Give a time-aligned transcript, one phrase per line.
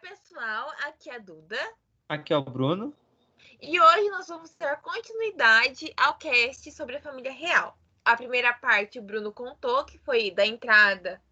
[0.00, 1.58] pessoal, aqui é a Duda.
[2.08, 2.94] Aqui é o Bruno.
[3.60, 7.78] E hoje nós vamos dar continuidade ao cast sobre a família real.
[8.04, 11.22] A primeira parte o Bruno contou, que foi da entrada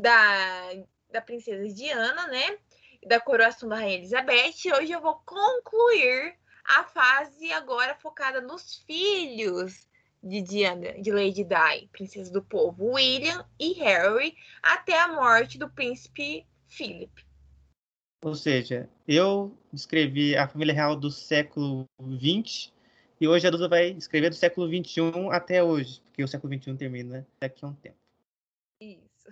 [0.00, 0.74] da,
[1.10, 2.58] da princesa Diana, né?
[3.04, 4.64] Da coroação da Rainha Elizabeth.
[4.64, 9.88] E hoje eu vou concluir a fase agora focada nos filhos
[10.22, 15.68] de Diana, de Lady Di, princesa do povo, William e Harry, até a morte do
[15.68, 17.23] príncipe Philip.
[18.24, 22.72] Ou seja, eu escrevi a família real do século XX
[23.20, 26.74] e hoje a Duda vai escrever do século XXI até hoje, porque o século XXI
[26.74, 27.98] termina daqui a um tempo.
[28.80, 29.28] Isso.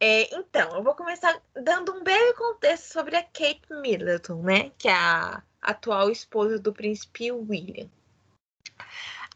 [0.00, 4.70] É, então, eu vou começar dando um breve contexto sobre a Kate Middleton, né?
[4.78, 7.90] Que é a atual esposa do príncipe William.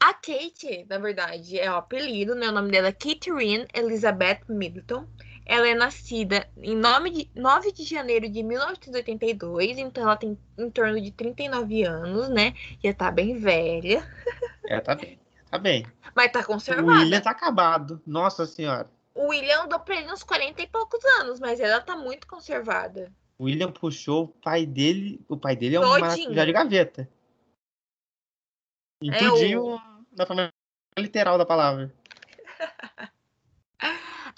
[0.00, 2.48] A Kate, na verdade, é o apelido, né?
[2.48, 5.06] O nome dela é Catherine Elizabeth Middleton.
[5.50, 10.70] Ela é nascida em 9 de, 9 de janeiro de 1982, então ela tem em
[10.70, 12.54] torno de 39 anos, né?
[12.80, 14.00] Já tá bem velha.
[14.64, 15.18] É, tá bem.
[15.50, 15.84] Tá bem.
[16.14, 16.86] Mas tá conservada.
[16.86, 18.00] O William tá acabado.
[18.06, 18.88] Nossa senhora.
[19.12, 23.12] O William andou pra ele uns 40 e poucos anos, mas ela tá muito conservada.
[23.36, 25.20] O William puxou o pai dele.
[25.28, 25.98] O pai dele é um
[26.32, 27.10] já de gaveta.
[29.02, 29.80] Em é tudinho o...
[30.12, 30.48] da forma
[30.96, 31.92] literal da palavra.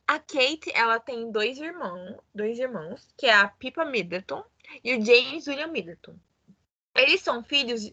[0.07, 4.45] A Kate, ela tem dois irmãos, dois irmãos, que é a Pippa Middleton
[4.83, 6.17] e o James William Middleton.
[6.95, 7.91] Eles são filhos.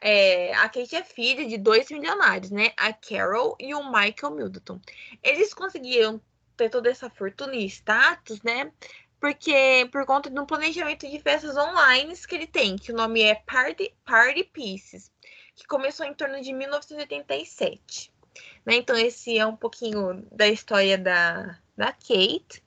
[0.00, 2.72] É, a Kate é filha de dois milionários, né?
[2.76, 4.80] A Carol e o Michael Middleton.
[5.22, 6.20] Eles conseguiram
[6.56, 8.72] ter toda essa fortuna e status, né?
[9.18, 13.22] Porque por conta de um planejamento de festas online que ele tem, que o nome
[13.22, 15.10] é Party, Party Pieces,
[15.54, 18.12] que começou em torno de 1987.
[18.64, 18.76] Né?
[18.76, 22.62] Então, esse é um pouquinho da história da, da Kate.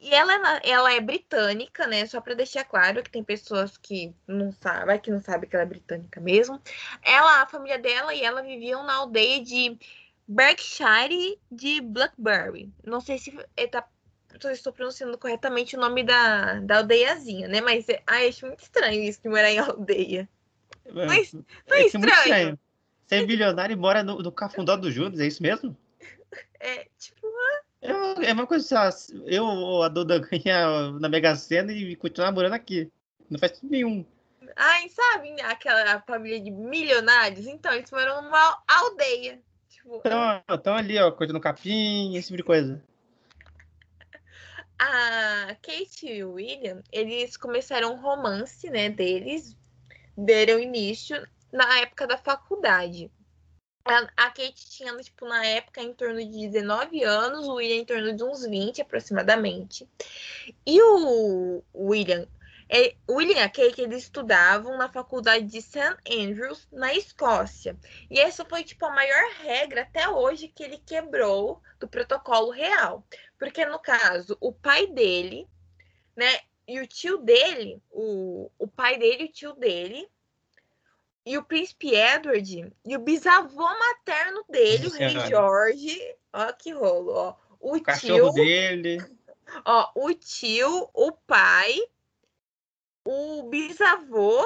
[0.00, 2.04] E ela, é ela é britânica, né?
[2.04, 5.62] Só para deixar claro que tem pessoas que não sabem, que não sabem que ela
[5.62, 6.60] é britânica mesmo.
[7.02, 9.78] Ela, a família dela e ela viviam na aldeia de
[10.28, 12.70] Berkshire de Blackberry.
[12.84, 13.32] Não sei se,
[13.70, 13.88] tá,
[14.38, 17.62] se estou pronunciando corretamente o nome da, da aldeiazinha, né?
[17.62, 20.28] Mas ai, acho muito estranho isso de morar em aldeia.
[20.84, 22.08] É, não é, é, é estranho?
[22.08, 22.58] estranho.
[23.14, 25.76] Você é bilionário e mora no, no Cafundó do Judas, é isso mesmo?
[26.58, 27.26] É, tipo.
[27.80, 32.32] É, é uma coisa assim, eu ou a Duda ganhar na Mega Sena e continuar
[32.32, 32.90] morando aqui.
[33.28, 34.04] Não faz sentido nenhum.
[34.56, 37.46] Ai, sabe aquela família de milionários?
[37.46, 39.40] Então, eles moram numa aldeia.
[39.68, 42.82] Tipo, então, estão ali, ó, cortando capim, esse tipo de coisa.
[44.78, 49.56] A Kate e o William, eles começaram um romance, né, deles,
[50.16, 53.08] deram início na época da faculdade.
[54.16, 58.16] A, Kate tinha, tipo, na época, em torno de 19 anos, o William em torno
[58.16, 59.88] de uns 20 aproximadamente.
[60.66, 62.26] E o William,
[62.68, 65.96] é, William e a Kate, eles estudavam na faculdade de St.
[66.10, 67.76] Andrews, na Escócia.
[68.10, 73.06] E essa foi, tipo, a maior regra até hoje que ele quebrou do protocolo real.
[73.38, 75.46] Porque, no caso, o pai dele,
[76.16, 80.08] né, e o tio dele, o, o pai dele e o tio dele,
[81.26, 86.16] e o príncipe Edward e o bisavô materno dele, Nossa, o rei Jorge.
[86.32, 87.36] Ó, que rolo, ó.
[87.58, 88.98] O, o tio dele.
[89.64, 91.78] Ó, o tio, o pai,
[93.04, 94.42] o bisavô,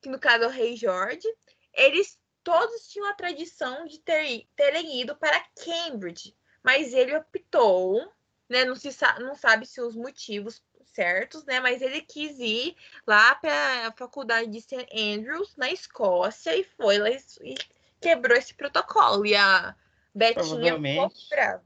[0.00, 1.28] que no caso é o rei Jorge,
[1.74, 8.00] eles todos tinham a tradição de ter, terem ido para Cambridge, mas ele optou,
[8.48, 8.64] né?
[8.64, 8.88] Não se
[9.20, 10.62] não sabe se os motivos
[10.94, 11.60] certos, né?
[11.60, 14.86] Mas ele quis ir lá para a faculdade de St.
[14.92, 17.54] Andrews, na Escócia, e foi lá e
[18.00, 19.26] quebrou esse protocolo.
[19.26, 19.74] E a
[20.14, 21.64] Betinha ficou brava.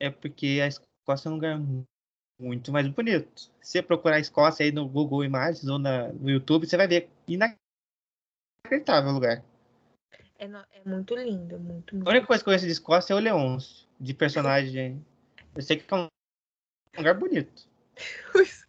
[0.00, 1.60] É porque a Escócia é um lugar
[2.40, 3.50] muito mais bonito.
[3.60, 6.88] Se você procurar a Escócia aí no Google Imagens ou na, no YouTube, você vai
[6.88, 9.44] ver inacreditável o lugar.
[10.38, 12.08] É, é muito lindo, muito, muito.
[12.08, 15.04] A única coisa que eu conheço de Escócia é o Leôncio, de personagem.
[15.54, 16.06] Eu sei que é um
[16.96, 17.68] lugar bonito.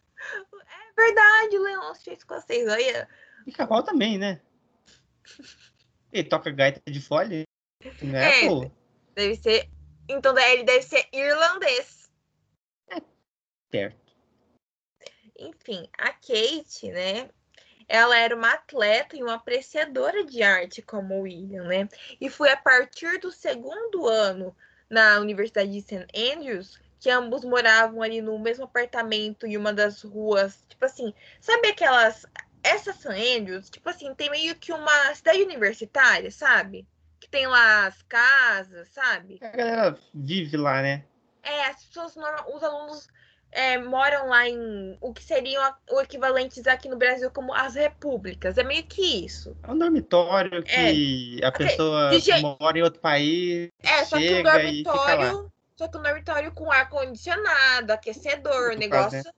[1.00, 3.08] É verdade, o Leôncio é escocês, olha.
[3.48, 4.42] E Cavalo também, né?
[6.12, 7.44] Ele toca gaita de folha,
[8.02, 8.70] né, é, pô?
[9.16, 9.70] Deve ser.
[10.10, 12.12] Então ele deve ser irlandês.
[12.90, 13.02] É,
[13.72, 14.14] certo.
[15.38, 17.30] Enfim, a Kate, né?
[17.88, 21.88] Ela era uma atleta e uma apreciadora de arte como o William, né?
[22.20, 24.56] E foi a partir do segundo ano
[24.90, 26.06] na Universidade de St.
[26.14, 30.64] Andrews que ambos moravam ali no mesmo apartamento em uma das ruas.
[30.68, 32.26] Tipo assim, sabe aquelas.
[32.62, 36.86] Essa San Andrews, tipo assim, tem meio que uma cidade universitária, sabe?
[37.18, 39.40] Que tem lá as casas, sabe?
[39.42, 41.06] A galera vive lá, né?
[41.42, 42.18] É, as pessoas,
[42.54, 43.08] os alunos
[43.52, 48.58] é, moram lá em o que seriam o equivalentes aqui no Brasil como as repúblicas.
[48.58, 49.56] É meio que isso.
[49.64, 51.46] É um dormitório que é.
[51.46, 52.12] a pessoa
[52.60, 53.70] mora em outro país.
[53.82, 55.52] É, só que um dormitório.
[55.80, 59.34] Só que um dormitório com ar-condicionado, aquecedor, negócio prazer.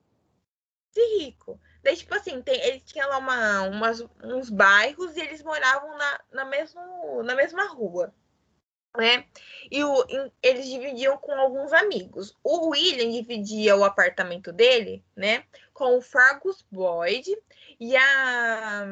[0.92, 1.62] de rico.
[1.84, 6.20] Daí, tipo assim, tem, eles tinham lá uma, umas, uns bairros e eles moravam na,
[6.32, 8.12] na, mesmo, na mesma rua
[8.98, 9.24] né?
[9.70, 10.04] E o,
[10.42, 12.36] eles dividiam com alguns amigos.
[12.44, 15.46] O William dividia o apartamento dele, né?
[15.76, 17.38] Com o Fergus Boyd
[17.80, 18.84] e a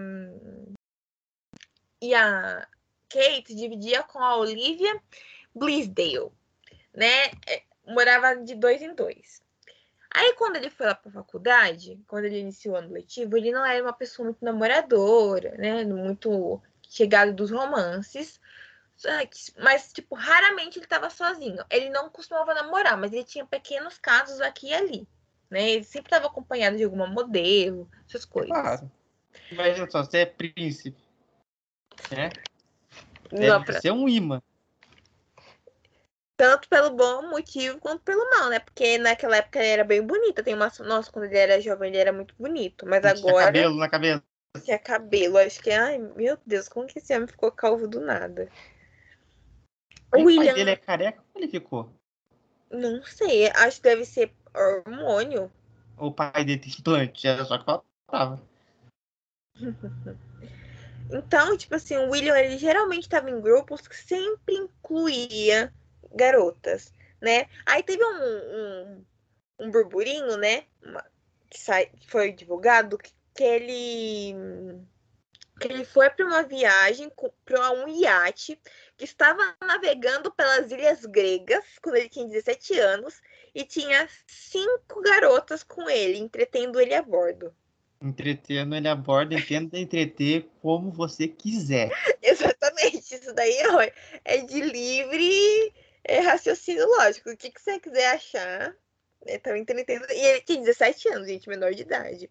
[1.99, 2.65] e a
[3.09, 5.01] Kate dividia com a Olivia
[5.53, 6.31] Blaisdell,
[6.93, 7.25] né?
[7.47, 9.41] É, morava de dois em dois.
[10.11, 13.51] Aí, quando ele foi lá para a faculdade, quando ele iniciou o ano letivo, ele
[13.51, 15.83] não era uma pessoa muito namoradora, né?
[15.85, 18.39] Muito chegado dos romances.
[19.57, 21.63] Mas, tipo, raramente ele estava sozinho.
[21.69, 25.07] Ele não costumava namorar, mas ele tinha pequenos casos aqui e ali.
[25.49, 25.69] Né?
[25.69, 28.51] Ele sempre estava acompanhado de alguma modelo, essas coisas.
[28.51, 28.91] Claro.
[29.51, 31.01] Imagina só, você é príncipe.
[32.11, 32.29] Né?
[33.31, 33.79] Deve pra...
[33.79, 34.41] ser um imã.
[36.39, 38.59] Tanto pelo bom motivo quanto pelo mal, né?
[38.59, 40.41] Porque naquela época ele era bem bonito.
[40.41, 40.71] Tem uma...
[40.85, 42.85] Nossa, quando ele era jovem, ele era muito bonito.
[42.87, 43.51] Mas agora.
[43.51, 44.23] Tinha cabelo na cabeça.
[44.63, 45.37] Tinha cabelo.
[45.37, 48.47] Acho que, ai, meu Deus, como que esse homem ficou calvo do nada?
[50.15, 50.45] O William...
[50.45, 51.21] pai dele é careca?
[51.33, 51.93] Como ele ficou?
[52.71, 55.51] Não sei, acho que deve ser hormônio.
[55.97, 58.41] O pai dele tem implante, era só que faltava.
[61.11, 65.73] então, tipo assim, o William ele geralmente estava em grupos que sempre incluía
[66.11, 67.47] garotas, né?
[67.65, 69.05] Aí teve um, um,
[69.59, 70.63] um burburinho, né?
[70.83, 71.03] Uma,
[71.49, 74.35] que, sai, que foi divulgado que, que ele
[75.59, 77.11] que ele foi para uma viagem
[77.43, 78.57] para um iate
[78.97, 83.21] que estava navegando pelas ilhas gregas quando ele tinha 17 anos
[83.53, 87.53] e tinha cinco garotas com ele, entretendo ele a bordo.
[88.01, 91.91] Entretendo ele a bordo, entenda entreter como você quiser.
[92.23, 93.57] Exatamente, isso daí
[94.23, 95.73] é de livre
[96.03, 97.29] é, raciocínio lógico.
[97.29, 98.75] O que, que você quiser achar,
[99.25, 100.05] né, tá entretendo.
[100.11, 102.29] E ele tinha 17 anos, gente, menor de idade.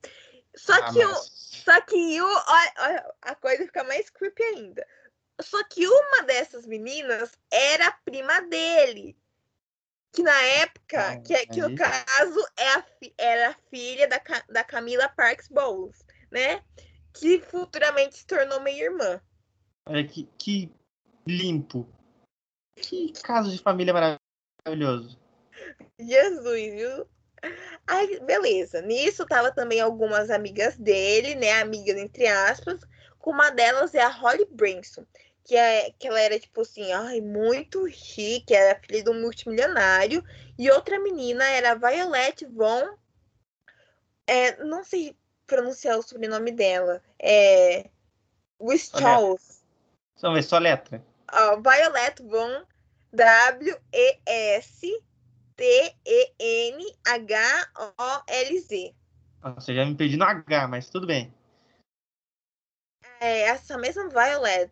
[0.56, 1.18] Só ah, que, mas...
[1.18, 1.22] o,
[1.64, 4.86] só que o, a, a coisa fica mais creepy ainda.
[5.40, 9.16] Só que uma dessas meninas era prima dele.
[10.10, 12.84] Que na época, ah, que, é, que no caso é a,
[13.18, 16.64] era a filha da, da Camila Parks Bowles, né?
[17.12, 19.20] Que futuramente se tornou minha irmã.
[19.86, 20.72] Olha que, que
[21.26, 21.86] limpo.
[22.82, 23.92] Que caso de família
[24.64, 25.18] maravilhoso.
[25.98, 27.06] Jesus, viu?
[27.86, 28.82] Aí, beleza.
[28.82, 31.60] Nisso tava também algumas amigas dele, né?
[31.60, 32.80] Amigas entre aspas.
[33.18, 35.04] Com uma delas é a Holly Branson,
[35.44, 40.24] que, é, que ela era, tipo assim, ai, muito chique, era filha de um multimilionário.
[40.58, 42.96] E outra menina era a Violet Von.
[44.26, 45.16] É, não sei
[45.46, 47.02] pronunciar o sobrenome dela.
[47.20, 47.88] É.
[48.60, 49.62] Wistchaus.
[50.20, 51.02] Vamos ver, só letra.
[51.32, 52.64] Uh, Violet Von
[53.12, 55.04] W-E-S-T-E-N-H-O-L-Z.
[59.54, 61.32] Você já me pedindo H, mas tudo bem.
[63.20, 64.70] É, essa mesma Violet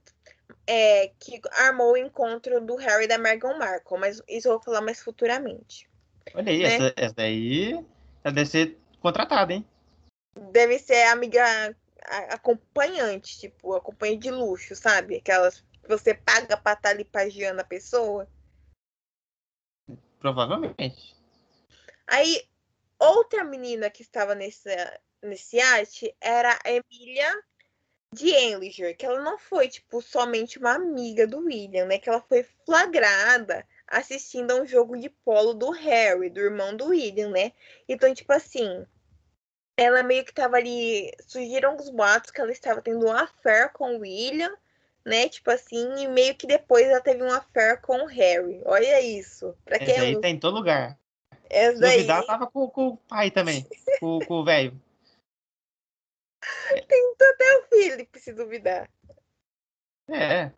[0.67, 4.62] é, que armou o encontro do Harry e da Meghan Markle, mas isso eu vou
[4.62, 5.88] falar mais futuramente.
[6.35, 6.75] Olha aí, né?
[6.75, 7.85] essa, essa daí
[8.25, 9.67] deve ser contratada, hein?
[10.52, 11.75] Deve ser amiga
[12.30, 15.16] acompanhante, tipo, acompanhante de luxo, sabe?
[15.16, 18.28] Aquelas que você paga pra estar tá ali pagiando a pessoa.
[20.19, 21.16] Provavelmente.
[22.07, 22.43] Aí,
[22.99, 24.71] outra menina que estava nesse,
[25.23, 27.43] nesse arte era a Emília
[28.12, 31.99] de Enliger, que ela não foi, tipo, somente uma amiga do William, né?
[31.99, 36.87] Que ela foi flagrada assistindo a um jogo de polo do Harry, do irmão do
[36.87, 37.52] William, né?
[37.88, 38.87] Então, tipo assim,
[39.76, 41.12] ela meio que tava ali.
[41.26, 44.57] Surgiram os boatos que ela estava tendo um affair com o William,
[45.06, 45.28] né?
[45.28, 48.60] Tipo assim, e meio que depois ela teve um affair com o Harry.
[48.66, 49.56] Olha isso.
[49.64, 50.98] Pra quem Esse aí tá em todo lugar.
[51.48, 51.98] Essa daí...
[51.98, 53.64] Duvidar, tava com, com o pai também,
[54.00, 54.78] com, com o velho.
[56.88, 58.90] Tentou até o Felipe, se duvidar.
[60.10, 60.50] É.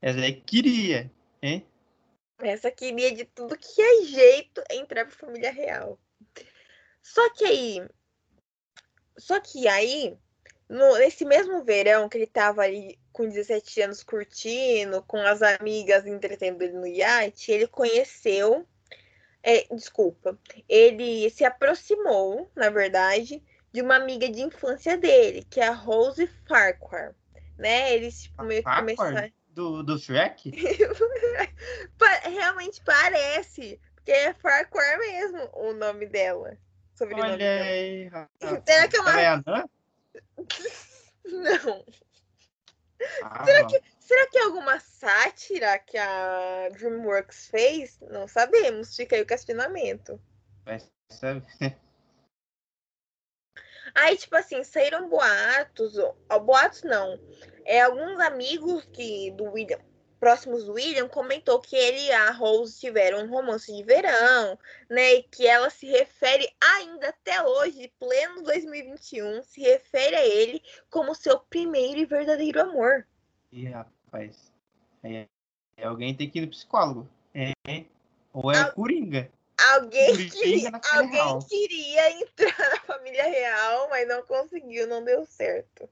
[0.00, 1.10] Essa aí queria,
[1.42, 1.66] hein?
[2.38, 5.98] Essa queria de tudo que é jeito entrar pra família real.
[7.02, 7.88] Só que aí.
[9.18, 10.16] Só que aí,
[10.70, 16.06] no, nesse mesmo verão que ele tava ali com 17 anos curtindo, com as amigas
[16.06, 18.64] entretendo ele no iate, ele conheceu.
[19.42, 20.38] É, desculpa.
[20.68, 26.28] Ele se aproximou, na verdade, de uma amiga de infância dele, que é a Rose
[26.46, 27.16] Farquhar.
[27.58, 27.92] Né?
[27.94, 29.32] Eles tipo, meio que começaram.
[29.48, 30.50] Do, do Shrek?
[32.30, 33.80] Realmente parece.
[33.96, 36.56] Porque que é Farquhar mesmo o nome dela.
[36.94, 37.64] Sobrenome Olha dela.
[37.64, 38.10] aí.
[38.64, 39.79] Será que é uma- é?
[41.24, 41.84] Não.
[43.22, 47.98] Ah, Será que, será que é alguma sátira que a DreamWorks fez?
[48.00, 48.94] Não sabemos.
[48.94, 50.20] Fica aí o questionamento.
[50.64, 51.44] Vai saber.
[53.94, 55.98] Aí, tipo assim, saíram boatos,
[56.28, 57.18] ó, boatos não.
[57.64, 59.80] É, alguns amigos que do William,
[60.20, 64.58] próximos do William, comentou que ele e a Rose tiveram um romance de verão,
[64.88, 65.14] né?
[65.14, 71.14] E que ela se refere ainda até hoje, pleno 2021, se refere a ele como
[71.14, 73.06] seu primeiro e verdadeiro amor.
[73.50, 74.52] Ih, rapaz.
[75.02, 75.26] Aí,
[75.78, 77.08] aí alguém tem que ir no psicólogo.
[77.34, 77.52] É.
[78.32, 78.70] Ou é Ah.
[78.72, 79.30] Coringa.
[79.72, 81.38] Alguém, Coringa família alguém real.
[81.46, 85.88] queria entrar na família real, mas não conseguiu, não deu certo.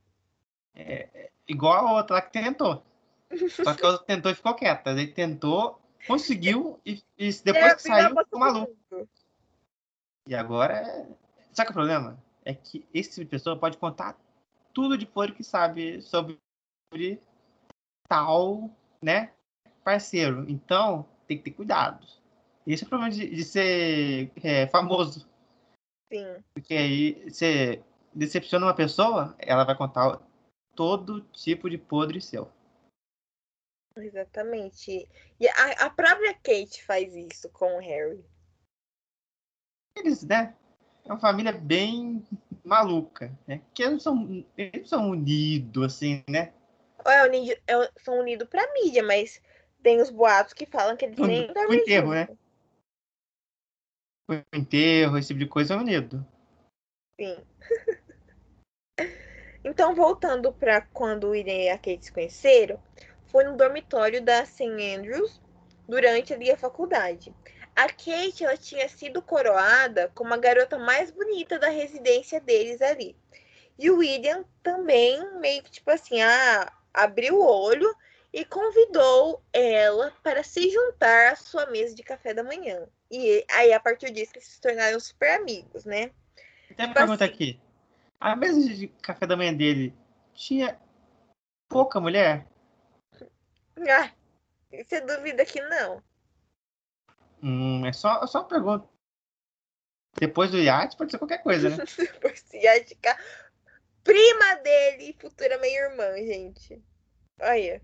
[1.47, 2.82] Igual a outra lá que tentou.
[3.50, 4.90] Só que a outra tentou e ficou quieta.
[4.90, 8.76] Ele tentou, conseguiu e, e depois Era que saiu, ficou maluco.
[10.26, 10.75] E agora.
[10.75, 11.06] é-
[11.52, 12.23] Sabe é o problema?
[12.44, 14.16] É que esse tipo de pessoa pode contar
[14.73, 16.38] tudo de podre que sabe sobre
[18.08, 18.70] tal,
[19.02, 19.32] né?
[19.82, 20.44] Parceiro.
[20.49, 22.06] Então, tem que ter cuidado.
[22.66, 25.28] Esse é o problema de, de ser é, famoso.
[26.12, 26.37] Sim.
[26.54, 27.82] Porque aí você
[28.14, 30.20] decepciona uma pessoa, ela vai contar
[30.75, 32.50] todo tipo de podre seu.
[34.00, 35.09] Exatamente.
[35.40, 38.25] E a, a própria Kate faz isso com o Harry.
[39.97, 40.55] Eles, né?
[41.05, 42.25] É uma família bem
[42.64, 43.62] maluca, né?
[43.75, 46.52] Que eles são, eles são unidos, assim, né?
[47.05, 49.43] É unido, é- são unidos pra mídia, mas
[49.83, 52.33] tem os boatos que falam que eles O- nem dormem enterro, junto.
[52.33, 52.38] né?
[54.31, 56.25] O enterro, esse tipo de coisa é unido.
[57.19, 57.38] Sim.
[59.64, 62.78] então, voltando pra quando o William e a Kate se conheceram,
[63.30, 64.64] foi no dormitório da St.
[64.64, 65.40] Andrews
[65.88, 67.35] durante ali a faculdade.
[67.75, 73.16] A Kate ela tinha sido coroada como a garota mais bonita da residência deles ali.
[73.78, 77.94] E o William também meio que tipo assim, ah, abriu o olho
[78.32, 82.87] e convidou ela para se juntar à sua mesa de café da manhã.
[83.11, 86.11] E aí, a partir disso, eles se tornaram super amigos, né?
[86.76, 87.32] Tem uma Tipo pergunta assim.
[87.32, 87.61] aqui.
[88.20, 89.94] A mesa de café da manhã dele
[90.35, 90.78] tinha
[91.68, 92.47] pouca mulher?
[93.90, 94.12] Ah,
[94.85, 96.02] você duvida que não?
[97.42, 98.88] Hum, é só, só uma pergunta.
[100.18, 101.76] Depois do iate pode ser qualquer coisa, né?
[102.20, 103.16] Por se ia ficar
[104.02, 106.82] prima dele, futura meia-irmã, gente.
[107.40, 107.80] Olha.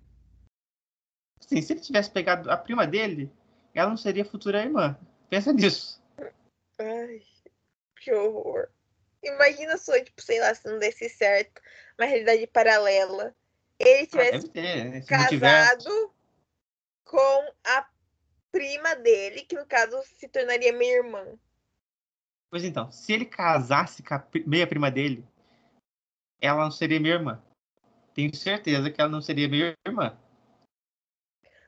[1.40, 3.30] Assim, se ele tivesse pegado a prima dele,
[3.74, 4.98] ela não seria futura irmã.
[5.28, 6.02] Pensa nisso.
[6.78, 7.22] Ai,
[8.00, 8.68] que horror.
[9.22, 11.60] Imagina só, tipo, sei lá, se não desse certo,
[11.98, 13.34] uma realidade paralela.
[13.84, 14.48] Ele Ah, tivesse
[15.28, 16.14] tiver, casado
[17.04, 17.88] com a
[18.50, 21.38] prima dele, que no caso se tornaria minha irmã.
[22.50, 25.26] Pois então, se ele casasse com a pri- meia prima dele,
[26.40, 27.42] ela não seria minha irmã.
[28.14, 30.16] Tenho certeza que ela não seria minha irmã.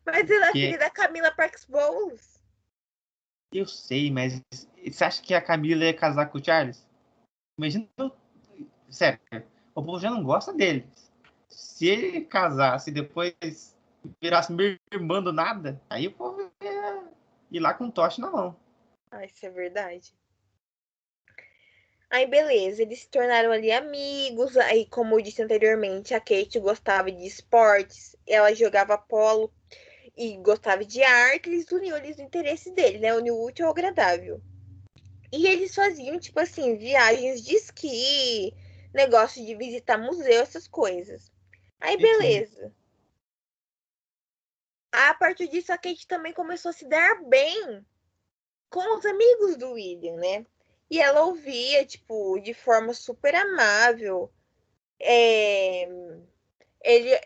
[0.05, 2.41] Mas ela é Que- filha da Camila Parks Bowles.
[3.53, 4.41] Eu sei, mas
[4.85, 6.87] você acha que a Camila ia casar com o Charles?
[7.59, 7.89] Imagina.
[8.89, 9.19] Sério,
[9.75, 10.89] o povo já não gosta dele.
[11.49, 13.77] Se ele casasse e depois
[14.21, 17.05] virasse minha irmã do nada, aí o povo ia
[17.51, 18.57] ir lá com um na mão.
[19.11, 20.15] Ah, isso é verdade.
[22.09, 24.57] Aí, beleza, eles se tornaram ali amigos.
[24.57, 29.53] Aí, como eu disse anteriormente, a Kate gostava de esportes, ela jogava polo
[30.17, 31.49] e gostava de arte.
[31.49, 33.15] Eles uniam ali os interesses dele, né?
[33.15, 34.41] Uniu o útil ao agradável.
[35.33, 38.55] E eles faziam, tipo assim, viagens de esqui,
[38.95, 41.31] negócio de visitar museu, essas coisas.
[41.81, 42.73] Aí, beleza.
[44.93, 47.85] A partir disso, a Kate também começou a se dar bem
[48.71, 50.47] com os amigos do William, né?
[50.91, 54.33] E ela ouvia, tipo, de forma super amável,
[55.01, 55.89] é,
[56.83, 57.21] ele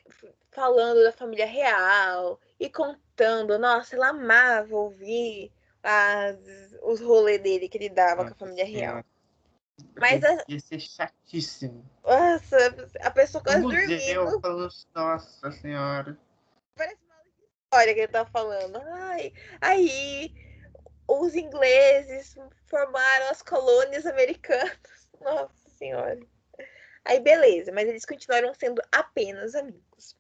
[0.51, 5.53] falando da família real e contando, nossa, ela amava ouvir
[5.83, 6.37] as,
[6.83, 9.05] os rolês dele que ele dava com a família real.
[9.97, 11.85] Mas a, Ia ser chatíssimo.
[12.05, 12.57] nossa,
[13.01, 14.41] a pessoa quase museu dormindo.
[14.41, 16.19] falando, nossa senhora.
[16.77, 17.23] Parece uma
[17.65, 18.81] história que ele tá falando.
[18.93, 20.35] Ai, aí
[21.09, 24.79] os ingleses formaram as colônias americanas.
[25.21, 26.21] Nossa senhora.
[27.05, 30.17] Aí beleza, mas eles continuaram sendo apenas amigos.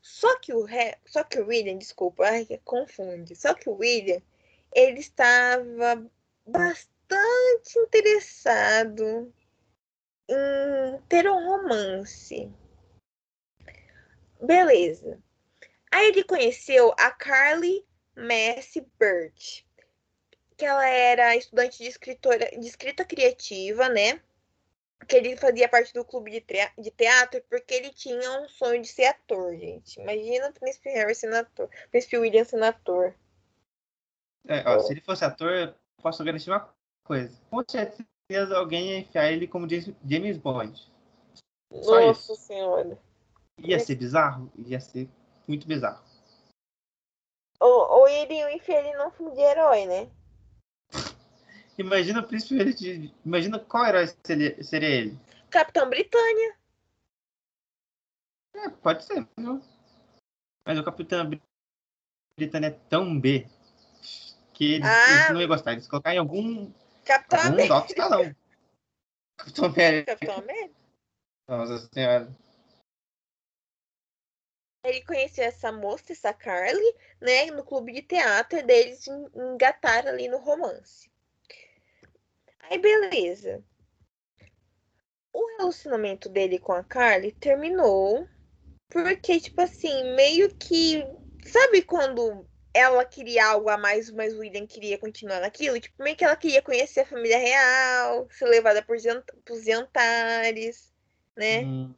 [0.00, 0.96] Só que o Re...
[1.06, 3.34] só que o William, desculpa, ai, confunde.
[3.34, 4.20] Só que o William,
[4.72, 6.06] ele estava
[6.46, 6.99] bastante
[7.78, 9.32] interessado
[10.28, 12.52] em ter um romance.
[14.40, 15.20] Beleza.
[15.90, 17.84] Aí ele conheceu a Carly
[18.16, 19.66] Messi Birch,
[20.56, 24.20] que ela era estudante de escritora, de escrita criativa, né?
[25.08, 29.06] Que ele fazia parte do clube de, teatro porque ele tinha um sonho de ser
[29.06, 30.00] ator, gente.
[30.00, 33.14] Imagina o Príncipe Harry sendo ator, Príncipe William sendo ator.
[34.46, 36.72] É, ó, se ele fosse ator, posso garantir uma
[37.10, 37.36] coisa.
[37.50, 40.80] Com certeza alguém ia enfiar ele como James Bond.
[41.72, 42.36] Só Nossa isso.
[42.36, 42.96] senhora.
[43.58, 44.48] Ia ser bizarro?
[44.56, 45.08] Ia ser
[45.48, 46.04] muito bizarro.
[47.58, 50.10] Ou, ou iriam enfiar ele num filme de herói, né?
[51.76, 55.18] Imagina o príncipe ele Imagina qual herói seria, seria ele.
[55.50, 56.56] Capitão Britânia.
[58.54, 59.60] É, pode ser, viu?
[60.64, 61.28] Mas o Capitão
[62.38, 63.48] Britânia é tão B
[64.60, 65.72] que eles, ah, eles não iam gostar.
[65.72, 66.70] Eles colocar em algum.
[67.10, 67.86] Capitão América.
[67.86, 68.36] Escalão.
[69.36, 70.12] Capitão América.
[70.12, 70.74] Capitão América.
[71.48, 72.36] Nossa senhora.
[74.84, 80.28] Ele conheceu essa moça, essa Carly, né, no clube de teatro, e eles engataram ali
[80.28, 81.10] no romance.
[82.60, 83.62] Aí, beleza.
[85.32, 88.28] O relacionamento dele com a Carly terminou
[88.88, 91.04] porque, tipo assim, meio que.
[91.44, 95.80] Sabe quando ela queria algo a mais, mas o William queria continuar naquilo?
[95.80, 100.92] Tipo, meio que ela queria conhecer a família real, ser levada por, os jantares,
[101.36, 101.64] né?
[101.64, 101.94] Hum.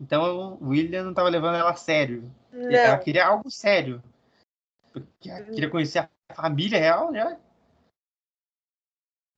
[0.00, 2.32] Então o William não estava levando ela a sério.
[2.52, 2.70] Não.
[2.70, 4.02] Ela queria algo sério.
[4.92, 7.38] Porque ela queria conhecer a família real, né?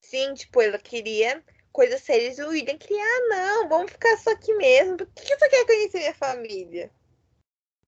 [0.02, 4.30] Sim, tipo, ela queria coisas sérias e o William queria, ah, não, vamos ficar só
[4.30, 4.98] aqui mesmo.
[4.98, 6.90] Por que você quer conhecer minha família?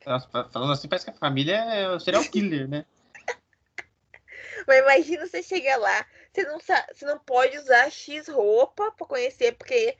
[0.06, 2.84] Nossa, falando assim, parece que a família é o serial killer, né?
[4.66, 9.52] Mas imagina você chegar lá, você não, você não pode usar X roupa para conhecer,
[9.56, 9.96] porque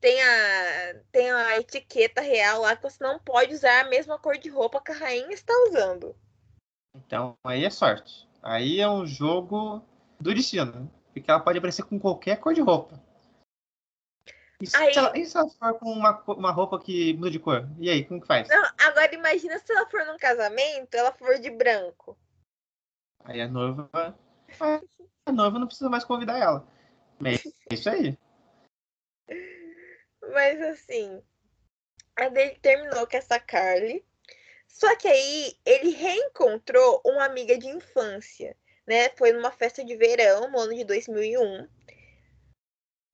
[0.00, 4.38] tem a, tem a etiqueta real lá que você não pode usar a mesma cor
[4.38, 6.14] de roupa que a rainha está usando.
[6.94, 8.26] Então, aí é sorte.
[8.42, 9.82] Aí é um jogo
[10.20, 10.90] do destino.
[11.12, 13.02] Porque ela pode aparecer com qualquer cor de roupa.
[14.60, 14.92] E se, aí...
[14.96, 17.68] ela, e se ela for com uma, uma roupa que muda de cor?
[17.78, 18.48] E aí, como que faz?
[18.48, 22.16] Não, agora imagina se ela for num casamento, ela for de branco.
[23.24, 23.90] Aí a noiva.
[25.26, 26.66] A noiva não precisa mais convidar ela.
[27.24, 28.16] É isso aí.
[30.32, 31.22] Mas assim,
[32.16, 34.04] a dele terminou com essa Carly.
[34.68, 39.08] Só que aí ele reencontrou uma amiga de infância, né?
[39.16, 41.68] Foi numa festa de verão no ano de 2001.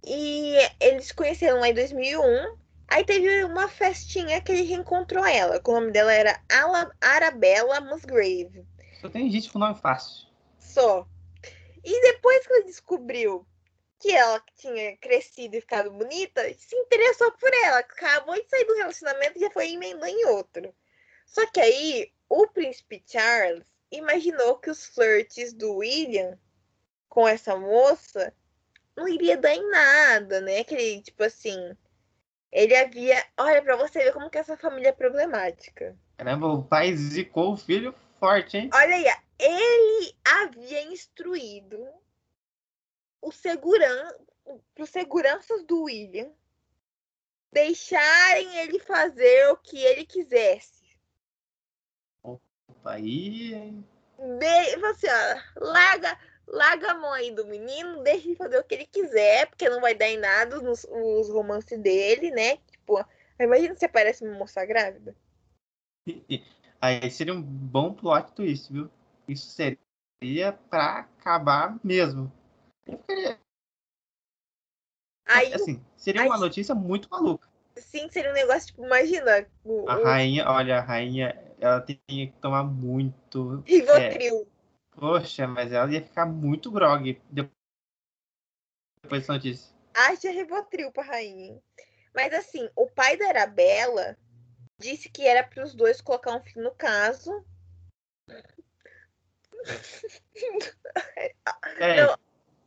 [0.05, 2.57] E eles se conheceram lá em 2001.
[2.88, 5.61] Aí teve uma festinha que ele reencontrou ela.
[5.65, 6.41] O nome dela era
[7.01, 8.67] Arabella Musgrave.
[9.01, 10.27] Só tem gente com nome fácil.
[10.59, 11.07] Só.
[11.85, 13.47] E depois que ele descobriu
[13.99, 17.79] que ela tinha crescido e ficado bonita, se interessou por ela.
[17.79, 20.75] Acabou de sair do relacionamento e já foi emendando em outro.
[21.25, 26.38] Só que aí, o príncipe Charles imaginou que os flirts do William
[27.09, 28.35] com essa moça
[28.96, 30.64] não iria dar em nada, né?
[30.64, 31.76] Que ele, tipo assim,
[32.50, 33.24] ele havia.
[33.38, 35.96] Olha, pra você ver como que essa família é problemática.
[36.16, 38.70] Caramba, o pai zicou o filho forte, hein?
[38.72, 39.07] Olha aí,
[39.38, 41.85] ele havia instruído
[43.20, 44.12] o seguran...
[44.78, 46.31] os seguranças do William
[47.52, 50.83] deixarem ele fazer o que ele quisesse.
[52.22, 52.40] Opa,
[52.85, 53.70] aí.
[54.18, 54.85] De...
[54.87, 56.18] Assim, ó, larga,
[56.53, 59.81] larga a mão aí do menino, deixa ele fazer o que ele quiser, porque não
[59.81, 62.59] vai dar em nada nos, os romances dele, né?
[62.71, 63.03] Tipo,
[63.41, 65.17] imagina se aparece uma moça grávida.
[66.81, 68.91] Aí seria um bom plot twist, viu?
[69.27, 72.31] Isso seria pra acabar mesmo.
[72.87, 73.38] Eu ficaria.
[75.25, 77.49] Aí, assim, seria aí, uma notícia muito maluca.
[77.77, 79.47] Sim, seria um negócio, tipo, imagina.
[79.65, 83.62] O, a rainha, olha, a rainha, ela tem que tomar muito.
[83.65, 84.43] Rivotril.
[84.43, 84.52] É,
[84.92, 87.52] poxa, mas ela ia ficar muito grog depois
[89.11, 89.74] dessa notícia.
[89.94, 91.61] Acha Rivotril pra rainha.
[92.14, 94.16] Mas assim, o pai da Arabella
[94.78, 97.44] disse que era para os dois colocar um fim no caso.
[101.78, 102.14] É,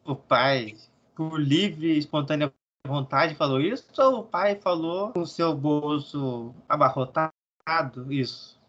[0.04, 0.78] o pai,
[1.16, 2.54] por livre e espontânea
[2.88, 3.90] vontade, falou isso?
[3.98, 7.34] Ou o pai falou com o seu bolso abarrotado?
[8.12, 8.62] Isso.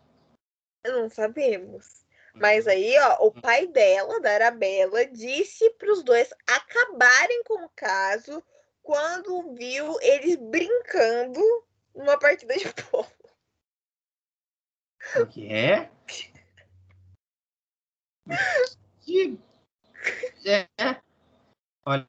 [0.86, 2.05] Não sabemos.
[2.38, 7.70] Mas aí, ó, o pai dela, da Arabella, disse para os dois acabarem com o
[7.70, 8.42] caso
[8.82, 11.40] quando viu eles brincando
[11.94, 13.10] numa partida de polo.
[15.16, 15.90] O que é?
[19.00, 19.40] que
[20.44, 20.68] é?
[21.86, 22.08] Olha,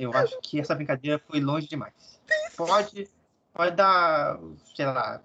[0.00, 2.20] eu acho que essa brincadeira foi longe demais.
[2.56, 3.08] Pode,
[3.52, 4.38] pode dar,
[4.74, 5.22] sei lá,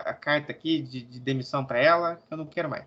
[0.00, 2.86] a carta aqui de, de demissão para ela, que eu não quero mais.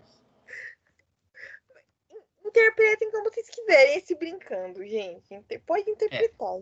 [2.44, 5.28] interpretem como vocês quiserem esse brincando, gente.
[5.66, 6.60] Pode interpretar.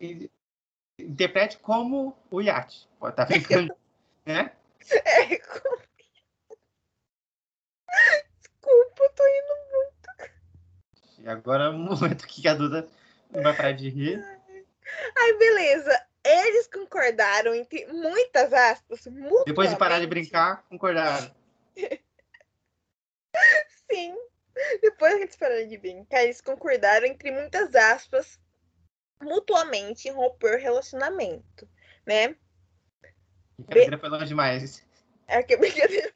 [0.00, 0.30] E-
[0.98, 2.88] Interprete como o iate.
[2.98, 3.74] Pode estar brincando,
[4.24, 4.54] né?
[5.04, 5.82] É, como...
[8.38, 10.30] Desculpa, eu tô indo.
[11.20, 12.88] E agora é o momento que a Duda
[13.30, 14.22] não vai parar de rir.
[15.16, 16.06] Ai, beleza.
[16.30, 19.04] Eles concordaram entre muitas aspas.
[19.44, 20.30] Depois de parar de mutuamente.
[20.30, 21.34] brincar, concordaram.
[23.90, 24.16] Sim.
[24.80, 28.38] Depois que eles pararam de brincar, eles concordaram entre muitas aspas
[29.20, 31.68] mutuamente em romper o relacionamento,
[32.06, 32.36] né?
[33.58, 34.84] Brincadeira foi longe demais.
[35.26, 36.12] É que brincadeira.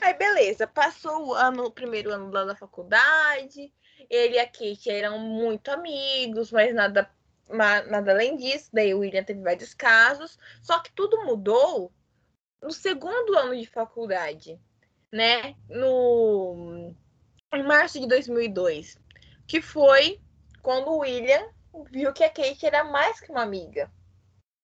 [0.00, 0.66] Aí, beleza.
[0.66, 3.72] Passou o ano, o primeiro ano lá da faculdade.
[4.10, 7.10] Ele e a Kate eram muito amigos, mas nada,
[7.48, 8.70] ma- nada além disso.
[8.72, 10.38] Daí o William teve vários casos.
[10.62, 11.92] Só que tudo mudou
[12.62, 14.58] no segundo ano de faculdade,
[15.12, 15.54] né?
[15.68, 16.94] No
[17.52, 18.98] em março de 2002,
[19.46, 20.20] que foi
[20.62, 21.48] quando o William
[21.90, 23.90] viu que a Kate era mais que uma amiga.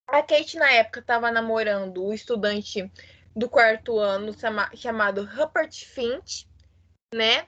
[0.06, 2.90] A Kate, na época, estava namorando o estudante
[3.34, 6.46] do quarto ano chama- chamado Rupert Finch,
[7.14, 7.46] né?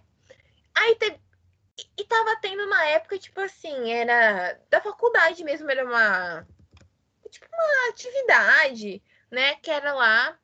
[0.75, 1.24] Aí teve.
[1.79, 6.47] E e tava tendo na época, tipo assim, era da faculdade mesmo, era uma.
[7.31, 9.57] Tipo, uma atividade, né?
[9.57, 10.39] Que era lá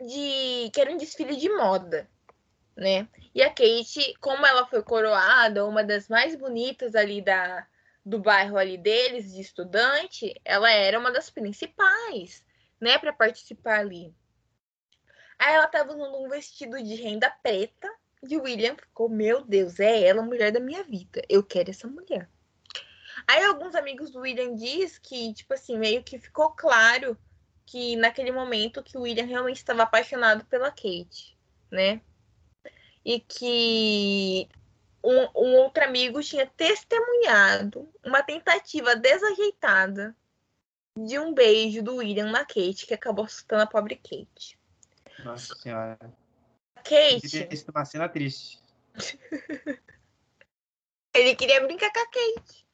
[0.00, 0.70] de.
[0.72, 2.08] que era um desfile de moda,
[2.76, 3.08] né?
[3.34, 7.66] E a Kate, como ela foi coroada, uma das mais bonitas ali da,
[8.04, 12.44] do bairro ali deles, de estudante, ela era uma das principais,
[12.80, 14.14] né, para participar ali.
[15.38, 17.92] Aí ela tava usando um vestido de renda preta
[18.22, 21.22] e o William ficou, meu Deus, é ela a mulher da minha vida.
[21.28, 22.28] Eu quero essa mulher.
[23.26, 27.16] Aí alguns amigos do William diz que, tipo assim, meio que ficou claro
[27.64, 31.36] que naquele momento que o William realmente estava apaixonado pela Kate,
[31.70, 32.00] né?
[33.04, 34.48] E que
[35.02, 40.16] um, um outro amigo tinha testemunhado uma tentativa desajeitada
[40.96, 44.58] de um beijo do William na Kate, que acabou assustando a pobre Kate.
[45.24, 45.98] Nossa senhora.
[46.82, 48.60] Kate, Isso uma cena triste.
[51.14, 52.66] ele queria brincar com a Kate.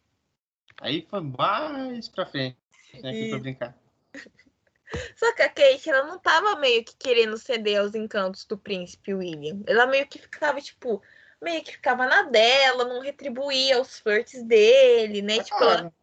[0.80, 2.56] Aí foi mais pra frente,
[3.00, 3.12] né?
[3.12, 3.76] Que foi brincar.
[5.16, 9.14] Só que a Kate, ela não tava meio que querendo ceder aos encantos do príncipe
[9.14, 9.62] William.
[9.66, 11.02] Ela meio que ficava, tipo,
[11.40, 15.36] meio que ficava na dela, não retribuía os flirts dele, né?
[15.38, 15.94] Mas, tipo, ela, claro,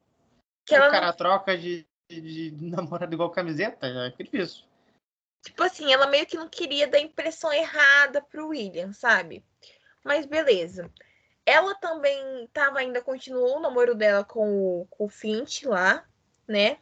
[0.65, 4.68] que ela o não cara troca de, de, de namorado igual camiseta, é difícil.
[5.41, 9.43] Tipo assim, ela meio que não queria dar impressão errada pro William, sabe?
[10.04, 10.91] Mas beleza.
[11.45, 16.06] Ela também tava ainda, continuou o namoro dela com o, com o Finch lá,
[16.47, 16.78] né?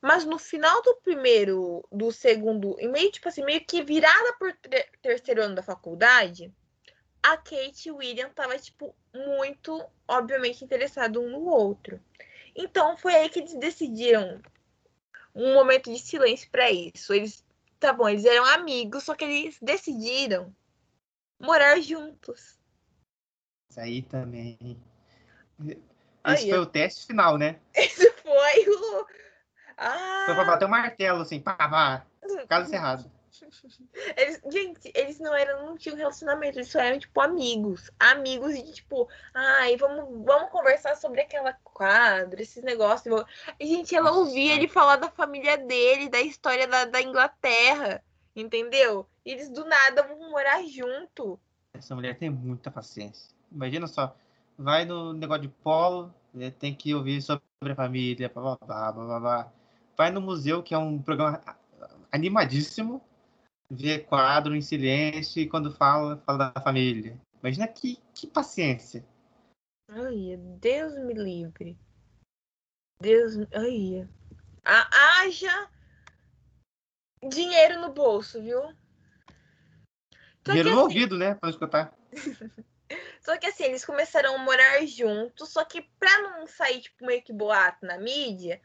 [0.00, 4.54] Mas no final do primeiro, do segundo, e meio, tipo assim, meio que virada por
[5.02, 6.52] terceiro ano da faculdade,
[7.22, 12.00] a Kate e o William tava, tipo, muito, obviamente, interessados um no outro.
[12.54, 14.40] Então foi aí que eles decidiram
[15.34, 17.12] um momento de silêncio pra isso.
[17.12, 17.43] Eles
[17.84, 20.56] Tá bom, eles eram amigos, só que eles decidiram
[21.38, 22.58] morar juntos.
[23.68, 24.56] Isso aí também.
[25.62, 25.84] Esse
[26.24, 27.60] Aí, foi o teste final, né?
[27.76, 29.06] Esse foi o.
[29.76, 30.22] Ah!
[30.24, 32.06] Foi pra bater o martelo, assim, pá, pá.
[32.48, 33.10] Caso encerrado.
[34.16, 37.90] Eles, gente, eles não eram, não tinham relacionamento, eles só eram, tipo, amigos.
[37.98, 43.24] Amigos de, tipo, ai, vamos, vamos conversar sobre aquela quadra, esses negócios.
[43.58, 48.02] E, gente, ela ouvia ele falar da família dele, da história da, da Inglaterra,
[48.34, 49.06] entendeu?
[49.24, 51.38] E eles do nada vão morar junto.
[51.72, 53.34] Essa mulher tem muita paciência.
[53.50, 54.14] Imagina só,
[54.56, 57.42] vai no negócio de polo, né, tem que ouvir sobre
[57.72, 59.52] a família, blá, blá, blá, blá, blá.
[59.96, 61.40] Vai no museu, que é um programa
[62.10, 63.02] animadíssimo,
[63.70, 67.18] vê quadro em silêncio e quando fala, fala da família.
[67.40, 69.04] Imagina que, que paciência.
[69.90, 71.76] Ai, Deus me livre.
[73.00, 74.08] Deus, ai.
[74.64, 75.68] A, haja
[77.28, 78.62] dinheiro no bolso, viu?
[78.62, 81.34] Só Dinheiro no assim, ouvido, né?
[81.34, 81.94] Pra escutar.
[83.20, 87.22] só que assim, eles começaram a morar juntos, só que pra não sair, tipo, meio
[87.22, 88.60] que boato na mídia,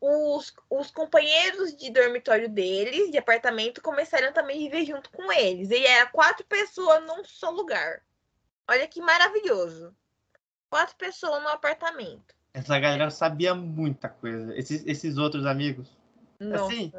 [0.00, 5.70] os, os companheiros de dormitório deles, de apartamento, começaram também a viver junto com eles.
[5.70, 8.02] E era quatro pessoas num só lugar.
[8.68, 9.94] Olha que maravilhoso.
[10.70, 12.34] Quatro pessoas no apartamento.
[12.52, 14.56] Essa galera sabia muita coisa.
[14.56, 15.96] Esses, esses outros amigos.
[16.40, 16.66] Nossa.
[16.66, 16.92] Assim,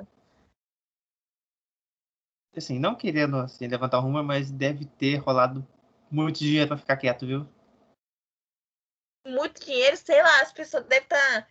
[2.56, 5.66] assim, não querendo assim, levantar o rumor, mas deve ter rolado
[6.10, 7.48] muito dinheiro pra ficar quieto, viu?
[9.30, 11.48] muito dinheiro, sei lá, as pessoas devem estar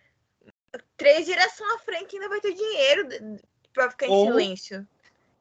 [0.97, 3.39] três gerações à frente ainda vai ter dinheiro
[3.73, 4.87] pra ficar em Ou- silêncio.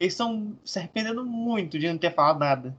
[0.00, 2.78] eles estão se arrependendo muito de não ter falado nada.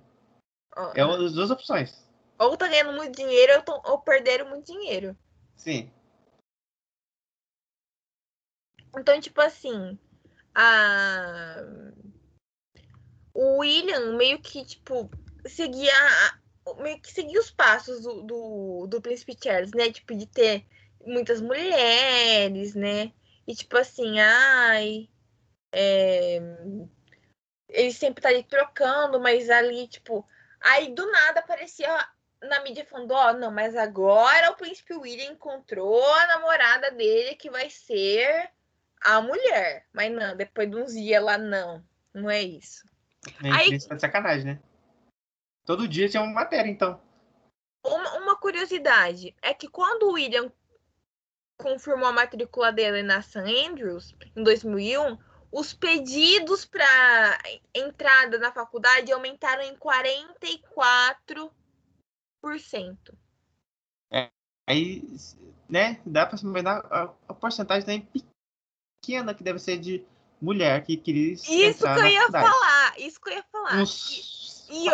[0.75, 2.07] Ó, É as duas opções.
[2.37, 5.15] Ou tá ganhando muito dinheiro ou, tão- ou perderam muito dinheiro.
[5.55, 5.91] Sim.
[8.97, 9.99] Então, tipo assim,
[10.55, 11.57] a...
[13.33, 15.09] o William meio que, tipo,
[15.45, 15.91] seguia,
[16.79, 19.91] meio que seguia os passos do, do, do Príncipe Charles, né?
[19.91, 20.65] Tipo, de ter
[21.05, 23.11] muitas mulheres, né?
[23.47, 25.09] E tipo assim, ai.
[25.71, 26.39] é,
[27.69, 30.27] Ele sempre tá ali trocando, mas ali, tipo.
[30.61, 31.87] Aí do nada aparecia
[32.41, 37.49] na mídia falando, ó, não, mas agora o príncipe William encontrou a namorada dele que
[37.49, 38.49] vai ser
[39.01, 39.85] a mulher.
[39.93, 41.83] Mas não, depois de uns dias lá, não.
[42.13, 42.83] Não é isso.
[43.43, 44.59] É, Aí- Isso tá de sacanagem, né?
[45.65, 46.99] Todo dia tinha uma matéria, então.
[47.85, 50.51] Uma, uma curiosidade é que quando o William
[51.63, 53.39] confirmou a matrícula dele na St.
[53.39, 55.17] Andrews, em 2001,
[55.51, 57.37] os pedidos para
[57.75, 61.51] entrada na faculdade aumentaram em 44%.
[64.67, 65.03] Aí,
[65.67, 68.07] né, dá se imaginar a, a porcentagem também
[69.03, 70.05] pequena que deve ser de
[70.41, 72.47] mulher que queria Isso que eu ia faculdade.
[72.47, 73.81] falar, isso que eu ia falar.
[73.81, 74.89] Uns E- e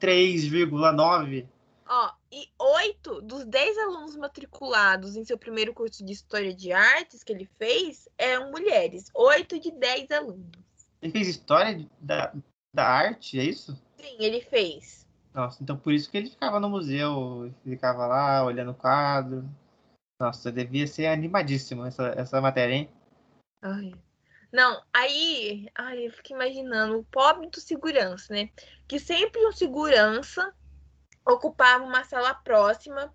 [0.00, 1.48] 43,9.
[1.88, 7.22] Ó, e oito dos dez alunos matriculados em seu primeiro curso de História de Artes
[7.22, 9.08] que ele fez eram mulheres.
[9.14, 10.50] Oito de dez alunos.
[11.00, 12.32] Ele fez história da,
[12.74, 13.80] da arte, é isso?
[13.98, 15.06] Sim, ele fez.
[15.32, 19.48] Nossa, então por isso que ele ficava no museu, ficava lá olhando o quadro.
[20.18, 22.90] Nossa, devia ser animadíssimo essa, essa matéria, hein?
[23.62, 23.92] Ai.
[24.52, 28.48] Não, aí, ai, eu fico imaginando o pobre do segurança, né?
[28.88, 30.52] Que sempre um segurança
[31.26, 33.12] ocupava uma sala próxima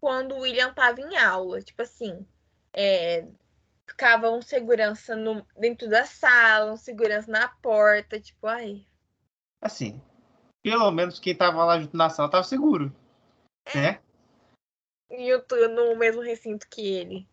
[0.00, 1.60] quando o William estava em aula.
[1.60, 2.26] Tipo assim,
[2.72, 3.26] é,
[3.86, 8.86] ficava um segurança no, dentro da sala, um segurança na porta, tipo, ai.
[9.60, 10.00] Assim,
[10.62, 12.94] pelo menos quem tava lá junto na sala tava seguro,
[13.74, 14.00] né?
[15.10, 17.28] E eu tô no mesmo recinto que ele.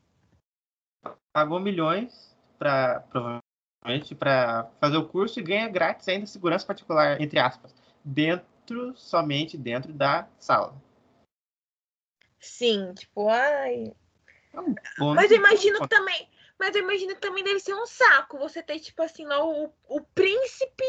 [1.31, 7.39] Pagou milhões pra, provavelmente, para fazer o curso e ganha grátis ainda segurança particular, entre
[7.39, 8.47] aspas, dentro,
[8.95, 10.75] somente dentro da sala.
[12.39, 13.93] Sim, tipo, ai.
[14.53, 16.29] É um Mas eu imagino que também.
[16.59, 19.71] Mas eu imagino que também deve ser um saco você ter, tipo assim, lá o,
[19.87, 20.85] o príncipe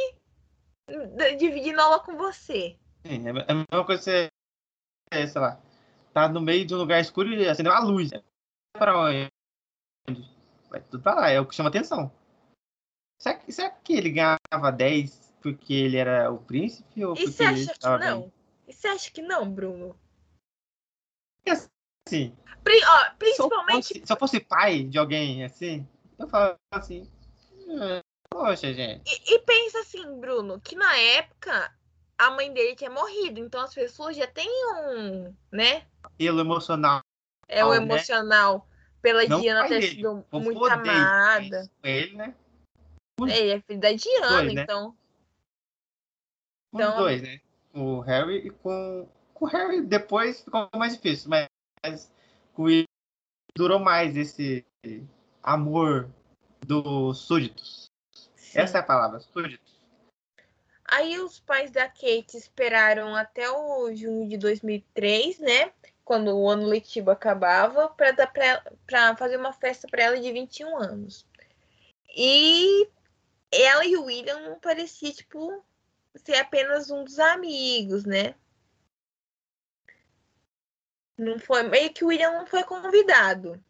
[1.39, 2.79] dividindo aula com você.
[3.07, 4.29] Sim, é a mesma coisa que você,
[5.11, 5.61] é, sei lá,
[6.15, 8.11] tá no meio de um lugar escuro e acendeu uma luz.
[8.73, 9.31] Para onde?
[10.71, 12.11] Vai tudo pra lá, é o que chama atenção.
[13.19, 17.31] Será que, será que ele ganhava 10 porque ele era o príncipe ou E porque
[17.31, 18.33] você ele acha que estava não?
[18.67, 19.99] E você acha que não, Bruno?
[21.45, 21.55] bem?
[22.07, 23.89] Assim, Pri- ó, se eu, principalmente.
[23.89, 25.87] fosse, se eu fosse pai de alguém assim,
[26.19, 27.11] eu falava assim,
[27.67, 29.03] "Hum, poxa, gente.
[29.07, 31.75] E, e pensa assim, Bruno, que na época
[32.17, 35.87] a mãe dele tinha morrido, então as pessoas já têm um, né?
[36.17, 37.01] Pelo emocional.
[37.47, 37.77] É o né?
[37.77, 38.69] emocional
[39.01, 41.71] pela Não Diana ter sido muito amada.
[41.83, 42.35] ele, né?
[43.27, 44.63] É, ele é filho da Diana, Dois, né?
[44.63, 44.97] então.
[46.83, 47.41] Então- os dois, né?
[47.73, 49.09] Com o Harry e com.
[49.35, 51.49] Com o Harry depois ficou mais difícil, mas,
[51.85, 52.13] mas
[52.55, 52.85] com o
[53.55, 54.65] durou mais esse
[55.43, 56.09] amor
[56.65, 57.91] dos súditos.
[58.35, 58.59] sim.
[58.59, 59.79] Essa é a palavra, súditos.
[60.85, 65.73] Aí os pais da Kate esperaram até o junho de 2003, né?
[66.05, 71.27] Quando o ano letivo acabava, para fazer uma festa para ela de 21 anos.
[72.17, 72.89] E
[73.53, 75.63] ela e o William não parecia tipo
[76.19, 78.35] ser apenas um dos amigos, né?
[81.19, 83.63] Não foi, meio que o William não foi convidado.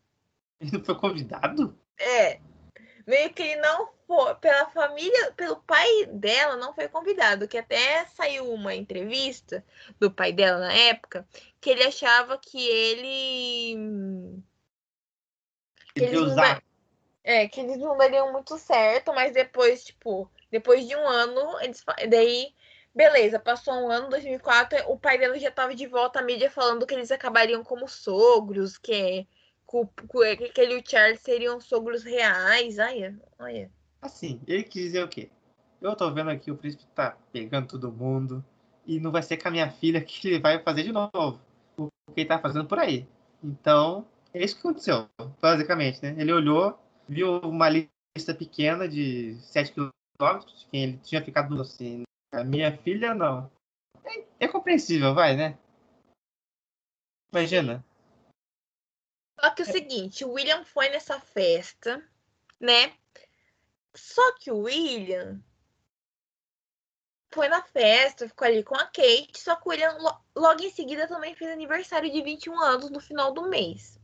[0.61, 1.79] Ele não foi convidado?
[1.99, 2.41] É.
[3.07, 7.49] Meio que ele não foi, pela família, pelo pai dela, não foi convidado.
[7.49, 9.65] Que até saiu uma entrevista
[9.99, 11.27] do pai dela na época,
[11.61, 14.43] que ele achava que ele.
[15.95, 16.63] Que Ele eles, não usar.
[17.25, 21.85] é, que eles não dariam muito certo, mas depois, tipo, depois de um ano, eles
[22.09, 22.53] daí.
[22.95, 26.85] Beleza, passou um ano, 2004, o pai dela já tava de volta à mídia falando
[26.85, 29.27] que eles acabariam como sogros, que é
[30.53, 32.79] que ele e o Charles seriam sogros reais.
[32.79, 33.71] Olha, olha.
[34.01, 35.31] Assim, ele quis dizer o quê?
[35.81, 38.45] Eu tô vendo aqui o príncipe tá pegando todo mundo
[38.87, 41.41] e não vai ser com a minha filha que ele vai fazer de novo.
[41.77, 43.07] O que ele tá fazendo por aí.
[43.45, 45.09] Então, é isso que aconteceu,
[45.41, 46.17] basicamente, né?
[46.19, 46.77] Ele olhou,
[47.09, 49.75] viu uma lista pequena de 7
[50.19, 52.03] quilômetros, quem ele tinha ficado assim.
[52.33, 53.51] A minha filha, não.
[54.05, 55.59] É, é compreensível, vai, né?
[57.33, 57.85] Imagina.
[59.41, 62.05] Só que é o seguinte, o William foi nessa festa,
[62.61, 62.93] né?
[63.95, 65.41] Só que o William
[67.33, 69.97] foi na festa, ficou ali com a Kate, só que o William
[70.35, 73.99] logo em seguida também fez aniversário de 21 anos no final do mês.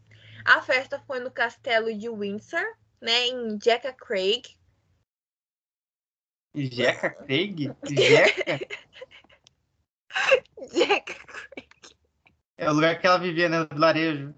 [0.45, 2.65] A festa foi no castelo de Windsor,
[3.01, 4.57] né, em Jacka Craig.
[6.55, 7.75] Jacka Craig?
[7.83, 8.55] Jacka?
[10.73, 11.69] Jacka Craig.
[12.57, 14.35] É o lugar que ela vivia, né, no larejo.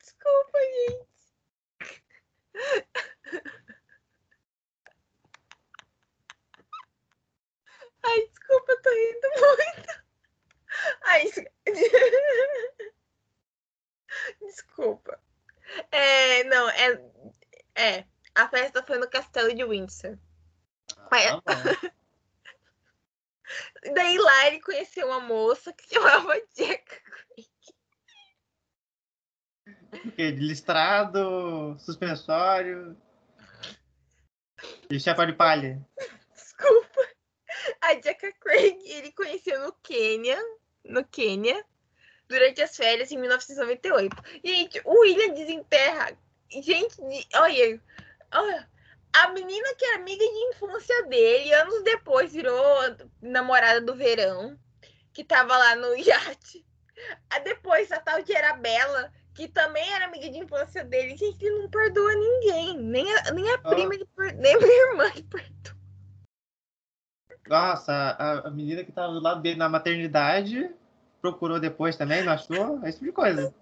[0.00, 1.08] Desculpa, gente.
[8.02, 10.02] Ai, desculpa, eu tô rindo muito.
[11.04, 11.24] Ai,
[14.40, 15.20] desculpa.
[15.90, 17.02] É, não, é,
[17.74, 18.04] é.
[18.34, 20.18] A festa foi no castelo de Windsor.
[21.10, 21.54] Ah, tá
[23.94, 27.48] Daí lá ele conheceu uma moça que chamava Jack Craig.
[30.36, 32.96] Listrado, suspensório
[34.90, 35.80] e chapéu de palha.
[36.34, 37.08] Desculpa.
[37.80, 40.38] A Jack Craig ele conheceu no Quênia,
[40.84, 41.64] no Quênia,
[42.28, 44.16] durante as férias em 1998.
[44.44, 46.16] Gente, o William desenterra.
[46.50, 46.96] Gente,
[47.34, 47.80] olha,
[48.32, 48.68] olha
[49.12, 52.56] a menina que era amiga de infância dele, anos depois virou
[53.20, 54.58] namorada do verão,
[55.12, 56.64] que tava lá no iate.
[57.44, 61.16] Depois a tal de Arabella, que também era amiga de infância dele.
[61.16, 62.78] Gente, ele não perdoa ninguém.
[62.78, 64.22] Nem a, nem a prima, oh.
[64.22, 65.78] nem a minha irmã ele perdoa.
[67.46, 70.70] Nossa, a, a menina que tava do lado dele na maternidade
[71.20, 72.80] procurou depois também, não achou?
[72.84, 73.54] Esse tipo de coisa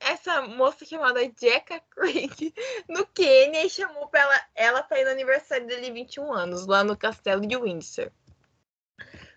[0.00, 2.54] essa moça chamada Jacka Craig
[2.88, 6.84] no Quênia chamou pra ela, ela para ir no aniversário dele de 21 anos, lá
[6.84, 8.10] no castelo de Windsor.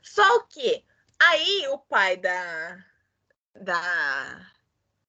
[0.03, 0.83] Só que
[1.19, 2.77] aí o pai da
[3.55, 4.51] da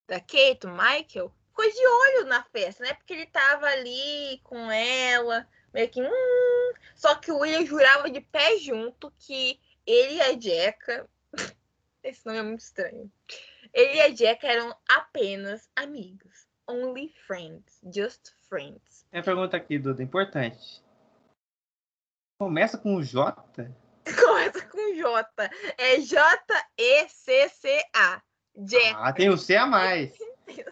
[0.07, 2.94] da Kate, Michael, ficou de olho na festa, né?
[2.94, 8.21] Porque ele tava ali com ela, meio que hum, só que o William jurava de
[8.21, 11.09] pé junto que ele e a Jacka
[12.03, 13.11] esse nome é muito estranho
[13.72, 16.48] ele e a Jack eram apenas amigos.
[16.66, 17.81] Only friends.
[17.94, 19.07] Just friends.
[19.12, 20.83] Minha pergunta aqui, Duda, importante.
[22.40, 23.35] Começa com J?
[24.05, 25.51] Começa com J.
[25.77, 27.42] É J-E-C-C-A.
[28.57, 28.94] Jack.
[28.96, 30.16] Ah, tem o C a mais.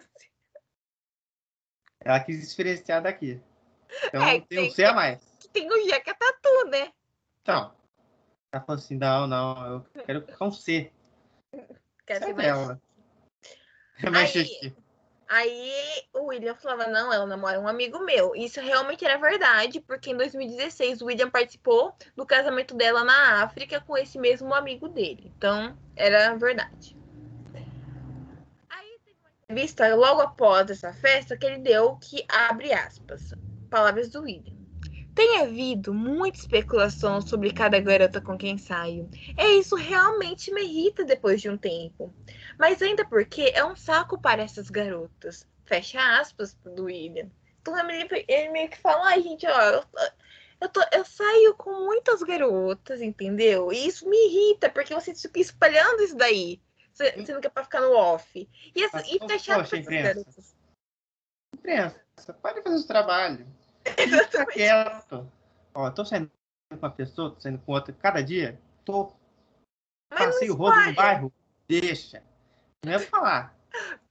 [2.01, 3.41] Ela quis diferenciar daqui.
[4.05, 5.25] Então é, tem, tem o C a mais.
[5.53, 6.91] Tem o é tatu, né?
[7.41, 7.73] Então.
[8.51, 10.91] Ela falou assim: não, não, eu quero com C.
[12.05, 12.77] Quero ser mais.
[14.03, 14.73] Aí,
[15.27, 15.71] aí
[16.13, 18.35] o William falava, não, ela namora um amigo meu.
[18.35, 23.81] Isso realmente era verdade, porque em 2016 o William participou do casamento dela na África
[23.81, 25.31] com esse mesmo amigo dele.
[25.37, 26.95] Então, era verdade.
[28.69, 33.33] Aí teve uma entrevista logo após essa festa que ele deu que abre aspas.
[33.69, 34.56] Palavras do William.
[35.17, 39.09] Tem havido muita especulação sobre cada garota com quem saio.
[39.35, 42.13] É isso realmente me irrita depois de um tempo.
[42.55, 45.43] Mas ainda porque é um saco para essas garotas.
[45.65, 47.31] Fecha aspas do William.
[47.59, 49.83] Então ele, ele meio que fala, ai gente, ó, eu,
[50.61, 53.73] eu, tô, eu saio com muitas garotas, entendeu?
[53.73, 56.61] E isso me irrita, porque você fica espalhando isso daí.
[56.93, 58.47] Você não quer pra ficar no off.
[58.75, 60.55] E, essa, Mas, e tá chato pra essas garotas.
[61.55, 62.03] Imprensa,
[62.39, 63.56] pode fazer o trabalho.
[63.95, 65.31] Fica quieto.
[65.73, 66.31] Ó, tô saindo
[66.69, 68.59] com uma pessoa, tô saindo com outra cada dia.
[68.83, 69.13] Tô.
[70.11, 71.33] Mas Passei o rodo no bairro.
[71.67, 72.23] Deixa.
[72.83, 73.55] Não ia falar.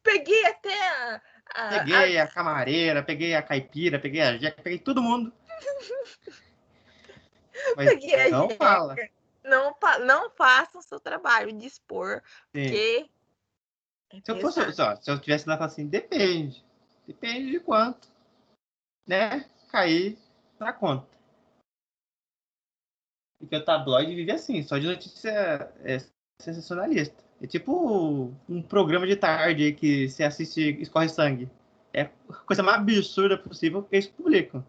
[0.03, 1.21] Peguei até a.
[1.55, 2.25] a peguei a...
[2.25, 2.29] a...
[2.29, 5.33] camareira, peguei a caipira, peguei a jeca, peguei todo mundo.
[7.77, 8.65] Mas peguei não jeca.
[8.65, 8.95] fala.
[9.43, 12.23] Não, não faça o seu trabalho de expor,
[12.55, 12.63] Sim.
[12.63, 13.11] porque.
[14.11, 16.65] É se eu fosse, só, se eu tivesse lá assim, depende.
[17.07, 18.09] Depende de quanto.
[19.07, 19.49] Né?
[19.69, 20.19] Cair
[20.59, 21.17] na conta.
[23.39, 25.31] Porque o tabloide vive assim, só de notícia
[25.85, 25.99] é,
[26.41, 27.25] sensacionalista.
[27.41, 31.51] É tipo um programa de tarde que você assiste Escorre Sangue.
[31.93, 34.65] É a coisa mais absurda possível que eles publicam.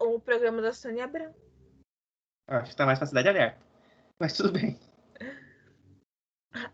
[0.00, 1.34] O programa da Sônia Abrão.
[2.48, 3.58] Acho que tá mais pra Cidade Alerta.
[4.20, 4.78] Mas tudo bem.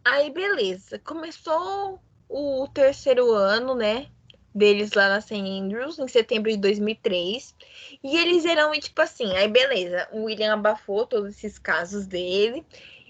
[0.05, 0.99] Aí, beleza.
[0.99, 4.11] Começou o terceiro ano, né?
[4.55, 5.35] Deles lá na St.
[5.35, 7.55] Andrews, em setembro de 2003.
[8.03, 10.09] E eles eram, tipo assim, aí beleza.
[10.13, 12.65] O William abafou todos esses casos dele.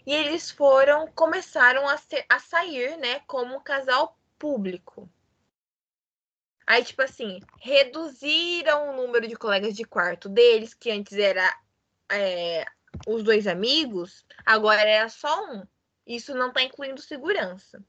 [0.06, 5.08] E eles foram, começaram a, ser, a sair, né, como um casal público.
[6.66, 11.52] Aí, tipo assim, reduziram o número de colegas de quarto deles, que antes era
[12.10, 12.64] é,
[13.06, 15.66] os dois amigos, agora era só um.
[16.06, 17.84] Isso não tá incluindo segurança.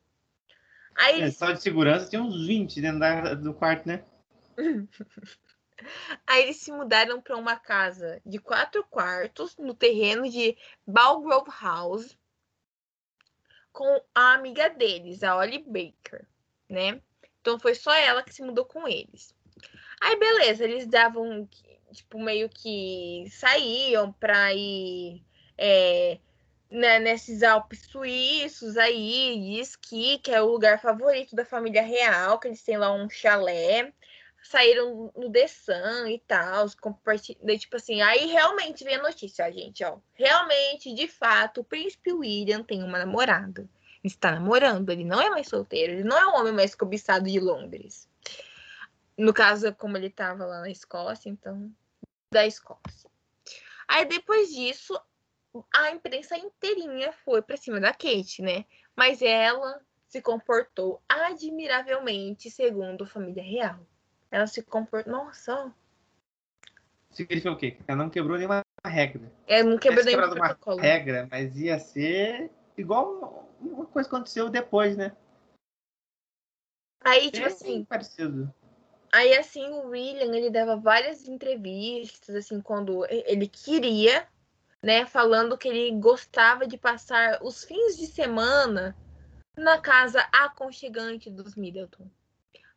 [1.01, 4.03] Aí É, só de segurança tinha uns 20 dentro da- do quarto, né?
[6.27, 12.17] aí eles se mudaram para uma casa de quatro quartos no terreno de Balgrove House
[13.71, 16.27] com a amiga deles, a Ollie Baker,
[16.69, 17.01] né?
[17.39, 19.33] Então foi só ela que se mudou com eles.
[19.99, 21.47] Aí beleza, eles davam
[21.91, 25.23] tipo meio que saíam para ir
[25.57, 26.19] é,
[26.71, 32.39] né, nesses Alpes suíços aí, de esqui, que é o lugar favorito da família real,
[32.39, 33.93] que eles têm lá um chalé.
[34.43, 39.51] Saíram no The Sun e tal, compartilhando, tipo assim, aí realmente vem a notícia, ó,
[39.51, 39.99] gente, ó.
[40.13, 43.69] Realmente, de fato, o príncipe William tem uma namorada.
[44.03, 47.29] Ele está namorando, ele não é mais solteiro, ele não é o homem mais cobiçado
[47.29, 48.09] de Londres.
[49.15, 51.71] No caso, como ele estava lá na Escócia, então,
[52.31, 53.11] da Escócia.
[53.87, 54.99] Aí depois disso,
[55.73, 58.65] a imprensa inteirinha foi pra cima da Kate, né?
[58.95, 63.79] Mas ela se comportou admiravelmente segundo a família real.
[64.29, 65.11] Ela se comportou.
[65.11, 65.73] Nossa,
[67.11, 67.77] Significa o quê?
[67.87, 69.29] Ela não quebrou nenhuma regra.
[69.45, 70.79] ela não quebrou Tivesse nenhum quebrado uma protocolo.
[70.79, 75.15] regra, mas ia ser igual uma coisa que aconteceu depois, né?
[77.03, 78.53] Aí, tipo É assim, parecido.
[79.11, 84.25] aí assim, o William, ele dava várias entrevistas, assim, quando ele queria,
[84.81, 85.05] né?
[85.05, 88.95] Falando que ele gostava de passar os fins de semana
[89.55, 92.09] na casa aconchegante dos Middleton.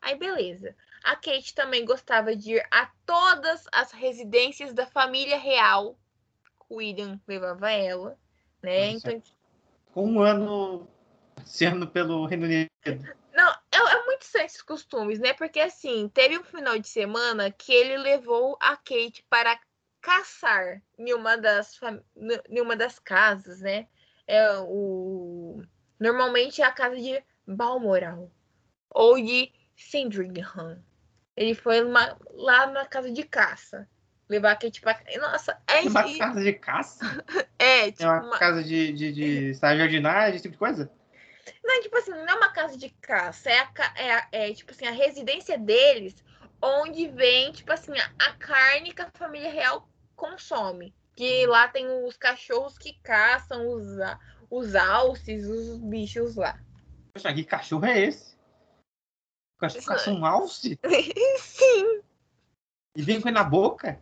[0.01, 0.75] Aí, beleza.
[1.03, 5.97] A Kate também gostava de ir a todas as residências da família real.
[6.69, 8.17] O William levava ela,
[8.61, 8.93] né?
[8.93, 9.11] Nossa.
[9.11, 9.23] Então,
[9.93, 10.87] Com um ano
[11.43, 12.69] sendo pelo Reino Unido.
[13.33, 15.33] Não, é, é muito estranho esses costumes, né?
[15.33, 19.59] Porque assim, teve um final de semana que ele levou a Kate para
[20.05, 21.79] caçar em uma das,
[22.47, 23.87] em uma das casas, né?
[24.27, 25.63] É o...
[25.99, 28.31] Normalmente é a casa de Balmoral
[28.91, 30.79] ou de Sandringham.
[31.35, 33.89] Ele foi lá na casa de caça.
[34.29, 34.99] Levar a Kate para.
[35.19, 37.05] Nossa, é, Uma e- casa de caça?
[37.57, 40.91] é tipo É uma uma- casa de, de, de esse tipo de coisa?
[41.63, 44.71] Não, tipo assim, não é uma casa de caça, é, a é, a- é, tipo
[44.71, 46.15] assim, a residência deles,
[46.61, 50.93] onde vem, tipo assim, a, a carne que a família real consome.
[51.15, 53.85] Que lá tem os cachorros que caçam os,
[54.49, 56.59] os alces, os bichos lá.
[57.13, 58.35] Poxa, que cachorro é esse?
[59.55, 60.77] O cachorro caça um alce
[61.39, 62.01] Sim,
[62.95, 63.99] e vem com ele na boca?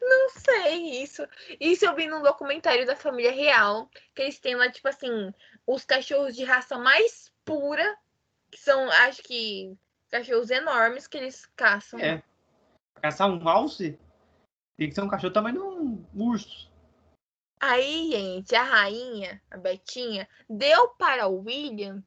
[0.00, 1.26] não sei isso.
[1.58, 5.32] Isso eu vi num documentário da família real, que eles têm lá, tipo assim,
[5.66, 7.96] os cachorros de raça mais pura,
[8.50, 9.76] que são, acho que,
[10.10, 11.98] cachorros enormes que eles caçam.
[11.98, 12.22] É.
[13.02, 13.98] Caçar um alce
[14.76, 16.70] tem que ser um cachorro tamanho de um urso.
[17.60, 22.02] Aí, gente, a rainha, a Betinha, deu para o William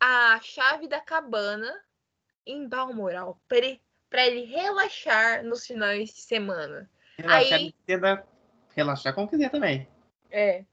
[0.00, 1.82] a chave da cabana
[2.46, 6.90] em Balmoral para ele relaxar nos finais de semana.
[7.18, 7.74] Relaxar, Aí-
[8.74, 9.86] relaxar como quiser também.
[10.30, 10.64] É.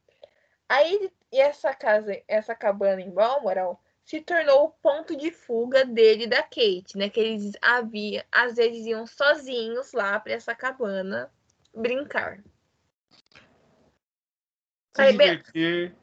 [0.68, 6.24] Aí e essa casa, essa cabana em Balmoral se tornou o ponto de fuga dele
[6.24, 7.10] e da Kate, né?
[7.10, 11.32] Que eles havia, às vezes iam sozinhos lá para essa cabana
[11.74, 12.44] brincar.
[14.96, 15.96] Se divertir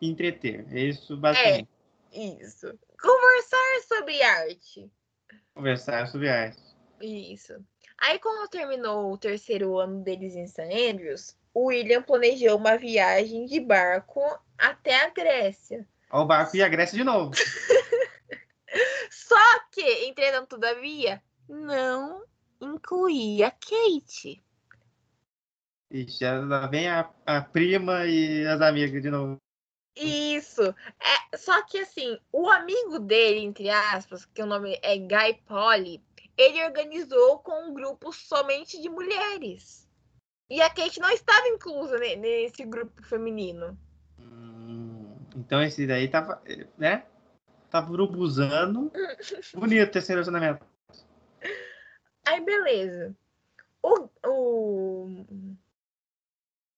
[0.00, 0.66] entreter.
[0.70, 1.68] É isso, basicamente.
[2.12, 2.78] Isso.
[3.00, 4.90] Conversar sobre arte.
[5.54, 6.62] Conversar sobre arte.
[7.00, 7.54] Isso.
[7.98, 10.62] Aí, quando terminou o terceiro ano deles em St.
[10.62, 14.20] Andrews, o William planejou uma viagem de barco
[14.56, 15.86] até a Grécia.
[16.10, 17.32] Ó, o barco e a Grécia de novo.
[19.10, 22.24] Só que, entretanto, todavia, não
[22.60, 24.42] incluía Kate.
[25.90, 29.38] Ixi, já vem a, a prima e as amigas de novo.
[29.96, 30.62] Isso.
[30.62, 36.04] É, só que, assim, o amigo dele, entre aspas, que o nome é Guy Polly,
[36.36, 39.88] ele organizou com um grupo somente de mulheres.
[40.50, 43.78] E a Kate não estava inclusa ne- nesse grupo feminino.
[45.36, 46.42] Então esse daí tava,
[46.78, 47.04] né?
[47.70, 48.90] Tava urubuzando.
[49.54, 50.64] Bonito esse relacionamento.
[52.24, 53.14] Aí, beleza.
[53.82, 55.26] O, o,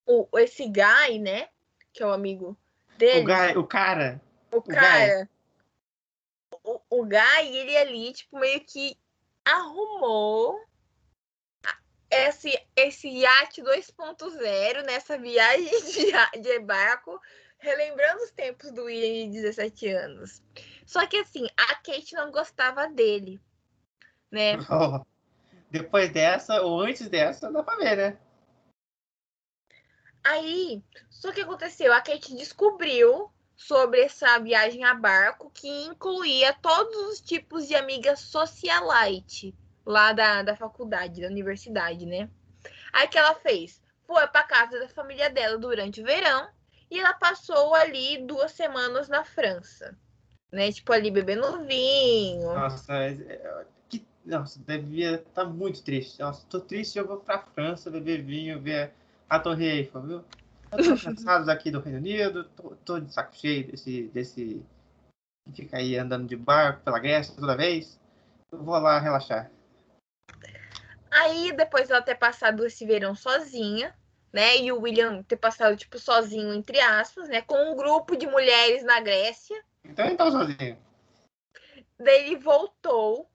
[0.06, 1.48] o, esse Guy, né?
[1.92, 2.56] Que é o amigo
[2.98, 3.20] dele.
[3.20, 4.20] O, gai, o cara.
[4.52, 5.28] O cara.
[6.64, 8.98] O, o Guy, ele ali, tipo, meio que
[9.44, 10.60] arrumou
[12.10, 15.70] esse, esse iate 2.0 nessa viagem
[16.34, 17.20] de, de barco,
[17.58, 20.42] relembrando os tempos do William de 17 anos.
[20.86, 23.40] Só que assim, a Kate não gostava dele,
[24.30, 24.56] né?
[25.70, 28.18] Depois dessa, ou antes dessa, dá pra ver, né?
[30.24, 37.12] Aí, só que aconteceu, a Kate descobriu sobre essa viagem a barco que incluía todos
[37.12, 39.54] os tipos de amigas socialite
[39.84, 42.30] lá da, da faculdade, da universidade, né?
[42.92, 43.82] Aí que ela fez?
[44.06, 46.48] Foi para casa da família dela durante o verão
[46.90, 49.96] e ela passou ali duas semanas na França,
[50.50, 50.72] né?
[50.72, 52.54] Tipo ali bebendo vinho.
[52.54, 56.20] Nossa, é, que, nossa devia estar tá muito triste.
[56.20, 58.92] Nossa, tô triste, eu vou pra França beber vinho, ver
[59.28, 60.24] a Torre Eiffel, viu?
[60.72, 64.62] Eu tô cansado aqui do Reino Unido, tô, tô, de saco cheio desse, desse.
[65.54, 67.98] Fica aí andando de barco pela Grécia toda vez.
[68.52, 69.50] Eu vou lá relaxar.
[71.10, 73.94] Aí, depois ela ter passado esse verão sozinha,
[74.32, 74.58] né?
[74.58, 77.42] E o William ter passado, tipo, sozinho, entre aspas, né?
[77.42, 79.62] Com um grupo de mulheres na Grécia.
[79.84, 80.78] Então ele tava sozinho.
[81.98, 83.28] Daí ele voltou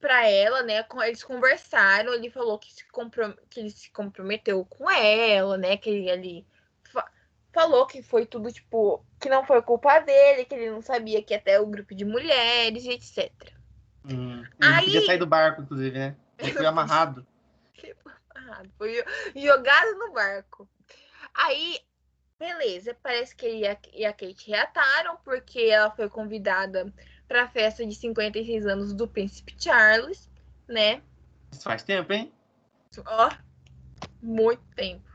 [0.00, 0.84] para ela, né?
[1.04, 5.76] Eles conversaram, ele falou que, se comprom que ele se comprometeu com ela, né?
[5.76, 6.46] Que ele, ele
[6.92, 7.08] fa
[7.52, 11.34] falou que foi tudo, tipo, que não foi culpa dele, que ele não sabia que
[11.34, 13.30] até o grupo de mulheres, etc.
[14.04, 14.84] Hum, ele Aí...
[14.84, 16.16] podia sair do barco, inclusive, né?
[16.38, 17.24] Ele foi amarrado.
[18.52, 19.02] amarrado, foi
[19.34, 20.68] jogado no barco.
[21.34, 21.80] Aí,
[22.38, 26.92] beleza, parece que ele e a Kate reataram, porque ela foi convidada
[27.26, 30.30] para a festa de 56 anos do Príncipe Charles,
[30.68, 31.02] né?
[31.50, 32.32] Isso faz tempo, hein?
[33.06, 33.30] Ó,
[34.20, 35.10] muito tempo.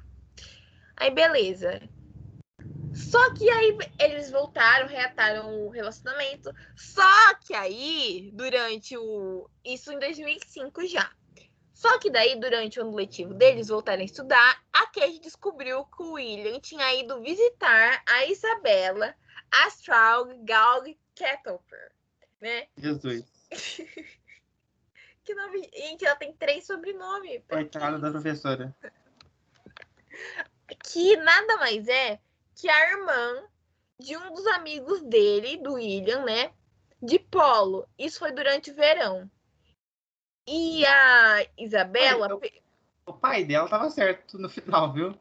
[0.96, 1.82] Aí, beleza.
[2.94, 6.52] Só que aí eles voltaram, reataram o relacionamento.
[6.76, 9.48] Só que aí, durante o.
[9.64, 11.12] Isso em 2005 já.
[11.78, 16.02] Só que daí, durante o ano letivo deles voltarem a estudar, a Kate descobriu que
[16.02, 19.14] o William tinha ido visitar a Isabela
[19.52, 21.92] Astral Galg Kettleper
[22.42, 22.68] né?
[22.78, 23.26] Jesus.
[25.24, 25.70] que nome.
[25.72, 27.44] Gente, ela tem três sobrenomes.
[27.48, 28.76] Coitada da professora.
[30.84, 32.20] Que nada mais é
[32.56, 33.44] que a irmã
[34.00, 36.52] de um dos amigos dele, do William, né?
[37.00, 37.88] De polo.
[38.00, 39.30] Isso foi durante o verão.
[40.48, 42.34] E a Isabela.
[42.34, 42.42] o,
[43.06, 45.14] o pai dela tava certo no final, viu?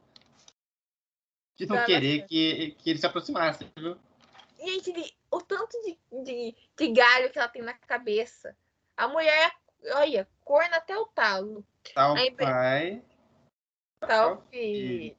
[1.56, 3.96] De não tava querer que, que ele se aproximasse, viu?
[4.58, 8.56] Gente, o tanto de, de, de galho que ela tem na cabeça.
[8.96, 9.52] A mulher,
[9.94, 11.66] olha, corna até o talo.
[11.94, 13.02] Tal Aí, pai.
[14.00, 15.16] Tal filho.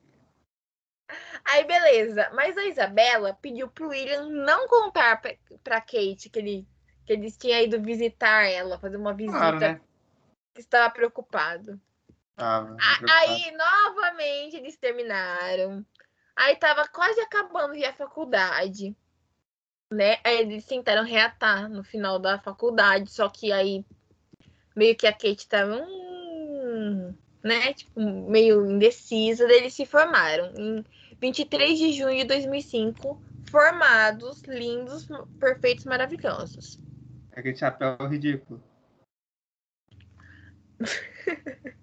[1.45, 2.30] Aí, beleza.
[2.34, 6.68] Mas a Isabela pediu pro William não contar pra, pra Kate que ele,
[7.05, 9.38] que eles tinham ido visitar ela, fazer uma visita.
[9.38, 9.82] Claro, né?
[10.58, 11.80] Que estava preocupado.
[12.36, 12.76] Ah,
[13.12, 15.86] aí, novamente, eles terminaram.
[16.36, 18.95] Aí tava quase acabando a faculdade
[19.91, 20.18] né?
[20.24, 23.86] Aí eles tentaram reatar no final da faculdade, só que aí
[24.76, 27.74] meio que a Kate tava, hum, né?
[27.74, 30.53] Tipo, meio indecisa, daí eles se formaram.
[30.58, 30.84] Em
[31.22, 35.08] 23 de junho de 2005, formados, lindos,
[35.39, 36.80] perfeitos, maravilhosos.
[37.32, 38.62] Aquele chapéu ridículo.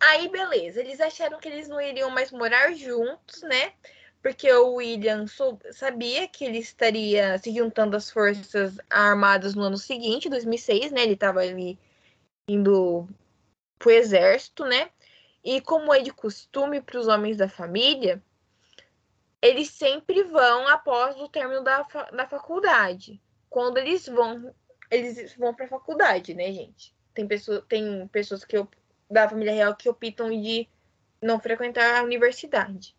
[0.00, 0.80] Aí, beleza.
[0.80, 3.72] Eles acharam que eles não iriam mais morar juntos, né?
[4.22, 5.24] porque o William
[5.72, 11.02] sabia que ele estaria se juntando às forças armadas no ano seguinte, 2006, né?
[11.02, 11.78] Ele estava ali
[12.46, 13.08] indo
[13.78, 14.90] pro exército, né?
[15.42, 18.22] E como é de costume para os homens da família,
[19.40, 21.82] eles sempre vão após o término da,
[22.12, 23.22] da faculdade.
[23.48, 24.54] Quando eles vão,
[24.90, 26.94] eles vão para a faculdade, né, gente?
[27.14, 28.56] Tem, pessoa, tem pessoas que
[29.10, 30.68] da família real que optam de
[31.20, 32.96] não frequentar a universidade.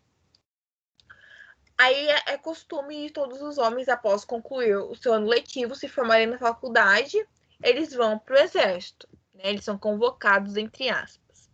[1.76, 5.88] Aí é, é costume de todos os homens, após concluir o seu ano letivo, se
[5.88, 7.26] formarem na faculdade,
[7.62, 9.08] eles vão para o exército.
[9.34, 9.44] Né?
[9.44, 11.50] Eles são convocados, entre aspas.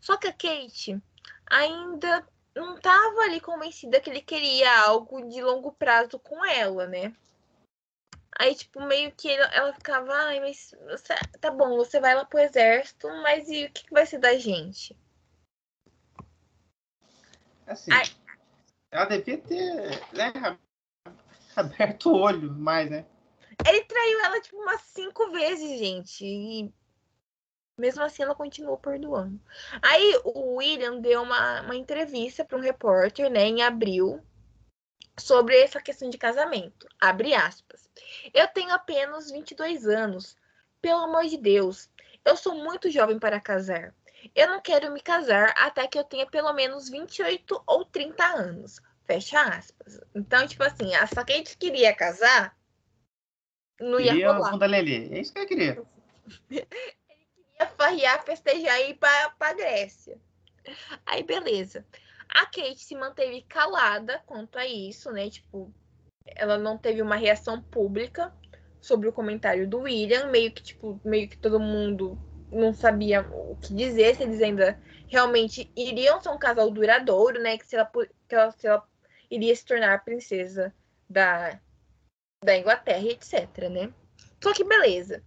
[0.00, 0.98] Só que a Kate
[1.46, 7.14] ainda não estava ali convencida que ele queria algo de longo prazo com ela, né?
[8.38, 12.38] Aí, tipo, meio que ela ficava, ai, mas você, tá bom, você vai lá pro
[12.38, 14.96] exército, mas e o que, que vai ser da gente?
[17.66, 18.06] Assim, Aí,
[18.92, 20.58] ela devia ter né,
[21.56, 23.04] aberto o olho mais, né?
[23.66, 26.24] Ele traiu ela, tipo, umas cinco vezes, gente.
[26.24, 26.72] E
[27.76, 29.40] mesmo assim ela continuou perdoando.
[29.82, 34.22] Aí o William deu uma, uma entrevista para um repórter, né, em abril,
[35.18, 36.86] sobre essa questão de casamento.
[37.00, 37.88] Abre aspas.
[38.32, 40.36] Eu tenho apenas 22 anos.
[40.80, 41.90] Pelo amor de Deus,
[42.24, 43.94] eu sou muito jovem para casar.
[44.34, 48.80] Eu não quero me casar até que eu tenha pelo menos 28 ou 30 anos.
[49.06, 50.00] Fecha aspas.
[50.14, 52.56] Então, tipo assim, a só quem queria casar
[53.80, 54.50] não ia queria rolar.
[54.50, 55.08] Bunda Lelê.
[55.14, 55.82] É isso que eu queria.
[56.50, 60.20] Ele queria farrear, festejar e ir pra, pra Grécia.
[61.06, 61.86] Aí, beleza.
[62.28, 65.30] A Kate se manteve calada quanto a isso, né?
[65.30, 65.72] Tipo,
[66.26, 68.32] ela não teve uma reação pública
[68.80, 72.18] sobre o comentário do William, meio que tipo, meio que todo mundo
[72.50, 77.58] não sabia o que dizer, se eles ainda realmente iriam ser um casal duradouro, né?
[77.58, 77.90] Que se ela,
[78.28, 78.86] que ela, se ela
[79.30, 80.74] iria se tornar princesa
[81.08, 81.60] da,
[82.44, 83.92] da Inglaterra, etc, né?
[84.42, 85.22] Só que beleza.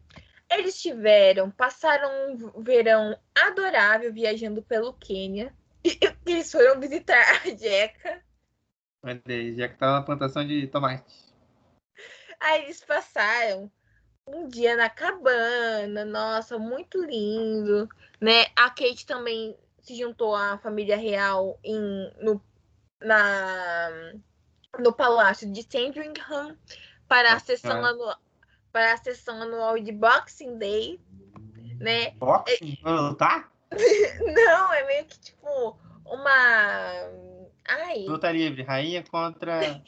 [0.49, 5.53] Eles tiveram, passaram um verão adorável viajando pelo Quênia.
[6.25, 8.23] Eles foram visitar a Jeca.
[9.03, 11.31] Olha aí, Jeca tá na plantação de tomate.
[12.39, 13.71] Aí eles passaram
[14.27, 18.45] um dia na cabana, nossa, muito lindo, né?
[18.55, 22.41] A Kate também se juntou à família real em, no,
[23.01, 24.13] na,
[24.79, 26.57] no palácio de Sandringham
[27.07, 28.17] para a sessão anual,
[28.71, 30.99] para a sessão anual de Boxing Day,
[31.79, 32.11] né?
[32.11, 32.77] Boxing?
[33.17, 33.50] Tá?
[34.35, 37.09] Não, é meio que tipo uma.
[37.67, 38.05] Ai.
[38.05, 39.61] Luta livre, rainha contra.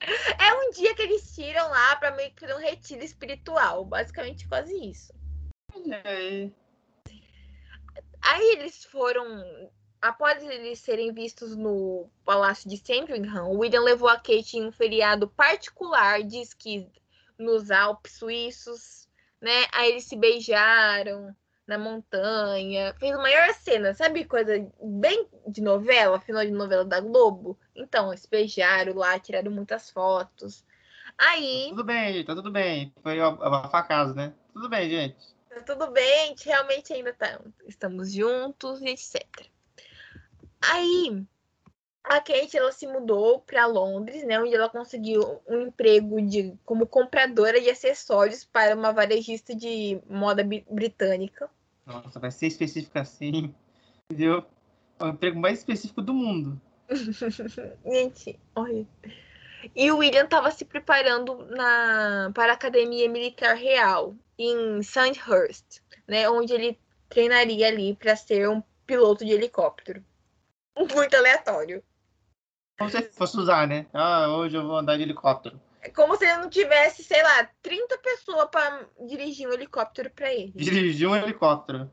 [0.00, 4.74] é um dia que eles tiram lá para meio que um retiro espiritual, basicamente quase
[4.74, 5.12] isso.
[6.04, 6.52] aí.
[8.20, 9.26] Aí eles foram.
[10.02, 14.70] Após eles serem vistos no Palácio de Sandringham, o William levou a Kate em um
[14.70, 16.86] feriado particular de esqui
[17.38, 19.08] nos Alpes suíços,
[19.40, 19.64] né?
[19.72, 21.34] Aí eles se beijaram
[21.66, 22.94] na montanha.
[22.98, 24.24] Fez a maior cena, sabe?
[24.24, 27.58] Coisa bem de novela, final de novela da Globo.
[27.74, 30.64] Então, eles beijaram lá, tiraram muitas fotos.
[31.18, 31.64] Aí.
[31.64, 32.92] Tá tudo bem, gente, tá tudo bem.
[33.02, 34.32] Foi abafar casa, né?
[34.52, 35.36] Tudo bem, gente.
[35.48, 39.24] Tá tudo bem, a gente realmente ainda tá, estamos juntos e etc.
[40.60, 41.26] Aí,
[42.04, 46.86] a Kate ela se mudou para Londres, né, onde ela conseguiu um emprego de como
[46.86, 51.50] compradora de acessórios para uma varejista de moda britânica.
[51.86, 53.54] Nossa, vai ser específico assim,
[54.10, 54.44] entendeu?
[54.98, 56.60] É o emprego mais específico do mundo.
[57.84, 58.86] Gente, olha.
[59.74, 66.28] E o William estava se preparando na, para a Academia Militar Real em Sandhurst, né,
[66.28, 66.78] onde ele
[67.08, 70.04] treinaria ali para ser um piloto de helicóptero.
[70.94, 71.82] Muito aleatório.
[72.78, 73.86] Como se fosse usar, né?
[73.92, 75.58] Ah, hoje eu vou andar de helicóptero.
[75.86, 80.34] É como se ele não tivesse, sei lá, 30 pessoas para dirigir um helicóptero para
[80.34, 80.52] ele.
[80.56, 81.88] Dirigir um helicóptero.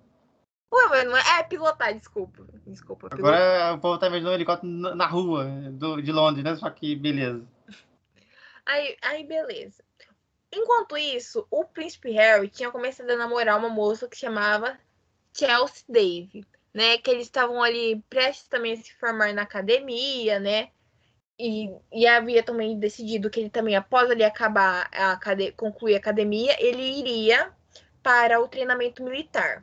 [0.74, 2.44] Ué, mas não é, é pilotar, desculpa.
[2.66, 3.08] Desculpa.
[3.08, 3.36] Pilotar.
[3.36, 6.56] Agora o povo tá vendo um helicóptero na rua do, de Londres, né?
[6.56, 7.48] Só que beleza.
[8.66, 9.84] Aí, aí, beleza.
[10.52, 14.80] Enquanto isso, o príncipe Harry tinha começado a namorar uma moça que chamava
[15.32, 16.98] Chelsea Dave né?
[16.98, 20.70] Que eles estavam ali prestes também a se formar na academia, né?
[21.46, 25.20] E, e havia também decidido que ele também, após ele acabar a
[25.58, 27.54] concluir a academia, ele iria
[28.02, 29.62] para o treinamento militar.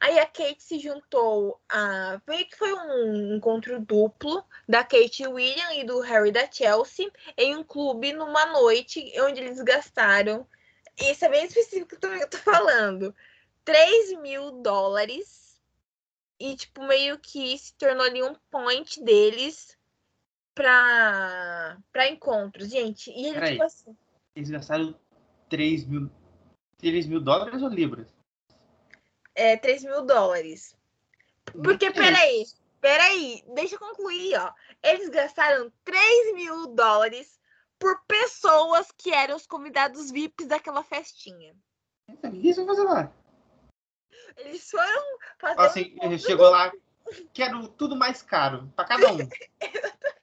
[0.00, 2.22] Aí a Kate se juntou a.
[2.26, 7.54] Meio que foi um encontro duplo da Kate William e do Harry da Chelsea em
[7.56, 10.48] um clube numa noite onde eles gastaram.
[10.98, 13.14] Isso é bem específico também que eu tô falando.
[13.62, 15.60] 3 mil dólares
[16.40, 19.76] e, tipo, meio que se tornou ali um point deles
[20.54, 23.10] pra, pra encontros, gente.
[23.10, 23.52] E ele, Peraí.
[23.52, 23.96] tipo assim.
[24.34, 24.98] Eles gastaram
[25.48, 26.10] 3 mil,
[26.78, 28.08] 3 mil dólares ou libras?
[29.34, 30.76] É, 3 mil dólares.
[31.62, 32.44] Porque, peraí,
[32.80, 34.52] peraí, deixa eu concluir, ó.
[34.82, 37.38] Eles gastaram 3 mil dólares
[37.78, 41.54] por pessoas que eram os convidados VIPs daquela festinha.
[42.08, 43.12] O que eles vão fazer lá?
[44.36, 45.60] Eles foram fazer.
[45.60, 46.72] Assim, um chegou lá,
[47.32, 49.18] quero tudo mais caro, para cada um.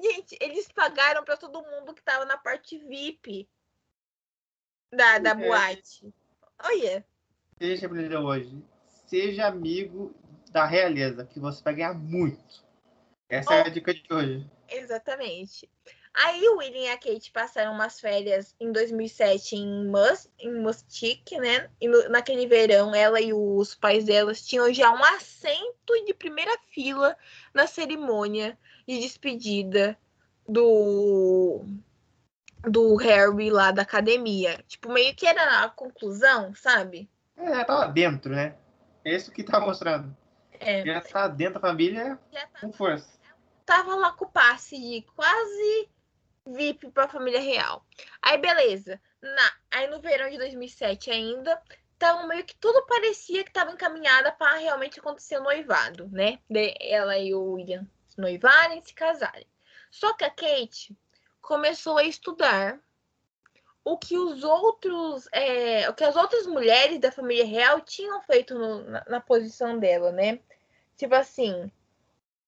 [0.00, 3.48] Gente, eles pagaram para todo mundo que tava na parte VIP
[4.92, 5.34] da, da é.
[5.34, 6.12] boate.
[6.62, 7.04] Olha.
[7.58, 8.64] Seja aprendeu hoje.
[9.06, 10.14] Seja amigo
[10.50, 12.64] da realeza, que você vai ganhar muito.
[13.28, 14.50] Essa oh, é a dica de hoje.
[14.68, 15.68] Exatamente.
[16.12, 21.38] Aí o William e a Kate passaram umas férias em 2007 em, Mus em Mustique,
[21.38, 21.70] né?
[21.80, 26.56] E no, naquele verão, ela e os pais delas tinham já um assento de primeira
[26.72, 27.16] fila
[27.54, 28.58] na cerimônia
[28.90, 29.96] de despedida
[30.48, 31.64] do
[32.62, 34.62] do Harry lá da academia.
[34.66, 37.08] Tipo, meio que era a conclusão, sabe?
[37.36, 38.56] É, tava dentro, né?
[39.04, 40.14] É isso que tá mostrando.
[40.58, 40.84] É.
[40.84, 42.48] Já tá dentro da família tá...
[42.60, 43.18] com força.
[43.64, 45.88] Tava lá com o passe de quase
[46.46, 47.86] VIP para a família real.
[48.20, 49.00] Aí, beleza.
[49.22, 51.62] Na, aí, no verão de 2007 ainda,
[51.98, 56.40] tava meio que tudo parecia que estava encaminhada para realmente acontecer o noivado, né?
[56.50, 59.46] De ela e o William se noivarem e se casarem.
[59.90, 60.96] Só que a Kate
[61.40, 62.78] começou a estudar
[63.84, 68.54] o que os outros, é, o que as outras mulheres da família real tinham feito
[68.54, 70.38] no, na, na, posição dela, né?
[70.96, 71.72] tipo assim,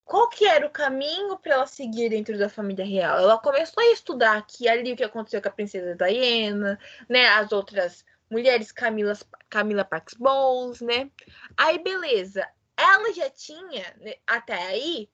[0.05, 3.19] qual que era o caminho para ela seguir dentro da família real?
[3.19, 7.51] Ela começou a estudar aqui ali o que aconteceu com a princesa Diana, né, as
[7.51, 9.15] outras mulheres, Camila,
[9.49, 11.11] Camila Parks Bowles, né?
[11.57, 12.47] Aí beleza,
[12.77, 15.09] ela já tinha né, até aí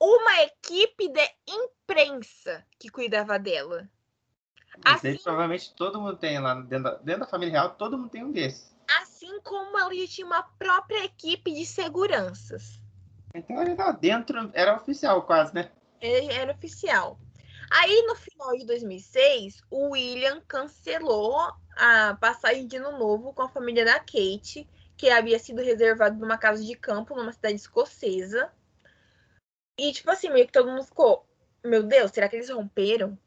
[0.00, 3.88] uma equipe de imprensa que cuidava dela.
[4.84, 8.24] Assim, provavelmente todo mundo tem lá dentro da, dentro da família real, todo mundo tem
[8.24, 8.74] um desses.
[9.00, 12.80] Assim como ela já tinha uma própria equipe de seguranças.
[13.34, 15.70] Então ele estava dentro, era oficial quase, né?
[16.00, 17.18] Ele era oficial.
[17.70, 21.36] Aí no final de 2006, o William cancelou
[21.76, 26.38] a passagem de ano novo com a família da Kate, que havia sido reservado numa
[26.38, 28.52] casa de campo numa cidade escocesa.
[29.78, 31.26] E tipo assim, meio que todo mundo ficou,
[31.64, 33.18] meu Deus, será que eles romperam?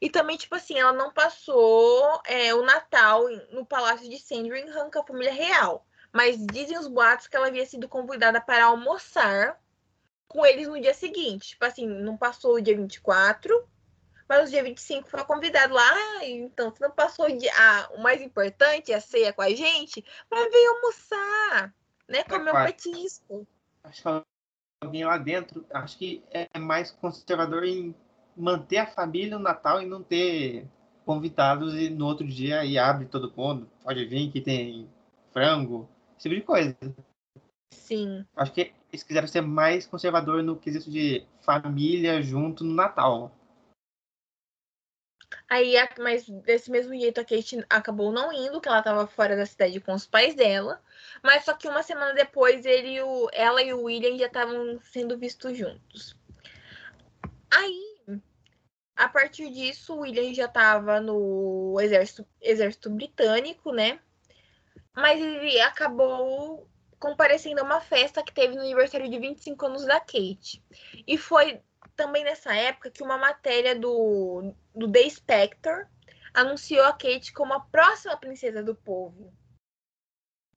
[0.00, 4.98] E também, tipo assim, ela não passou é, o Natal no Palácio de Sandringham com
[4.98, 5.86] a família real.
[6.12, 9.60] Mas dizem os boatos que ela havia sido convidada para almoçar
[10.28, 11.50] com eles no dia seguinte.
[11.50, 13.68] Tipo assim, não passou o dia 24,
[14.28, 15.88] mas no dia 25 foi convidado lá.
[15.94, 19.50] Ah, então, você não passou o, dia, ah, o mais importante, a ceia com a
[19.50, 21.74] gente, mas veio almoçar,
[22.08, 22.22] né?
[22.24, 23.46] Comer um petisco.
[23.84, 24.35] Acho que
[24.86, 27.94] alguém lá dentro, acho que é mais conservador em
[28.36, 30.66] manter a família no Natal e não ter
[31.04, 33.68] convidados e no outro dia e abre todo mundo.
[33.82, 34.88] Pode vir que tem
[35.32, 36.76] frango, esse tipo de coisa.
[37.70, 38.24] Sim.
[38.34, 43.30] Acho que eles quiseram ser mais conservador no quesito de família junto no Natal.
[45.48, 49.46] Aí, mas desse mesmo jeito a Kate acabou não indo, que ela estava fora da
[49.46, 50.82] cidade com os pais dela.
[51.22, 55.16] Mas só que uma semana depois ele, o, ela e o William já estavam sendo
[55.16, 56.16] vistos juntos.
[57.50, 57.96] Aí
[58.96, 64.00] a partir disso, o William já estava no exército, exército britânico, né?
[64.94, 66.66] Mas ele acabou
[66.98, 70.64] comparecendo a uma festa que teve no aniversário de 25 anos da Kate.
[71.06, 71.60] E foi
[71.96, 75.86] também nessa época que uma matéria do, do The Spectre
[76.32, 79.32] anunciou a Kate como a próxima princesa do povo.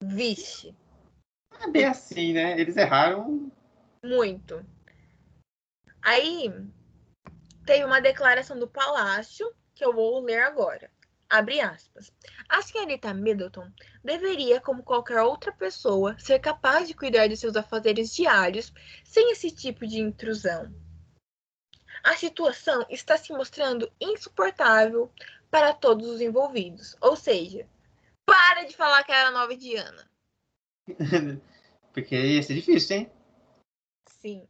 [0.02, 0.76] Vixe.
[1.62, 2.60] É bem assim, né?
[2.60, 3.52] Eles erraram.
[4.04, 4.66] Muito.
[6.02, 6.54] Aí,
[7.66, 10.92] tem uma declaração do Palácio que eu vou ler agora.
[11.30, 12.12] Abre aspas.
[12.48, 13.70] A senhorita Middleton
[14.04, 18.74] deveria, como qualquer outra pessoa, ser capaz de cuidar de seus afazeres diários
[19.04, 20.74] sem esse tipo de intrusão.
[22.04, 25.12] A situação está se mostrando insuportável
[25.50, 26.96] para todos os envolvidos.
[27.02, 27.68] Ou seja,
[28.26, 30.10] para de falar que era nova Diana.
[31.94, 33.12] Porque ia ser difícil, hein?
[34.08, 34.48] Sim.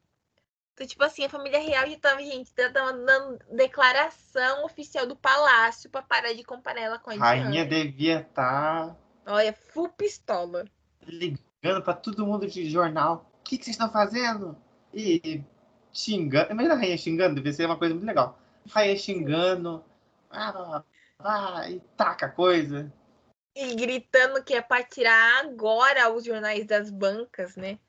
[0.74, 5.90] Então, tipo assim, a família real já tava, gente, tava dando declaração oficial do palácio
[5.90, 8.88] para parar de comparar ela com a Rainha devia estar.
[8.88, 8.96] Tá...
[9.26, 10.66] Olha, full pistola.
[11.06, 13.30] Ligando para todo mundo de jornal.
[13.40, 14.56] O que, que vocês estão fazendo?
[14.94, 15.44] E
[15.94, 16.52] xingando.
[16.52, 18.40] Imagina a rainha xingando, deve ser uma coisa muito legal.
[18.70, 19.84] Rainha xingando.
[20.30, 20.84] Ah,
[21.20, 22.92] ah, e taca coisa.
[23.56, 27.80] E gritando que é para tirar agora os jornais das bancas, né?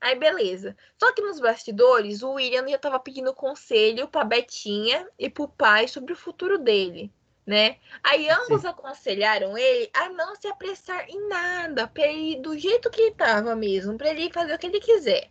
[0.00, 0.76] Aí beleza.
[0.98, 5.48] Só que nos bastidores, o William já estava pedindo conselho para Betinha e para o
[5.48, 7.12] pai sobre o futuro dele,
[7.46, 7.76] né?
[8.02, 8.68] Aí ambos Sim.
[8.68, 13.10] aconselharam ele a não se apressar em nada, para ele ir do jeito que ele
[13.10, 15.30] estava mesmo, para ele fazer o que ele quiser.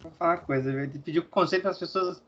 [0.00, 2.22] Vou falar uma coisa, ele pediu conselho para as pessoas,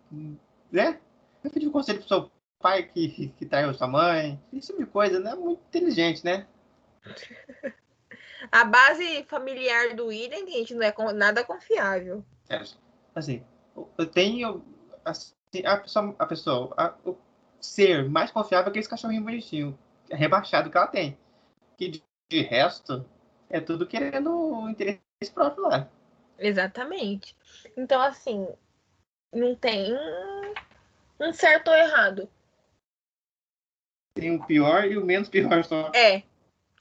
[0.72, 1.00] né?
[1.42, 5.20] Ele pediu conselho para seu pai que, que traiu sua mãe, esse tipo de coisa,
[5.20, 5.34] né?
[5.34, 6.46] Muito inteligente, né?
[8.50, 12.24] A base familiar do William, gente, não é nada confiável.
[12.48, 12.62] É,
[13.14, 13.44] assim,
[13.98, 14.64] eu tenho
[15.04, 17.16] assim, a pessoa, a pessoa a, o
[17.60, 19.78] ser mais confiável é aquele cachorrinho bonitinho,
[20.10, 21.18] rebaixado que ela tem.
[21.76, 23.04] Que de, de resto,
[23.48, 25.00] é tudo querendo o interesse
[25.34, 25.88] próprio lá.
[26.40, 27.36] Exatamente.
[27.76, 28.48] Então, assim,
[29.32, 29.94] não tem
[31.20, 32.28] um certo ou errado.
[34.14, 35.92] Tem o pior e o menos pior só.
[35.94, 36.24] É,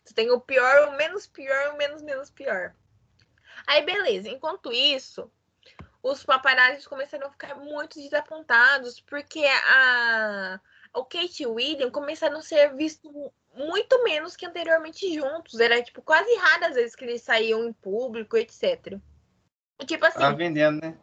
[0.09, 2.73] Tu tem o pior, o menos pior, o menos menos pior.
[3.67, 4.27] Aí, beleza.
[4.27, 5.31] Enquanto isso,
[6.01, 10.59] os paparazzi começaram a ficar muito desapontados porque a
[10.91, 13.11] o Kate e o William começaram a ser vistos
[13.53, 15.59] muito menos que anteriormente juntos.
[15.59, 18.97] Era tipo quase raras as vezes que eles saíam em público, etc.
[19.85, 20.19] Tipo assim.
[20.19, 20.97] Tá vendendo, né?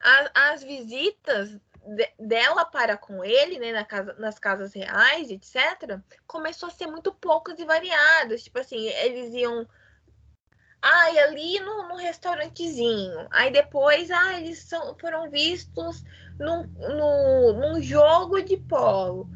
[0.00, 6.00] As, as visitas de, dela para com ele, né, na casa, nas casas reais, etc.,
[6.26, 8.42] começou a ser muito poucas e variadas.
[8.42, 9.66] Tipo assim, eles iam.
[10.80, 13.28] Ah, e ali no, no restaurantezinho.
[13.30, 16.04] Aí depois, ah, eles são, foram vistos
[16.38, 19.30] num, no, num jogo de polo.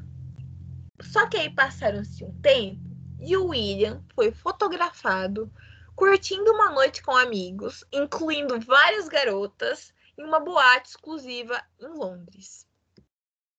[1.01, 2.81] Só que aí passaram-se um tempo
[3.21, 5.51] e o William foi fotografado
[5.97, 12.67] curtindo uma noite com amigos, incluindo várias garotas, em uma boate exclusiva em Londres.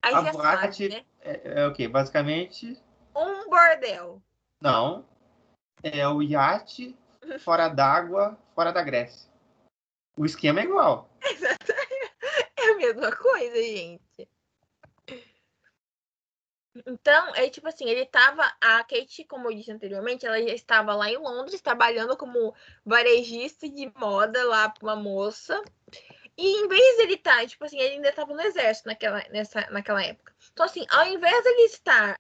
[0.01, 1.05] Aí A já boate- sabe, né?
[1.21, 1.88] É, é o quê?
[1.88, 2.81] Basicamente,
[3.15, 4.21] Um bordel.
[4.61, 5.05] não.
[5.83, 6.97] É o iate
[7.43, 9.29] fora d'água, fora da Grécia.
[10.17, 11.09] O esquema é igual.
[12.59, 14.29] É a mesma coisa, gente.
[16.86, 18.43] Então, é tipo assim, ele tava.
[18.61, 22.53] A Kate, como eu disse anteriormente, ela já estava lá em Londres trabalhando como
[22.86, 25.61] varejista de moda lá pra uma moça.
[26.38, 30.03] E em vez dele estar, tipo assim, ele ainda estava no exército naquela, nessa, naquela
[30.03, 30.36] época.
[30.51, 32.15] Então, assim, ao invés dele estar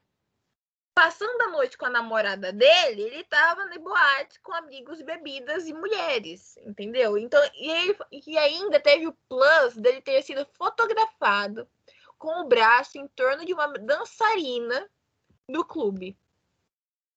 [0.95, 5.73] passando a noite com a namorada dele, ele estava na boate com amigos, bebidas e
[5.73, 7.19] mulheres, entendeu?
[7.19, 11.69] Então, e, ele, e ainda teve o plus dele ter sido fotografado
[12.17, 14.89] com o braço em torno de uma dançarina
[15.49, 16.17] do clube.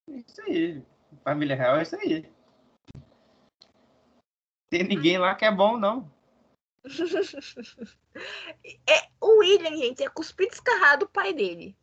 [0.08, 0.84] Isso aí.
[1.24, 2.30] Família real é isso aí.
[4.70, 6.10] Tem ninguém lá que é bom, não.
[8.88, 11.76] É, o William, gente, é cuspido escarrado o pai dele.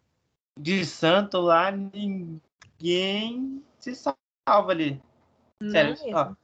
[0.59, 5.01] De santo lá, ninguém se salva ali.
[5.61, 6.35] Não Sério, é ó,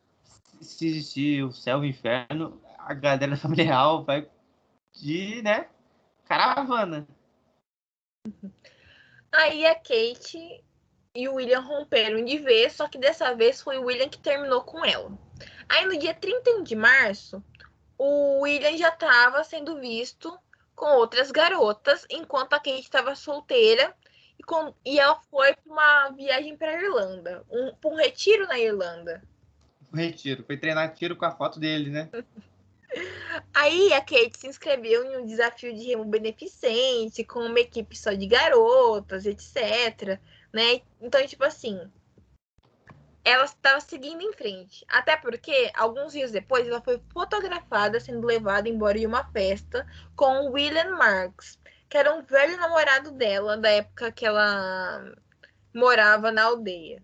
[0.61, 4.29] se existir o céu e o inferno, a galera da família real vai
[4.93, 5.67] de, né,
[6.27, 7.07] caravana.
[9.31, 10.63] Aí a Kate
[11.15, 14.61] e o William romperam de vez, só que dessa vez foi o William que terminou
[14.63, 15.11] com ela.
[15.69, 17.43] Aí no dia 31 de março,
[17.97, 20.37] o William já estava sendo visto
[20.75, 23.95] com outras garotas, enquanto a Kate estava solteira
[24.39, 28.59] e, com- e ela foi para uma viagem para Irlanda, um, pra um retiro na
[28.59, 29.23] Irlanda.
[29.91, 30.43] O retiro.
[30.43, 32.09] Foi treinar tiro com a foto dele, né?
[33.53, 38.13] Aí a Kate se inscreveu em um desafio de remo beneficente, com uma equipe só
[38.13, 40.19] de garotas, etc.
[40.51, 40.81] Né?
[41.01, 41.79] Então, tipo assim,
[43.23, 44.85] ela estava seguindo em frente.
[44.87, 50.51] Até porque, alguns dias depois, ela foi fotografada sendo levada embora de uma festa com
[50.51, 55.13] William Marks, que era um velho namorado dela, da época que ela
[55.73, 57.03] morava na aldeia.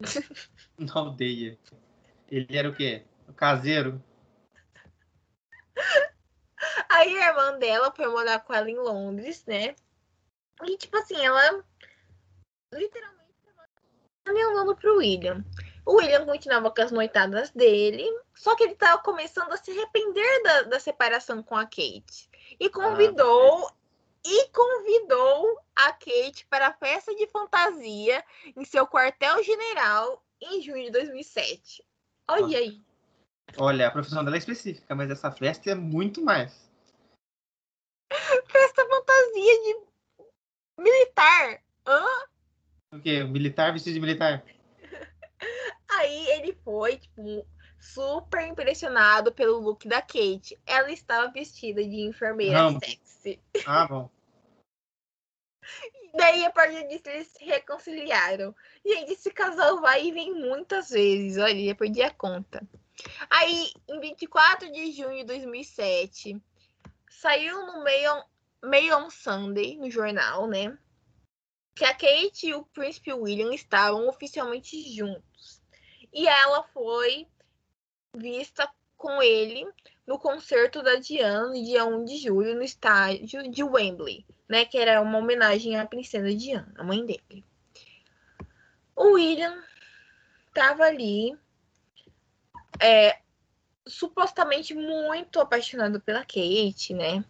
[0.78, 1.58] Na aldeia.
[2.28, 3.04] Ele era o quê?
[3.28, 4.02] O caseiro.
[6.88, 9.74] Aí a irmã dela foi morar com ela em Londres, né?
[10.62, 11.64] E tipo assim, ela
[12.72, 13.22] literalmente
[14.28, 15.44] andando pro William.
[15.84, 20.42] O William continuava com as noitadas dele, só que ele tava começando a se arrepender
[20.44, 22.30] da, da separação com a Kate.
[22.60, 23.70] E convidou
[24.24, 28.24] e convidou a Kate para a festa de fantasia
[28.56, 31.84] em seu quartel-general em junho de 2007.
[32.28, 32.58] Olha Nossa.
[32.58, 32.80] aí.
[33.58, 36.70] Olha, a profissão dela é específica, mas essa festa é muito mais.
[38.10, 41.62] Festa fantasia de militar.
[41.86, 42.04] Hã?
[42.92, 43.24] O quê?
[43.24, 44.44] Militar vestido de militar?
[45.90, 47.46] Aí ele foi, tipo,
[47.78, 50.58] super impressionado pelo look da Kate.
[50.66, 52.80] Ela estava vestida de enfermeira Rambo.
[52.80, 53.40] sexy.
[53.66, 54.10] Ah, bom.
[56.14, 58.54] Daí, a partir disso, eles se reconciliaram.
[58.84, 61.38] Gente, esse casal vai e vem muitas vezes.
[61.38, 62.66] Olha, eu perdi a conta.
[63.30, 66.40] Aí, em 24 de junho de 2007,
[67.10, 68.22] saiu no Mail,
[68.62, 70.76] Mail on Sunday, no jornal, né?
[71.74, 75.62] Que a Kate e o príncipe William estavam oficialmente juntos.
[76.12, 77.26] E ela foi
[78.14, 79.66] vista com ele
[80.06, 84.64] no concerto da Diana, dia 1 de julho, no estádio de Wembley, né?
[84.64, 87.44] Que era uma homenagem à princesa Diana, a mãe dele.
[88.94, 89.62] O William
[90.48, 91.36] estava ali,
[92.80, 93.18] é,
[93.86, 97.24] supostamente muito apaixonado pela Kate, né?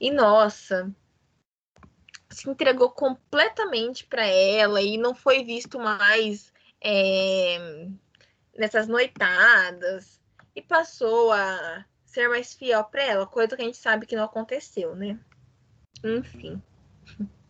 [0.00, 0.94] E nossa,
[2.30, 7.88] se entregou completamente para ela e não foi visto mais é,
[8.56, 10.20] nessas noitadas
[10.54, 14.24] e passou a ser mais fiel para ela, coisa que a gente sabe que não
[14.24, 15.18] aconteceu, né?
[16.04, 16.62] Enfim.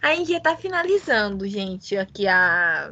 [0.00, 2.88] A gente já tá finalizando, gente, aqui a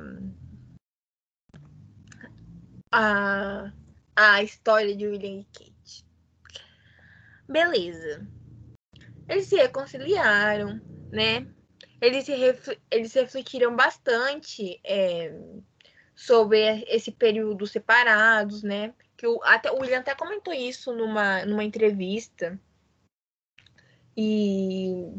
[2.99, 3.70] a,
[4.16, 6.07] a história de William e Kate.
[7.47, 8.26] Beleza.
[9.28, 10.80] Eles se reconciliaram,
[11.12, 11.47] né?
[12.01, 15.30] Eles, se refl- eles refletiram bastante é,
[16.14, 18.94] sobre esse período separados, né?
[19.14, 22.59] Que o, até, o William até comentou isso numa, numa entrevista.
[24.16, 25.12] E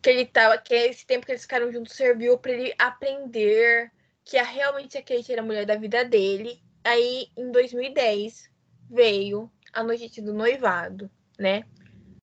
[0.00, 3.92] que ele tava, que esse tempo que eles ficaram juntos serviu para ele aprender
[4.24, 6.62] que a, realmente a Kate era a mulher da vida dele.
[6.84, 8.50] Aí, em 2010,
[8.90, 11.64] veio a notícia do noivado, né?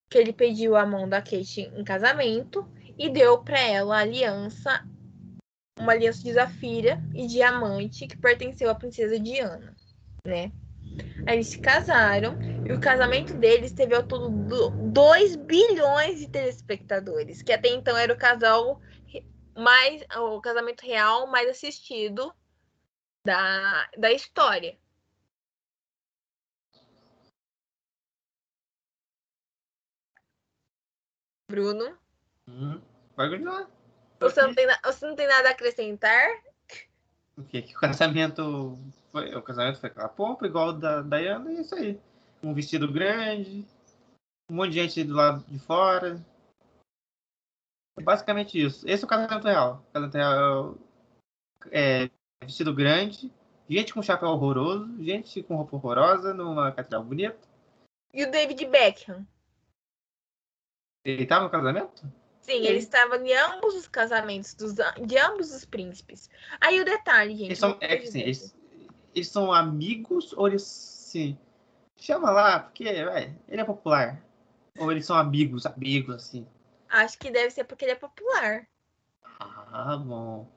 [0.10, 4.84] Que ele pediu a mão da Kate em casamento e deu para ela a aliança
[5.80, 9.74] uma aliança de zafira e diamante que pertenceu à princesa Diana,
[10.26, 10.52] né?
[11.26, 12.38] Aí eles se casaram
[12.68, 18.14] e o casamento deles teve ao todo 2 bilhões de telespectadores, que até então era
[18.14, 18.82] o casal
[19.58, 22.34] mais o casamento real mais assistido
[23.26, 24.78] da, da história.
[31.50, 31.98] Bruno?
[32.48, 32.80] Hum,
[33.16, 33.70] vai continuar.
[34.20, 36.30] Você não, tem, você não tem nada a acrescentar?
[37.38, 37.62] O quê?
[37.62, 38.78] Que o casamento
[39.12, 42.00] foi, o casamento foi aquela pompa, igual o da Diana, e é isso aí.
[42.44, 43.66] Um vestido grande,
[44.50, 46.24] um monte de gente do lado de fora.
[48.02, 48.88] Basicamente isso.
[48.88, 49.86] Esse é o casamento real.
[49.90, 50.78] O casamento real
[51.72, 52.10] é
[52.42, 53.32] vestido grande,
[53.70, 57.38] gente com chapéu horroroso, gente com roupa horrorosa numa catedral bonita.
[58.14, 59.28] E o David Beckham?
[61.04, 62.12] Ele estava no casamento?
[62.42, 66.30] Sim, ele estava em ambos os casamentos dos, de ambos os príncipes.
[66.60, 67.46] Aí o detalhe, gente.
[67.46, 68.56] Eles são, é assim, eles,
[69.14, 71.38] eles, são amigos ou eles se.
[71.98, 74.24] Chama lá, porque véio, ele é popular.
[74.80, 76.48] Ou eles são amigos, amigos, assim.
[76.88, 78.66] Acho que deve ser porque ele é popular.
[79.22, 80.50] Ah, bom.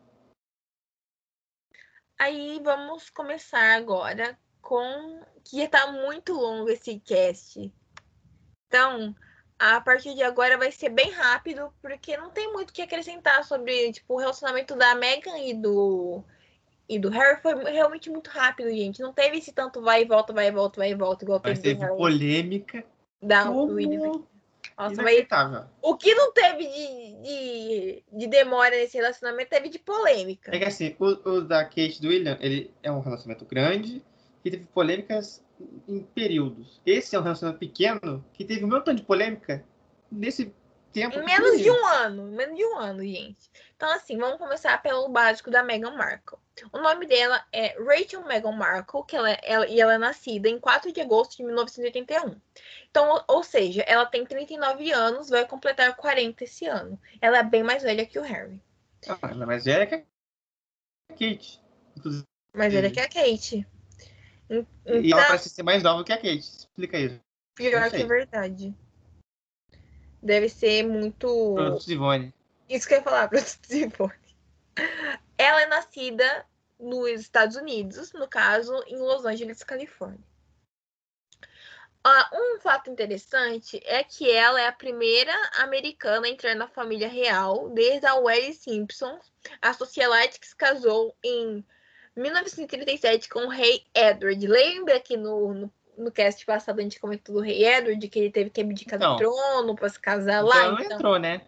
[2.23, 5.21] Aí vamos começar agora com.
[5.45, 7.73] Que está muito longo esse cast.
[8.69, 9.13] Então,
[9.59, 13.45] a partir de agora vai ser bem rápido, porque não tem muito o que acrescentar
[13.45, 16.23] sobre tipo, o relacionamento da Megan e do
[16.89, 19.03] e do Harry foi realmente muito rápido, gente.
[19.03, 21.59] Não teve esse tanto vai e volta, vai e volta, vai e volta, igual Mas
[21.59, 22.85] teve, polêmica.
[23.21, 23.65] Da Como...
[23.73, 24.23] William.
[24.77, 25.27] Nossa, mas
[25.81, 30.55] o que não teve de, de, de, demora nesse relacionamento teve de polêmica.
[30.55, 34.03] É que assim, o, o da Kate do William, ele é um relacionamento grande
[34.43, 35.45] que teve polêmicas
[35.89, 36.81] em períodos.
[36.85, 39.65] Esse é um relacionamento pequeno que teve um montão de polêmica
[40.11, 40.53] nesse
[40.93, 41.19] tempo.
[41.19, 42.25] Em menos de um ano.
[42.25, 43.51] Menos de um ano, gente.
[43.77, 46.39] Então, assim, vamos começar pelo básico da Meghan Markle.
[46.73, 50.61] O nome dela é Rachel Meghan Markle, que ela, ela, e ela é nascida em
[50.61, 52.41] 4 de agosto de 1981.
[52.91, 57.01] Então, ou seja, ela tem 39 anos, vai completar 40 esse ano.
[57.21, 58.61] Ela é bem mais velha que o Harry.
[59.09, 60.05] Ah, ela é mais velha que a
[61.09, 61.61] Kate.
[61.97, 62.25] Inclusive.
[62.55, 63.67] Mais velha que a Kate.
[64.49, 64.67] Então,
[65.03, 66.39] e ela parece ser mais nova que a Kate.
[66.39, 67.21] Explica isso.
[67.55, 68.75] Pior que é verdade.
[70.23, 71.55] Deve ser muito.
[71.55, 72.35] Produtos Ivone.
[72.69, 74.13] Isso que eu ia falar, Produtos Ivone.
[75.37, 76.47] Ela é nascida
[76.79, 80.21] nos Estados Unidos, no caso, em Los Angeles, Califórnia.
[82.05, 87.09] Uh, um fato interessante é que ela é a primeira americana a entrar na família
[87.09, 89.21] real desde a Welly Simpson,
[89.61, 91.65] a socialite que se casou em
[92.17, 94.45] 1937 com o rei Edward.
[94.45, 98.31] Lembra que no, no, no cast passado a gente comentou do rei Edward, que ele
[98.31, 100.65] teve que abdicar então, do trono para se casar então lá?
[100.65, 100.97] Ela então...
[100.97, 101.47] entrou, né?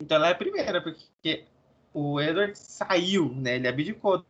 [0.00, 1.46] Então ela é a primeira, porque
[1.92, 3.56] o Edward saiu, né?
[3.56, 4.24] Ele abdicou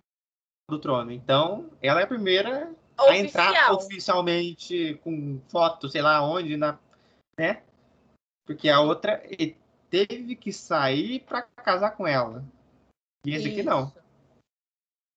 [0.68, 1.10] do trono.
[1.10, 3.08] Então, ela é a primeira Oficial.
[3.08, 6.78] a entrar oficialmente com foto, sei lá onde, na,
[7.38, 7.62] né?
[8.44, 9.22] Porque a outra
[9.90, 12.44] teve que sair para casar com ela.
[13.24, 13.54] E esse Isso.
[13.54, 13.92] aqui não.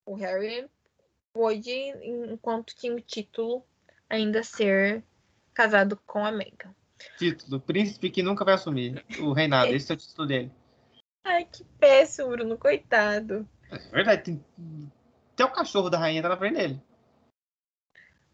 [0.05, 0.67] O Harry
[1.31, 1.71] pôde,
[2.31, 3.63] enquanto tinha o título,
[4.09, 5.03] ainda ser
[5.53, 6.73] casado com a Meghan.
[7.17, 9.73] Título, príncipe que nunca vai assumir o reinado.
[9.73, 10.51] Esse é o título dele.
[11.23, 13.47] Ai, que péssimo, Bruno, coitado.
[13.71, 14.45] É verdade, tem...
[15.33, 16.81] até o cachorro da rainha tá na frente dele.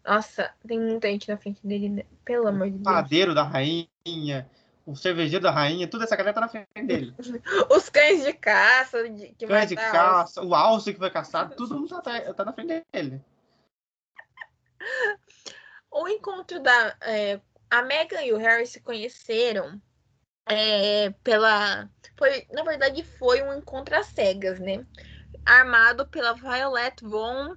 [0.04, 2.04] Nossa, tem muita gente na frente dele, né?
[2.24, 2.82] pelo amor de Deus.
[2.82, 4.48] O padeiro da rainha,
[4.86, 7.14] o cervejeiro da rainha, toda essa galera tá na frente dele.
[7.70, 11.74] Os cães de caça, de, que cães de caça, o alce que foi caçado, tudo
[11.74, 13.20] mundo tá, tá na frente dele.
[16.26, 16.96] Encontro da.
[17.02, 19.80] É, a Megan e o Harry se conheceram
[20.46, 21.88] é, pela.
[22.16, 24.84] Foi, na verdade, foi um encontro às cegas, né?
[25.44, 27.54] Armado pela Violet von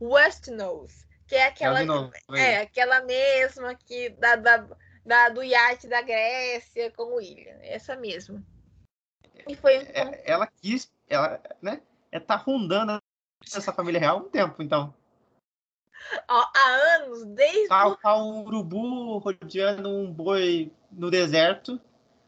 [0.00, 4.68] Westknowes, que é aquela, novo, é, aquela mesma que da, da
[5.08, 7.56] da, do iate da Grécia com o William.
[7.62, 8.44] Essa mesmo.
[9.48, 11.80] E foi é, ela quis, ela, né?
[12.12, 13.02] É tá rondando
[13.42, 14.94] essa família real há um tempo, então.
[16.28, 17.68] Ó, há anos, desde.
[17.68, 21.80] Tá, tá um urubu rodeando um boi no deserto.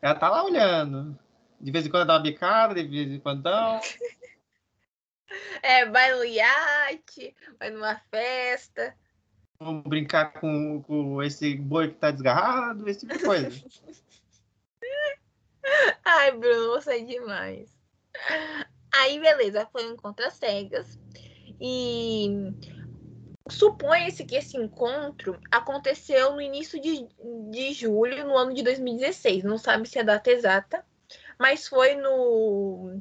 [0.03, 1.19] Ela tá lá olhando.
[1.61, 3.81] De vez em quando dá uma bicada, de vez em quando não.
[5.63, 8.95] é, vai no iate, vai numa festa.
[9.59, 13.51] Vamos brincar com, com esse boi que tá desgarrado, esse tipo de coisa.
[16.05, 17.71] Ai, Bruno, você é demais.
[18.95, 20.99] Aí, beleza, foi um encontro às cegas.
[21.61, 22.55] E
[23.51, 27.07] supõe-se que esse encontro aconteceu no início de,
[27.51, 29.45] de julho, no ano de 2016.
[29.45, 30.85] Não sabe se é a data exata,
[31.39, 33.01] mas foi no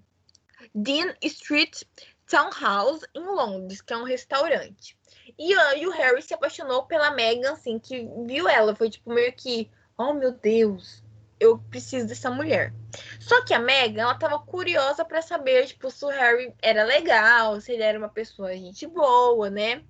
[0.73, 1.83] Dean Street
[2.27, 4.97] Townhouse em Londres, que é um restaurante.
[5.37, 8.75] E, uh, e o Harry se apaixonou pela Meghan, assim, que viu ela.
[8.75, 11.03] Foi tipo meio que, oh meu Deus,
[11.39, 12.73] eu preciso dessa mulher.
[13.19, 17.59] Só que a Meghan, ela tava curiosa para saber, tipo, se o Harry era legal,
[17.61, 19.83] se ele era uma pessoa gente boa, né?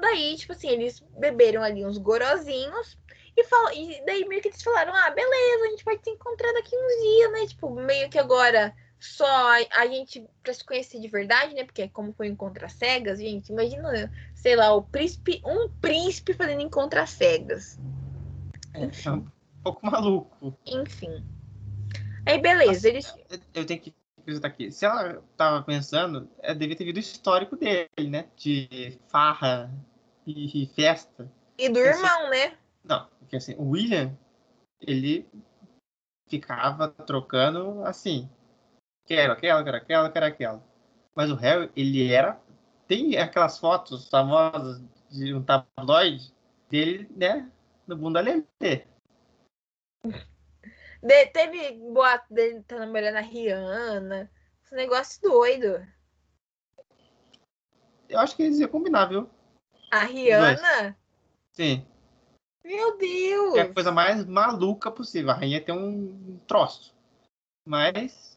[0.00, 2.98] Daí, tipo assim, eles beberam ali uns gorozinhos
[3.36, 3.72] e, fal...
[3.72, 7.02] e daí meio que eles falaram, ah, beleza, a gente vai se encontrar daqui uns
[7.02, 7.46] dias, né?
[7.46, 9.26] Tipo, meio que agora só
[9.72, 11.64] a, gente para se conhecer de verdade, né?
[11.64, 17.06] Porque como foi encontrar cegas, gente, imagina, sei lá, o príncipe, um príncipe fazendo encontrar
[17.06, 17.80] cegas.
[18.74, 19.26] É, é um
[19.64, 20.56] pouco maluco.
[20.64, 21.24] Enfim.
[22.24, 23.12] Aí beleza, eles
[23.52, 23.92] eu tenho que
[24.22, 24.70] acreditar aqui.
[24.70, 28.28] Se ela tava pensando, é devia ter visto o histórico dele, né?
[28.36, 29.72] De farra
[30.26, 31.30] e, e festa.
[31.58, 32.56] E do irmão, né?
[32.84, 34.16] Não, porque assim, o William,
[34.80, 35.28] ele
[36.28, 38.28] ficava trocando assim,
[39.04, 40.64] quero aquela, quero aquela, quero aquela.
[41.14, 42.40] Mas o Harry, ele era.
[42.86, 46.32] Tem aquelas fotos famosas de um tabloide
[46.68, 47.50] dele, né?
[47.86, 48.86] No bunda lelê.
[51.02, 54.30] De, teve boato dele tá namorando a Rihanna.
[54.64, 55.86] Esse negócio doido.
[58.08, 59.28] Eu acho que eles iam combinar, viu?
[59.90, 60.96] A Rihanna?
[61.52, 61.86] Sim.
[62.64, 63.56] Meu Deus!
[63.56, 65.30] É a coisa mais maluca possível.
[65.30, 66.94] A rainha tem um troço.
[67.64, 68.32] Mas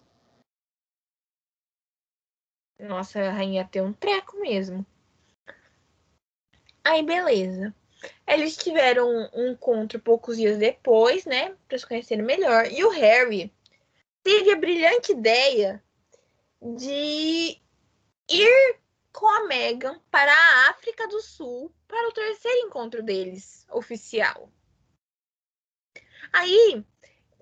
[2.80, 4.86] nossa, a rainha tem um treco mesmo.
[6.84, 7.74] Aí, beleza.
[8.28, 11.56] Eles tiveram um encontro poucos dias depois, né?
[11.68, 12.72] Pra se conhecerem melhor.
[12.72, 13.53] E o Harry
[14.24, 15.84] teve a brilhante ideia
[16.62, 17.60] de
[18.30, 18.80] ir
[19.12, 24.49] com a Meghan para a África do Sul para o terceiro encontro deles, oficial.
[26.34, 26.84] Aí,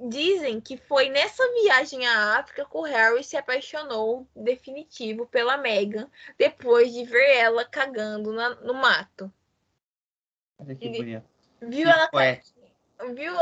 [0.05, 6.09] Dizem que foi nessa viagem à África que o Harry se apaixonou definitivo pela Meghan
[6.37, 9.31] depois de ver ela cagando na, no mato.
[10.63, 11.25] Olha que bonito.
[11.61, 12.09] Viu ela
[13.13, 13.33] Viu?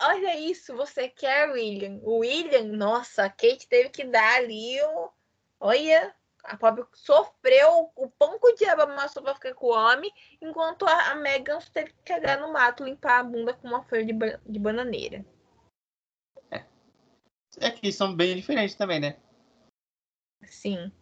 [0.00, 1.98] Olha isso, você quer William.
[2.02, 5.10] O William, nossa, a Kate teve que dar ali o.
[5.60, 6.14] Olha,
[6.44, 10.86] a pobre sofreu o pão que o diabo amassou pra ficar com o homem, enquanto
[10.86, 14.14] a, a Megan teve que cagar no mato, limpar a bunda com uma folha de,
[14.46, 15.24] de bananeira.
[17.60, 19.16] É que são bem diferentes também, né?
[20.44, 20.92] Sim.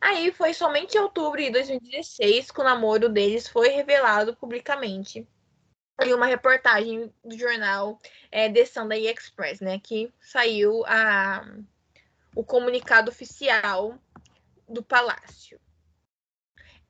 [0.00, 5.28] Aí foi somente em outubro de 2016 que o namoro deles foi revelado publicamente
[6.02, 7.98] em uma reportagem do jornal
[8.30, 9.78] é, The Sunday Express, né?
[9.78, 11.46] Que saiu a,
[12.34, 13.98] o comunicado oficial
[14.66, 15.60] do palácio.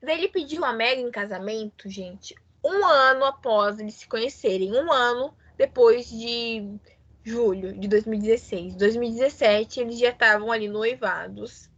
[0.01, 4.73] Daí ele pediu a Meghan em casamento, gente, um ano após eles se conhecerem.
[4.73, 6.79] Um ano depois de
[7.23, 8.75] julho de 2016.
[8.75, 11.69] 2017 eles já estavam ali noivados,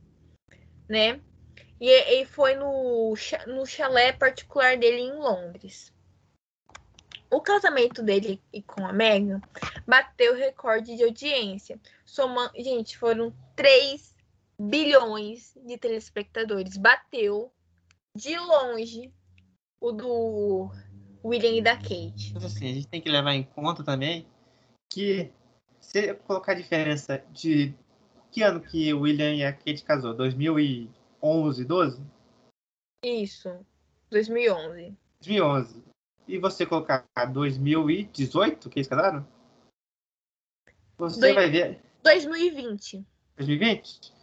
[0.93, 1.19] né?
[1.81, 3.15] E, e foi no,
[3.47, 5.91] no chalé particular dele em Londres.
[7.31, 9.41] O casamento dele com a Meghan
[9.87, 11.79] bateu recorde de audiência.
[12.05, 14.15] Soma, gente, foram 3
[14.59, 16.77] bilhões de telespectadores.
[16.77, 17.51] Bateu
[18.15, 19.11] de longe
[19.81, 20.71] o do
[21.25, 22.35] William e da Kate.
[22.37, 24.27] Assim, a gente tem que levar em conta também
[24.91, 25.31] que
[25.81, 27.73] se colocar a diferença de
[28.33, 30.13] que ano que o William e a Kate casou?
[30.15, 32.01] 2011, 12?
[33.05, 33.65] Isso,
[34.09, 34.97] 2011.
[35.19, 35.83] 2011.
[36.27, 39.25] E você colocar 2018 que eles casaram?
[40.97, 41.79] Você vai ver.
[42.03, 43.05] 2020.
[43.37, 44.13] 2020?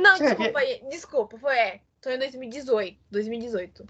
[0.00, 1.80] Não, você desculpa, desculpa, foi é.
[2.00, 2.98] Tô em 2018.
[3.10, 3.86] 2018.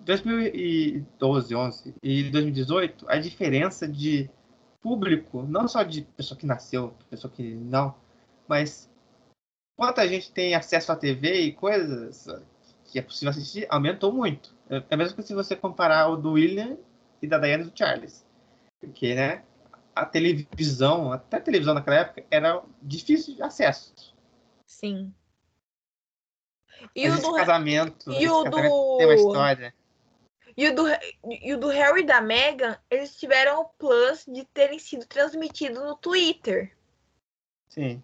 [0.00, 4.30] 2012, 11 e 2018, a diferença de
[4.80, 7.94] público, não só de pessoa que nasceu, pessoa que não,
[8.48, 8.89] mas
[9.80, 12.26] quanta gente tem acesso à TV e coisas
[12.84, 14.54] que é possível assistir, aumentou muito.
[14.68, 16.76] É, é mesmo que se você comparar o do William
[17.22, 18.26] e da Diana e do Charles.
[18.78, 19.42] Porque, né,
[19.96, 24.14] a televisão, até a televisão naquela época, era difícil de acesso.
[24.66, 25.14] Sim.
[26.94, 28.96] E Mas o do casamento, e o casamento do...
[28.98, 29.74] tem uma história.
[30.58, 30.82] E o, do,
[31.24, 35.82] e o do Harry e da Meghan, eles tiveram o plus de terem sido transmitidos
[35.82, 36.76] no Twitter.
[37.70, 38.02] Sim.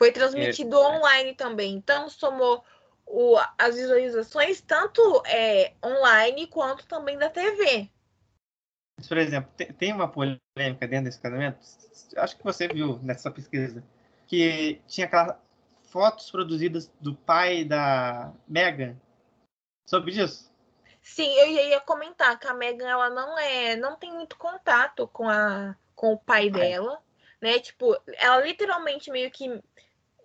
[0.00, 0.78] Foi transmitido é.
[0.78, 1.74] online também.
[1.74, 2.64] Então, somou
[3.04, 7.90] o, as visualizações tanto é, online quanto também da TV.
[9.06, 11.58] Por exemplo, tem, tem uma polêmica dentro desse casamento.
[12.16, 13.84] Acho que você viu nessa pesquisa.
[14.26, 15.36] Que tinha aquelas
[15.90, 18.96] fotos produzidas do pai da Meghan.
[19.84, 20.50] Soube disso?
[21.02, 25.28] Sim, eu ia comentar que a Megan ela não é, não tem muito contato com
[25.28, 27.02] a com o pai dela,
[27.42, 27.58] né?
[27.58, 29.62] Tipo, ela literalmente meio que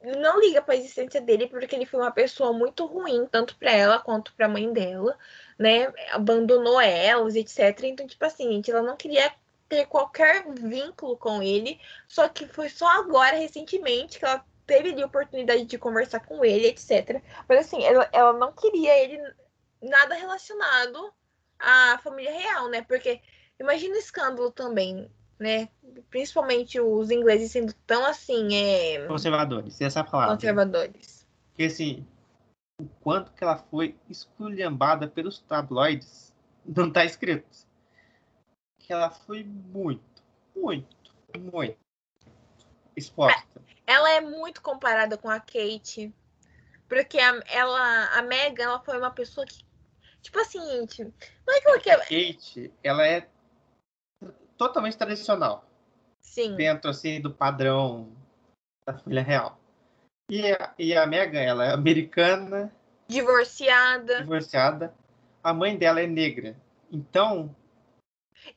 [0.05, 3.71] não liga para a existência dele porque ele foi uma pessoa muito ruim, tanto para
[3.71, 5.17] ela quanto para a mãe dela,
[5.57, 5.91] né?
[6.11, 7.83] Abandonou elas, etc.
[7.83, 9.33] Então, tipo assim, gente, ela não queria
[9.67, 15.05] ter qualquer vínculo com ele, só que foi só agora, recentemente, que ela teve a
[15.05, 17.21] oportunidade de conversar com ele, etc.
[17.47, 19.19] Mas assim, ela, ela não queria ele
[19.81, 21.13] nada relacionado
[21.59, 22.81] à família real, né?
[22.81, 23.21] Porque
[23.59, 25.69] imagina o escândalo também né?
[26.09, 29.05] Principalmente os ingleses sendo tão assim, é...
[29.07, 30.35] Conservadores, essa é palavra.
[30.35, 31.27] Conservadores.
[31.49, 32.05] Porque assim,
[32.79, 36.33] o quanto que ela foi esculhambada pelos tabloides,
[36.65, 37.47] não tá escrito.
[38.79, 40.23] Que ela foi muito,
[40.55, 41.77] muito, muito
[42.95, 43.61] exposta.
[43.87, 46.13] Ela é muito comparada com a Kate.
[46.87, 49.63] Porque a, ela, a Megan, ela foi uma pessoa que,
[50.21, 51.95] tipo assim, não é que ela quer...
[51.95, 53.27] A Kate, ela é
[54.57, 55.65] totalmente tradicional.
[56.21, 56.55] Sim.
[56.55, 58.11] Dentro, assim, do padrão
[58.85, 59.59] da família real.
[60.29, 62.73] E a, e a Megan, ela é americana.
[63.07, 64.21] Divorciada.
[64.21, 64.93] Divorciada.
[65.43, 66.55] A mãe dela é negra.
[66.91, 67.55] Então.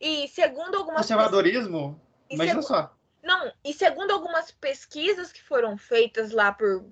[0.00, 1.02] E segundo algumas.
[1.02, 2.00] Conservadorismo,
[2.30, 2.74] imagina segu...
[2.74, 2.94] só.
[3.22, 6.86] Não, e segundo algumas pesquisas que foram feitas lá por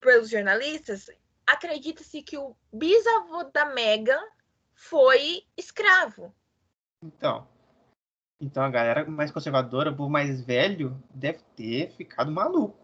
[0.00, 1.10] pelos jornalistas,
[1.46, 4.22] acredita-se que o bisavô da Megan
[4.74, 6.34] foi escravo.
[7.02, 7.48] Então,
[8.40, 12.76] então a galera mais conservadora, o povo mais velho, deve ter ficado maluco.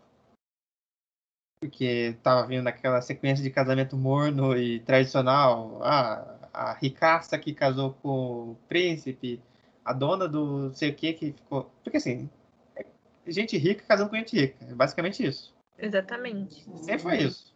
[1.60, 5.80] Porque tava vindo aquela sequência de casamento morno e tradicional.
[5.82, 9.40] Ah, a ricaça que casou com o príncipe,
[9.84, 11.70] a dona do sei o que que ficou.
[11.82, 12.28] Porque assim,
[12.74, 12.84] é
[13.28, 14.56] gente rica casando com gente rica.
[14.64, 15.54] É basicamente isso.
[15.78, 16.64] Exatamente.
[16.78, 17.54] Sempre foi isso.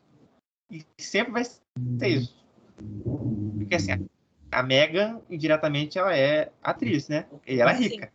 [0.70, 2.46] E sempre vai ser isso.
[3.58, 4.08] Porque assim,
[4.50, 7.28] a Megan, indiretamente, ela é atriz, né?
[7.46, 8.12] E ela é rica.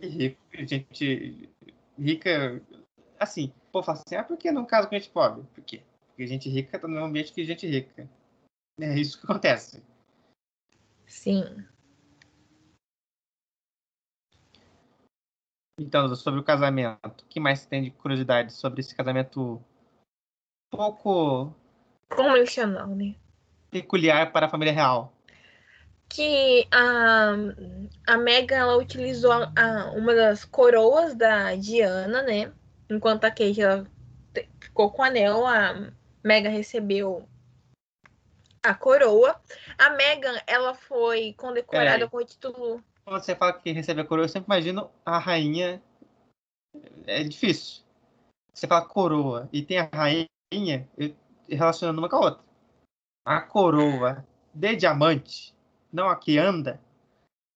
[0.00, 1.50] E rico, gente
[1.98, 2.62] rica,
[3.18, 5.42] assim, pô, fala assim, ah, por que não casa com gente pobre?
[5.54, 5.82] Por quê?
[6.08, 8.08] Porque gente rica tá no ambiente que gente rica.
[8.80, 9.82] É isso que acontece.
[11.06, 11.64] Sim.
[15.78, 19.62] Então, sobre o casamento, o que mais você tem de curiosidade sobre esse casamento
[20.70, 21.54] pouco
[22.08, 23.14] convencional, né?
[23.82, 25.12] Peculiar para a família real?
[26.08, 27.34] Que a,
[28.06, 32.52] a Megan ela utilizou a, a, uma das coroas da Diana, né?
[32.88, 33.86] Enquanto a Kate ela
[34.60, 35.90] ficou com o anel, a
[36.24, 37.28] Megan recebeu
[38.62, 39.38] a coroa.
[39.76, 42.82] A Megan ela foi condecorada com o título.
[43.04, 45.82] Quando você fala que recebeu a coroa, eu sempre imagino a rainha.
[47.06, 47.82] É difícil.
[48.54, 50.88] Você fala coroa e tem a rainha,
[51.48, 52.45] relacionando uma com a outra
[53.26, 54.24] a coroa
[54.54, 55.52] de diamante,
[55.92, 56.80] não a que anda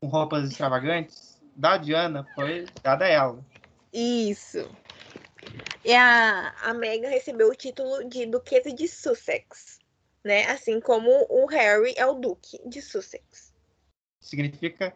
[0.00, 3.44] com roupas extravagantes, da Diana foi dada a ela.
[3.92, 4.68] Isso.
[5.84, 9.78] E a, a Meghan recebeu o título de Duquesa de Sussex,
[10.24, 10.44] né?
[10.46, 13.54] Assim como o Harry é o Duque de Sussex.
[14.20, 14.94] Significa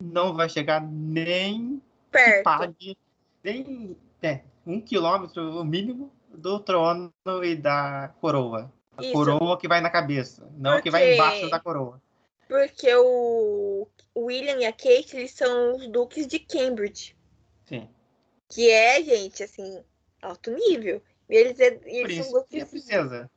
[0.00, 2.96] não vai chegar nem perto, pague
[3.42, 7.12] nem é, um quilômetro no mínimo do trono
[7.42, 8.72] e da coroa.
[9.02, 9.12] A Isso.
[9.12, 10.82] coroa que vai na cabeça, não Porque...
[10.84, 12.00] que vai embaixo da coroa.
[12.48, 17.16] Porque o William e a Kate, eles são os duques de Cambridge.
[17.64, 17.88] Sim.
[18.48, 19.82] Que é, gente, assim,
[20.20, 21.02] alto nível.
[21.28, 22.64] E eles, é, eles são duques...
[22.64, 23.30] princesa.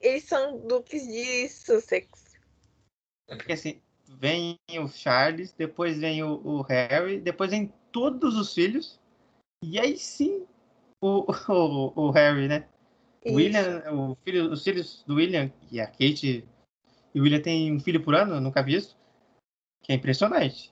[0.00, 2.36] Eles são duques de Sussex.
[3.26, 9.00] Porque assim, vem o Charles, depois vem o, o Harry, depois vem todos os filhos.
[9.62, 10.46] E aí sim
[11.00, 12.68] o, o, o Harry, né?
[13.24, 16.46] William, o filho, os filhos do William e a Kate
[17.14, 18.96] e o William tem um filho por ano, nunca vi isso.
[19.82, 20.70] Que é impressionante.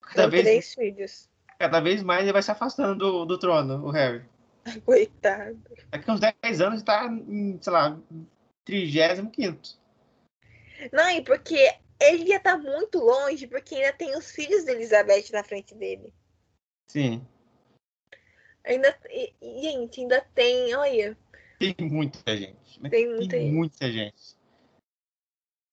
[0.00, 1.30] Cada vez, três filhos.
[1.58, 4.24] Cada vez mais ele vai se afastando do, do trono, o Harry.
[4.84, 5.60] Coitado.
[5.90, 7.98] Daqui uns 10 anos está em, sei lá,
[8.64, 9.60] 35.
[10.92, 14.72] Não, e porque ele ia estar tá muito longe, porque ainda tem os filhos da
[14.72, 16.12] Elizabeth na frente dele.
[16.86, 17.26] Sim.
[18.64, 18.96] Ainda,
[19.42, 21.16] gente, ainda tem, olha,
[21.58, 22.82] tem muita gente.
[22.82, 22.90] Né?
[22.90, 24.36] Tem muita, Tem muita gente.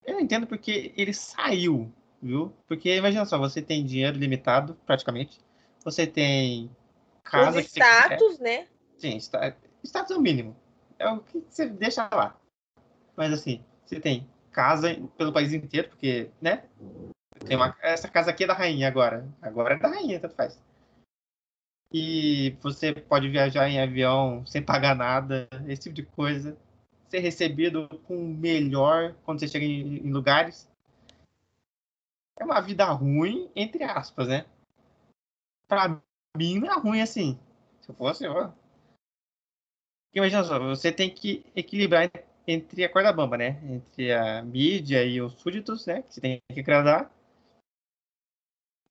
[0.06, 1.92] Eu entendo porque ele saiu,
[2.22, 2.54] viu?
[2.68, 5.40] Porque imagina só, você tem dinheiro limitado, praticamente.
[5.84, 6.70] Você tem
[7.24, 7.60] casa.
[7.60, 8.68] Os status, né?
[8.98, 10.56] Sim, status é o mínimo.
[10.98, 12.40] É o que você deixa lá.
[13.16, 16.64] Mas assim, você tem casa pelo país inteiro, porque, né?
[17.46, 19.28] Tem uma, essa casa aqui é da rainha agora.
[19.42, 20.60] Agora é da rainha, tanto faz
[21.94, 26.58] e você pode viajar em avião sem pagar nada, esse tipo de coisa.
[27.10, 30.70] Ser recebido com melhor quando você chega em, em lugares.
[32.40, 34.46] É uma vida ruim, entre aspas, né?
[35.68, 36.02] Pra
[36.38, 37.38] mim não é ruim assim.
[37.82, 38.52] Se eu fosse, ó,
[40.14, 42.12] Imagina só, você tem que equilibrar
[42.46, 43.62] entre a corda bamba, né?
[43.64, 46.02] Entre a mídia e os súditos, né?
[46.02, 47.10] Que você tem que agradar.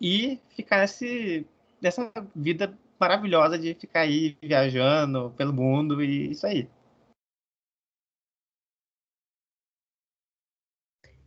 [0.01, 1.47] E ficar nesse,
[1.81, 6.69] nessa vida maravilhosa de ficar aí viajando pelo mundo e isso aí.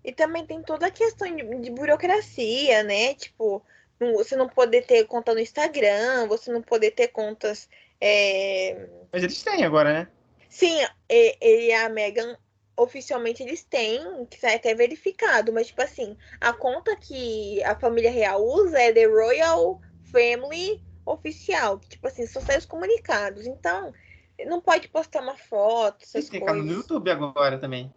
[0.03, 3.15] E também tem toda a questão de, de burocracia, né?
[3.15, 3.63] Tipo,
[3.97, 7.69] você não poder ter conta no Instagram, você não poder ter contas.
[7.99, 8.87] É...
[9.11, 10.07] Mas eles têm agora, né?
[10.49, 10.77] Sim,
[11.09, 12.37] ele e a Megan,
[12.77, 18.11] oficialmente eles têm, que sai até verificado, mas tipo assim, a conta que a família
[18.11, 19.81] real usa é The Royal
[20.11, 23.45] Family Oficial, tipo assim, só sai os comunicados.
[23.45, 23.93] Então,
[24.45, 26.65] não pode postar uma foto, essas tem coisas.
[26.65, 27.93] no YouTube agora também.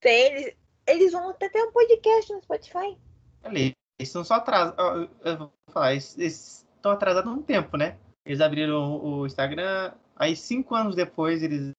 [0.00, 0.56] Tem, eles,
[0.86, 2.96] eles vão até ter um podcast no Spotify.
[3.42, 5.08] Ali, eles estão só atrasados.
[5.24, 7.98] Eu vou falar, eles, eles estão atrasados há um tempo, né?
[8.24, 11.72] Eles abriram o Instagram, aí cinco anos depois, eles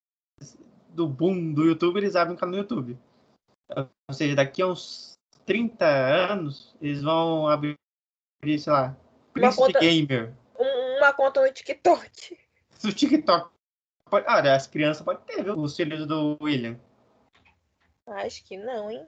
[0.89, 2.97] do boom do YouTube, eles abrem um canal no YouTube.
[3.75, 5.13] Ou seja, daqui a uns
[5.45, 7.77] 30 anos, eles vão abrir,
[8.43, 8.97] sei lá,
[9.33, 10.33] Príncipe conta, Gamer.
[11.01, 12.37] Uma conta no TikTok.
[12.83, 13.51] No TikTok.
[14.07, 15.57] Pode, ah, as crianças podem ter, viu?
[15.57, 16.79] Os filhos do William.
[18.05, 19.07] Acho que não, hein?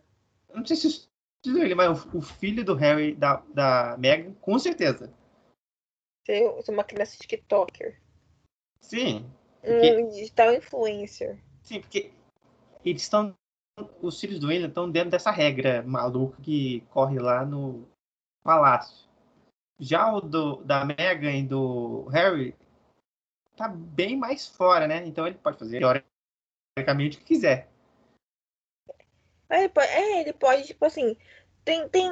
[0.52, 1.07] Não sei se
[1.45, 5.14] ele, mas o, filho do Harry, da, da Meghan, com certeza.
[6.26, 8.02] Ser uma criança TikToker.
[8.80, 9.30] Sim.
[9.61, 9.95] Porque...
[9.95, 11.40] Um digital influencer.
[11.61, 12.11] Sim, porque
[12.84, 13.36] eles estão.
[14.02, 17.88] Os filhos do William estão dentro dessa regra maluca que corre lá no
[18.44, 19.07] palácio.
[19.79, 22.55] Já o do, da Meghan e do Harry
[23.55, 25.05] tá bem mais fora, né?
[25.05, 25.79] Então ele pode fazer
[26.75, 27.69] teoricamente o que quiser.
[29.49, 31.15] Ele pode, é, ele pode, tipo assim,
[31.63, 32.09] tem, tem,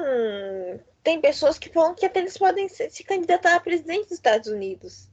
[1.02, 4.48] tem pessoas que falam que até eles podem se, se candidatar a presidente dos Estados
[4.48, 5.10] Unidos.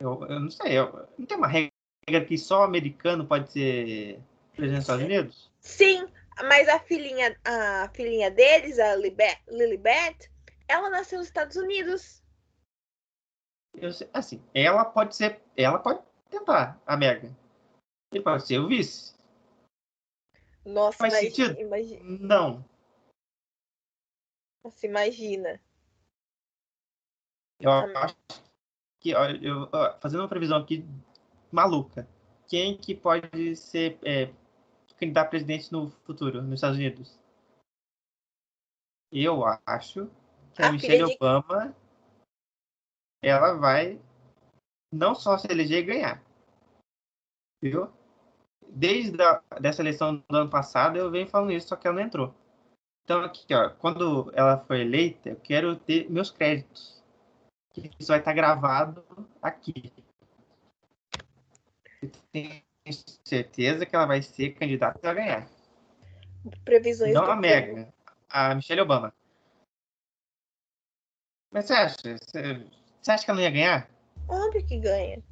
[0.00, 4.18] Eu, eu não sei, eu, não tem uma regra que só americano pode ser
[4.56, 5.50] presidente dos Estados Unidos?
[5.60, 6.06] Sim,
[6.44, 10.30] mas a filhinha, a filhinha deles, a Lilibet,
[10.70, 12.22] ela nasceu nos Estados Unidos.
[13.74, 17.34] Eu assim, ela pode ser, ela pode tentar, a Mega.
[18.12, 19.14] Ele pode ser o vice.
[20.64, 21.58] Nossa, Faz sentido?
[21.58, 22.18] Imagina.
[22.20, 22.64] Não.
[24.64, 25.60] Nossa, imagina.
[27.58, 28.16] Eu acho
[29.00, 30.84] que, ó, eu, ó, fazendo uma previsão aqui
[31.50, 32.08] maluca,
[32.48, 34.32] quem que pode ser é,
[34.98, 37.18] candidato a presidente no futuro, nos Estados Unidos?
[39.12, 40.10] Eu acho
[40.54, 41.14] que a, a Michelle de...
[41.14, 41.74] Obama
[43.22, 44.00] ela vai
[44.92, 46.22] não só se eleger e ganhar.
[47.62, 47.92] Viu?
[48.72, 52.06] desde a, dessa eleição do ano passado eu venho falando isso, só que ela não
[52.06, 52.34] entrou.
[53.04, 57.02] Então aqui, ó, quando ela foi eleita, eu quero ter meus créditos.
[57.98, 59.04] Isso vai estar gravado
[59.42, 59.92] aqui.
[62.02, 62.62] Eu tenho
[63.24, 65.48] certeza que ela vai ser candidata a ganhar.
[66.64, 67.92] Previsões Não a Mega,
[68.28, 69.12] a Michelle Obama.
[71.50, 71.96] Mas você acha?
[73.02, 73.90] Você acha que ela não ia ganhar?
[74.28, 75.22] Óbvio que ganha.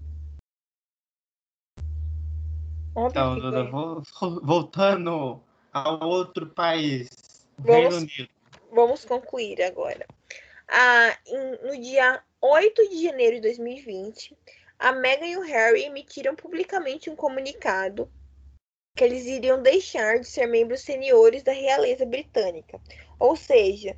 [2.97, 3.71] Então, Duda,
[4.43, 5.41] voltando
[5.73, 7.09] ao outro país,
[7.57, 8.29] vamos, Reino Unido.
[8.73, 10.05] Vamos concluir agora.
[10.67, 14.37] Ah, em, no dia 8 de janeiro de 2020,
[14.77, 18.11] a Meghan e o Harry emitiram publicamente um comunicado
[18.97, 22.81] que eles iriam deixar de ser membros seniores da realeza britânica.
[23.17, 23.97] Ou seja,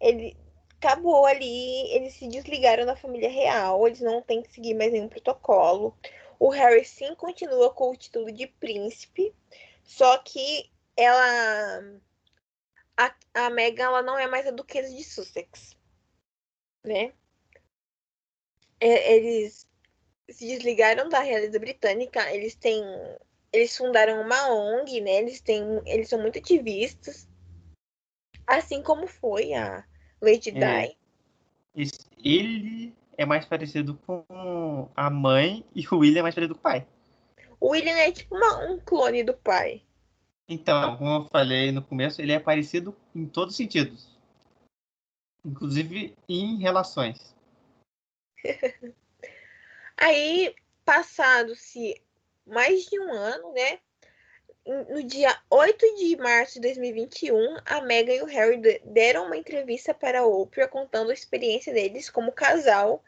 [0.00, 0.34] ele
[0.78, 5.08] acabou ali, eles se desligaram da família real, eles não têm que seguir mais nenhum
[5.08, 5.96] protocolo.
[6.38, 9.34] O Harry sim continua com o título de príncipe,
[9.82, 12.00] só que ela.
[12.96, 15.76] A, a Meghan ela não é mais a duquesa de Sussex,
[16.84, 17.12] né?
[18.80, 19.66] É, eles
[20.30, 22.82] se desligaram da realeza britânica, eles têm.
[23.52, 25.18] Eles fundaram uma ONG, né?
[25.18, 25.62] Eles têm.
[25.86, 27.28] Eles são muito ativistas.
[28.46, 29.84] Assim como foi a
[30.20, 30.94] Lady é.
[31.74, 31.90] Di.
[32.24, 36.62] Ele é mais parecido com a mãe e o William é mais parecido com o
[36.62, 36.86] pai.
[37.60, 39.82] O William é tipo uma, um clone do pai.
[40.48, 44.16] Então, como eu falei no começo, ele é parecido em todos os sentidos.
[45.44, 47.36] Inclusive em relações.
[49.96, 50.54] Aí,
[50.84, 52.00] passado-se
[52.46, 53.80] mais de um ano, né?
[54.68, 59.94] No dia 8 de março de 2021, a Meghan e o Harry deram uma entrevista
[59.94, 63.02] para a Oprah contando a experiência deles como casal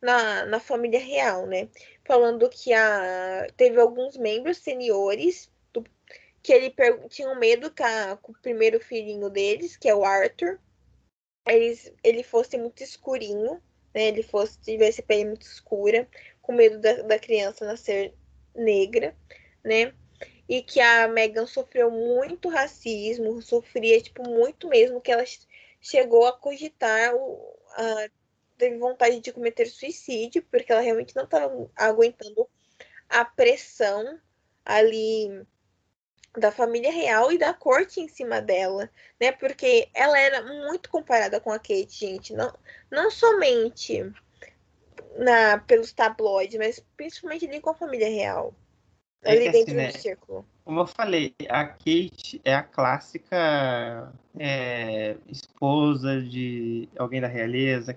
[0.00, 1.68] na, na família real, né?
[2.02, 5.84] Falando que a, teve alguns membros seniores do,
[6.42, 6.74] que ele
[7.10, 10.58] tinham medo que a, o primeiro filhinho deles, que é o Arthur,
[11.46, 13.62] eles, ele fosse muito escurinho,
[13.94, 14.08] né?
[14.08, 16.08] Ele fosse tivesse pele muito escura,
[16.40, 18.14] com medo da, da criança nascer
[18.54, 19.14] negra,
[19.62, 19.92] né?
[20.52, 25.24] E que a Megan sofreu muito racismo, sofria, tipo, muito mesmo, que ela
[25.80, 27.14] chegou a cogitar,
[28.58, 32.46] teve vontade de cometer suicídio, porque ela realmente não estava aguentando
[33.08, 34.20] a pressão
[34.62, 35.42] ali
[36.36, 39.32] da família real e da corte em cima dela, né?
[39.32, 42.34] Porque ela era muito comparada com a Kate, gente.
[42.34, 42.54] Não,
[42.90, 44.04] não somente
[45.16, 48.54] na, pelos tabloides, mas principalmente ali com a família real.
[49.22, 49.90] É ali é dentro assim, do né?
[49.92, 50.46] círculo.
[50.64, 57.96] Como eu falei, a Kate é a clássica é, esposa de alguém da realeza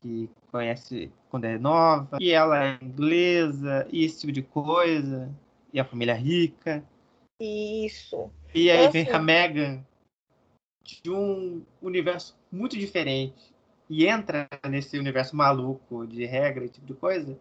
[0.00, 5.30] que conhece quando é nova, e ela é inglesa, e esse tipo de coisa,
[5.72, 6.82] e a família rica.
[7.40, 8.30] Isso.
[8.54, 9.84] E aí vem a Megan
[10.82, 13.54] de um universo muito diferente
[13.88, 17.38] e entra nesse universo maluco de regra e tipo de coisa.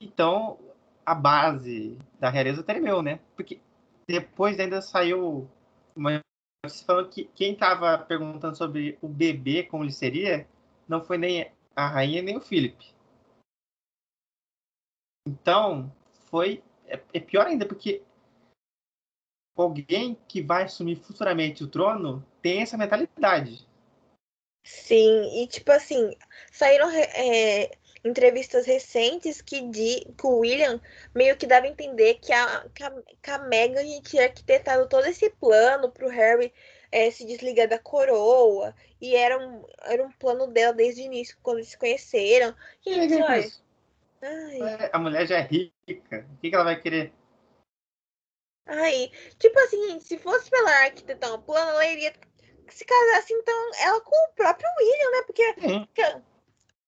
[0.00, 0.58] Então
[1.04, 3.20] a base da realeza tremeu, né?
[3.36, 3.60] Porque
[4.08, 5.48] depois ainda saiu
[5.94, 6.20] uma
[6.86, 10.48] falando que quem estava perguntando sobre o bebê como ele seria
[10.88, 12.94] não foi nem a rainha nem o Philip.
[15.26, 15.92] Então
[16.30, 18.02] foi é, é pior ainda porque
[19.56, 23.66] alguém que vai assumir futuramente o trono tem essa mentalidade.
[24.66, 26.16] Sim, e tipo assim,
[26.50, 27.70] saíram é,
[28.04, 30.80] entrevistas recentes que, de, que o William
[31.14, 35.06] meio que dava a entender que a, que a, que a Meghan tinha arquitetado todo
[35.06, 36.52] esse plano pro Harry
[36.92, 38.74] é, se desligar da coroa.
[39.00, 42.54] E era um, era um plano dela desde o início, quando eles se conheceram.
[42.86, 43.50] Gente, olha.
[44.22, 46.26] É, a mulher já é rica.
[46.32, 47.12] O que, que ela vai querer?
[48.66, 52.12] Ai, tipo assim, se fosse pela arquitetar um plano, ela iria
[52.70, 55.22] se casasse então ela com o próprio William, né?
[55.26, 55.54] Porque.
[55.60, 55.88] Sim.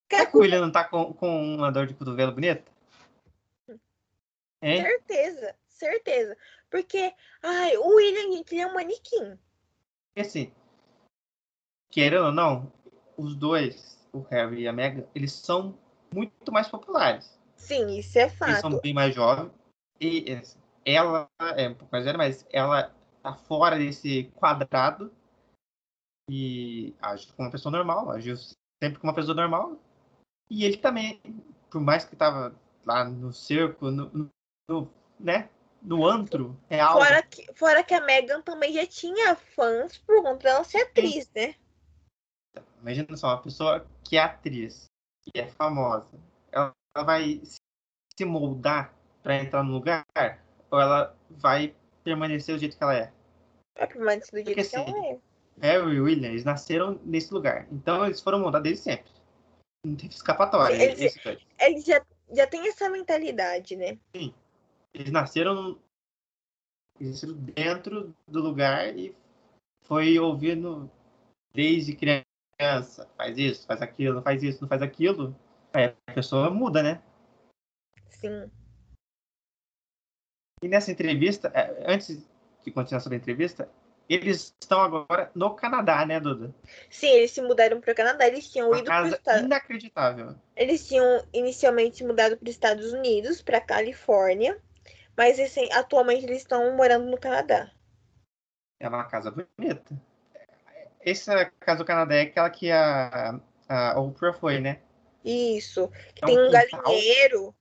[0.09, 2.71] Que, que, o William não tá com, com uma dor de cotovelo bonita?
[4.63, 4.83] Hein?
[4.83, 6.37] Certeza, certeza.
[6.71, 7.13] Porque,
[7.43, 9.39] ai, o William, ele é um manequim.
[10.17, 10.53] E assim,
[11.91, 12.73] querendo ou não,
[13.17, 15.79] os dois, o Harry e a Meghan, eles são
[16.13, 17.39] muito mais populares.
[17.57, 18.51] Sim, isso é fato.
[18.51, 19.53] Eles são bem mais jovens.
[20.01, 20.25] E
[20.85, 25.13] ela é um pouco mais velha, mas ela tá fora desse quadrado
[26.31, 29.81] e age como uma pessoa normal, agiu sempre como uma pessoa normal.
[30.49, 31.21] E ele também,
[31.71, 32.55] por mais que tava
[32.85, 34.31] lá no cerco, no,
[34.69, 35.49] no né,
[35.83, 36.99] no antro real.
[36.99, 41.31] Fora que, fora que a Megan também já tinha fãs por conta dela ser atriz,
[41.35, 41.55] né?
[42.81, 44.87] Imagina só, uma pessoa que é atriz
[45.35, 46.09] e é famosa,
[46.53, 50.05] ela, ela vai se moldar para entrar no lugar
[50.71, 51.75] ou ela vai
[52.05, 53.13] permanecer do jeito que ela é?
[53.77, 55.19] Vai permanecer do jeito Porque, que assim, ela é.
[55.61, 57.67] Harry e William, eles nasceram nesse lugar.
[57.73, 59.11] Então eles foram montados desde sempre.
[59.87, 60.75] Não tem escapatória.
[60.75, 61.17] Eles,
[61.61, 63.97] eles já, já têm essa mentalidade, né?
[64.15, 64.35] Sim.
[64.93, 65.81] Eles nasceram,
[66.99, 69.15] eles nasceram dentro do lugar e
[69.85, 70.91] foi ouvindo
[71.55, 73.09] desde criança.
[73.17, 75.37] Faz isso, faz aquilo, faz isso, não faz aquilo.
[75.73, 77.01] Aí a pessoa muda, né?
[78.09, 78.51] Sim.
[80.63, 82.29] E nessa entrevista, é, antes
[82.65, 83.71] de continuar sobre a entrevista,
[84.09, 86.55] eles estão agora no Canadá, né, Duda?
[86.89, 88.27] Sim, eles se mudaram para o Canadá.
[88.27, 90.35] Eles tinham Uma ido para Estados inacreditável.
[90.55, 94.61] Eles tinham inicialmente mudado para os Estados Unidos, para Califórnia,
[95.17, 97.71] mas assim, atualmente eles estão morando no Canadá.
[98.79, 100.01] É uma casa bonita.
[101.01, 104.81] Essa casa do Canadá é aquela que a, a Oprah foi, né?
[105.25, 105.89] Isso.
[106.15, 107.55] Que é tem um, um galinheiro.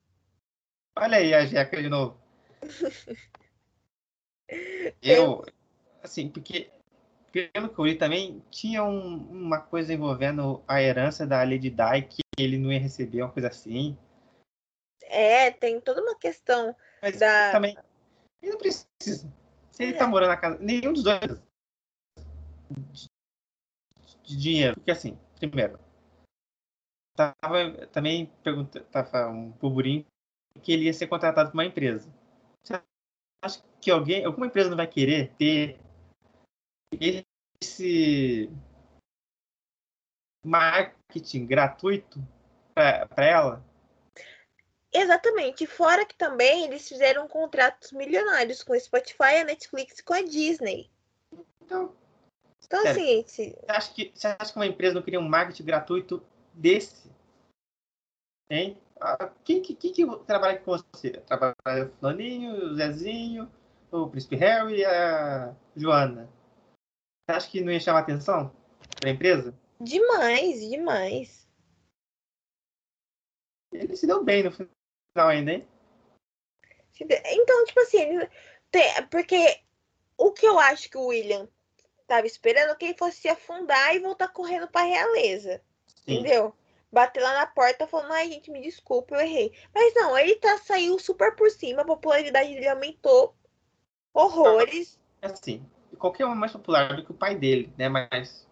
[0.96, 2.20] Olha aí a Jeca de novo.
[5.02, 5.44] eu,
[6.06, 6.70] assim, porque
[7.52, 12.02] pelo que eu li também, tinha um, uma coisa envolvendo a herança da Lady Di
[12.08, 13.96] que ele não ia receber, uma coisa assim.
[15.02, 17.52] É, tem toda uma questão Mas da...
[17.52, 17.76] também,
[18.42, 19.32] ele não precisa.
[19.70, 19.98] Se ele é.
[19.98, 21.20] tá morando na casa, nenhum dos dois
[22.90, 23.08] de,
[24.22, 24.74] de dinheiro.
[24.76, 25.78] Porque assim, primeiro,
[27.14, 30.06] tava também perguntando, tava um burburinho
[30.62, 32.10] que ele ia ser contratado por uma empresa.
[32.62, 32.82] Você
[33.44, 35.78] acha que alguém, alguma empresa não vai querer ter
[37.00, 38.50] esse
[40.44, 42.20] marketing gratuito
[42.74, 43.64] para ela?
[44.92, 45.66] Exatamente.
[45.66, 50.22] Fora que também eles fizeram contratos milionários com a Spotify, a Netflix e com a
[50.22, 50.90] Disney.
[51.62, 51.94] Então,
[52.64, 55.64] então sério, assim, você acha, que, você acha que uma empresa não queria um marketing
[55.64, 56.22] gratuito
[56.54, 57.10] desse?
[58.48, 58.78] Hein?
[59.00, 61.10] Ah, quem, quem, quem que trabalha com você?
[61.10, 61.54] Trabalha
[61.86, 63.50] o Flaninho, o Zezinho,
[63.90, 66.28] o Príncipe Harry e a Joana.
[67.26, 68.54] Você acha que não ia chamar atenção
[69.00, 69.52] para a empresa?
[69.80, 71.48] Demais, demais.
[73.72, 75.68] Ele se deu bem no final ainda, hein?
[77.00, 78.20] Então, tipo assim,
[79.10, 79.60] porque
[80.16, 81.48] o que eu acho que o William
[82.06, 85.60] tava esperando é que ele fosse se afundar e voltar correndo pra realeza.
[85.88, 86.20] Sim.
[86.20, 86.54] Entendeu?
[86.92, 89.52] Bater lá na porta falando, ai, gente, me desculpa, eu errei.
[89.74, 93.34] Mas não, ele tá, saiu super por cima, a popularidade dele aumentou
[94.14, 94.98] horrores.
[95.20, 95.68] É assim,
[95.98, 97.88] qualquer um é mais popular do que o pai dele, né?
[97.88, 98.48] Mas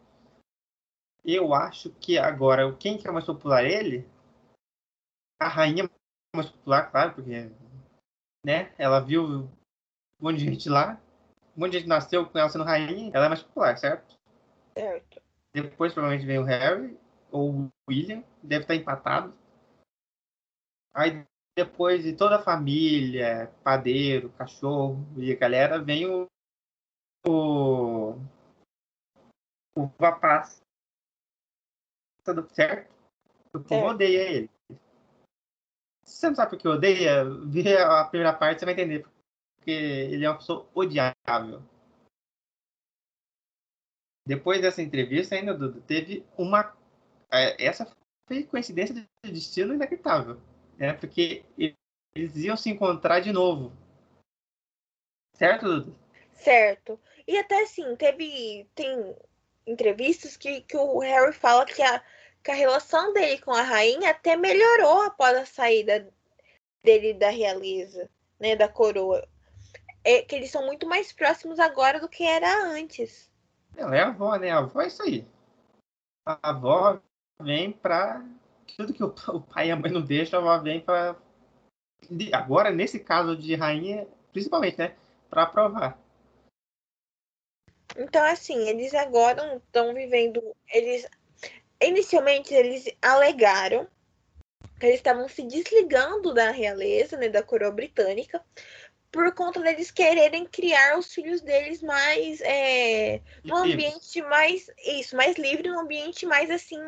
[1.24, 3.64] eu acho que agora, quem que é mais popular?
[3.64, 4.06] Ele?
[5.40, 7.50] A rainha é mais popular, claro, porque
[8.44, 8.74] né?
[8.78, 9.48] Ela viu um
[10.20, 11.00] monte de gente lá,
[11.56, 14.18] um monte de gente nasceu com ela sendo rainha, ela é mais popular, certo?
[14.76, 15.22] Certo.
[15.54, 16.98] Depois provavelmente vem o Harry
[17.30, 19.34] ou o William, deve estar empatado.
[20.94, 21.24] Aí
[21.56, 26.26] depois de toda a família, padeiro, cachorro e a galera, vem o
[27.26, 28.18] o,
[29.76, 29.90] o.
[32.24, 32.92] Tudo certo?
[33.54, 34.50] O povo odeia ele.
[36.04, 39.06] Se você não sabe porque odeia, vê a primeira parte, você vai entender.
[39.56, 41.62] Porque ele é uma pessoa odiável.
[44.26, 46.74] Depois dessa entrevista, ainda, Dudu, teve uma.
[47.30, 47.86] É, essa
[48.26, 50.40] foi coincidência de destino inacreditável.
[50.78, 50.92] Né?
[50.94, 51.44] Porque
[52.14, 53.72] eles iam se encontrar de novo.
[55.36, 55.98] Certo, Dudu?
[56.32, 56.98] Certo.
[57.26, 58.68] E até assim, teve.
[58.74, 59.16] Tem
[59.66, 62.02] entrevistas que, que o Harry fala que a,
[62.42, 66.12] que a relação dele com a rainha até melhorou após a saída
[66.82, 69.26] dele da realeza, né, da coroa.
[70.04, 73.30] É que eles são muito mais próximos agora do que era antes.
[73.74, 74.50] Não, é a avó, né?
[74.50, 75.26] A avó é isso aí.
[76.26, 77.00] A avó
[77.40, 78.22] vem pra.
[78.76, 81.16] Tudo que o pai e a mãe não deixam, a avó vem pra.
[82.34, 84.94] Agora, nesse caso de rainha, principalmente, né?
[85.30, 85.98] Pra aprovar.
[87.96, 90.42] Então, assim, eles agora estão vivendo.
[90.72, 91.06] Eles
[91.82, 93.86] inicialmente eles alegaram
[94.78, 98.42] que eles estavam se desligando da realeza, né, da coroa britânica,
[99.12, 105.36] por conta deles quererem criar os filhos deles mais é, no ambiente mais isso, mais
[105.36, 106.80] livre, no ambiente mais assim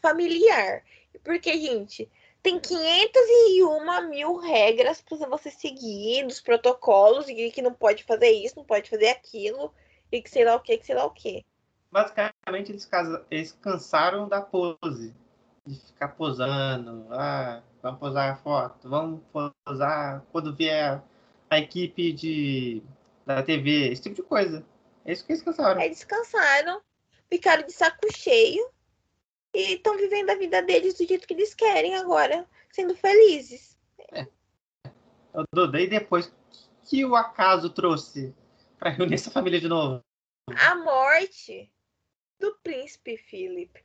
[0.00, 0.82] familiar.
[1.22, 2.08] Porque, gente,
[2.42, 8.56] tem 501 mil regras para você seguir, dos protocolos, e que não pode fazer isso,
[8.56, 9.74] não pode fazer aquilo,
[10.10, 11.44] e que sei lá o que, que sei lá o que
[11.96, 12.88] basicamente eles,
[13.30, 15.14] eles cansaram da pose.
[15.64, 17.08] De ficar posando.
[17.10, 19.20] Ah, vamos posar a foto, vamos
[19.64, 21.02] posar quando vier
[21.50, 22.82] a equipe de,
[23.24, 24.64] da TV, esse tipo de coisa.
[25.04, 25.80] É isso que eles cansaram.
[25.80, 26.80] Eles cansaram,
[27.28, 28.70] ficaram de saco cheio
[29.52, 33.76] e estão vivendo a vida deles do jeito que eles querem agora, sendo felizes.
[34.12, 34.26] É.
[35.52, 36.32] Duda, e depois
[36.84, 38.32] que o acaso trouxe
[38.78, 40.02] para reunir essa família de novo?
[40.48, 41.70] A morte
[42.38, 43.84] do príncipe Philip.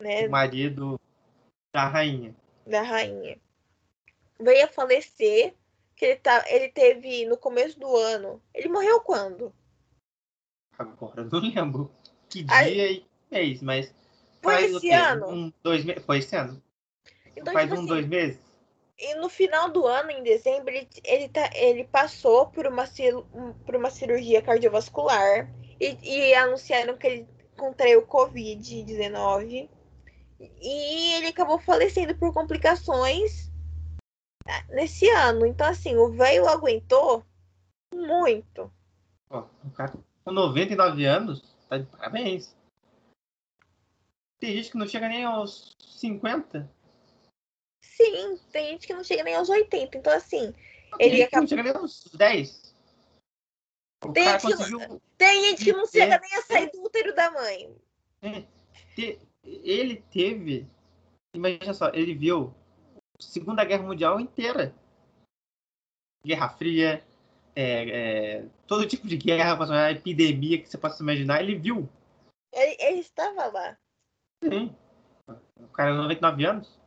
[0.00, 0.26] Né?
[0.26, 1.00] O marido
[1.72, 2.34] da rainha.
[2.66, 3.40] Da rainha.
[4.40, 5.54] Veio a falecer,
[5.94, 8.42] que ele, tá, ele teve no começo do ano.
[8.52, 9.54] Ele morreu quando?
[10.76, 11.94] Agora não lembro
[12.28, 13.94] que dia Aí, e mês, mas.
[14.42, 15.28] Foi esse ano?
[15.28, 16.04] Um, dois meses.
[16.04, 16.60] Foi esse ano?
[17.36, 18.51] Então, faz tipo um, assim, dois meses?
[19.02, 22.84] E no final do ano, em dezembro, ele, ele, tá, ele passou por uma,
[23.66, 29.68] por uma cirurgia cardiovascular e, e anunciaram que ele contraiu Covid-19
[30.38, 33.50] e ele acabou falecendo por complicações
[34.68, 35.46] nesse ano.
[35.46, 37.24] Então, assim, o velho aguentou
[37.92, 38.72] muito.
[39.28, 39.92] Ó, o cara
[40.24, 42.56] com 99 anos, tá de parabéns.
[44.38, 46.70] Tem gente que não chega nem aos 50.
[48.02, 49.96] Sim, tem gente que não chega nem aos 80.
[49.96, 50.52] Então, assim,
[50.98, 51.42] tem ele acabou...
[51.42, 52.74] não chega nem aos 10.
[54.12, 55.02] Tem gente, conseguiu...
[55.16, 57.76] tem gente, que não chega nem a sair do útero da mãe.
[59.44, 60.66] Ele teve.
[61.34, 62.52] Imagina só, ele viu
[63.20, 64.74] Segunda Guerra Mundial inteira.
[66.26, 67.04] Guerra Fria,
[67.54, 71.88] é, é, todo tipo de guerra, epidemia que você possa imaginar, ele viu.
[72.52, 73.78] Ele, ele estava lá.
[74.42, 74.74] Sim.
[75.56, 76.81] O cara é 99 anos.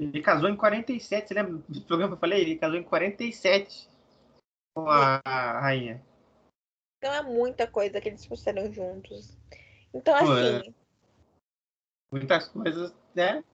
[0.00, 2.40] Ele casou em 47, você lembra do programa que eu falei?
[2.40, 3.86] Ele casou em 47
[4.74, 6.02] com a, a rainha.
[6.96, 9.36] Então é muita coisa que eles fizeram juntos.
[9.92, 10.70] Então, Pô, assim.
[10.70, 10.74] É.
[12.10, 13.44] Muitas coisas, né?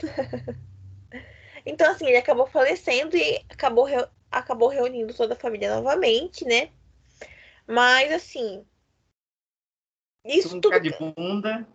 [1.66, 4.08] então, assim, ele acabou falecendo e acabou, reu...
[4.30, 6.72] acabou reunindo toda a família novamente, né?
[7.66, 8.64] Mas, assim.
[10.24, 10.80] Isso tudo.
[10.80, 11.68] de bunda.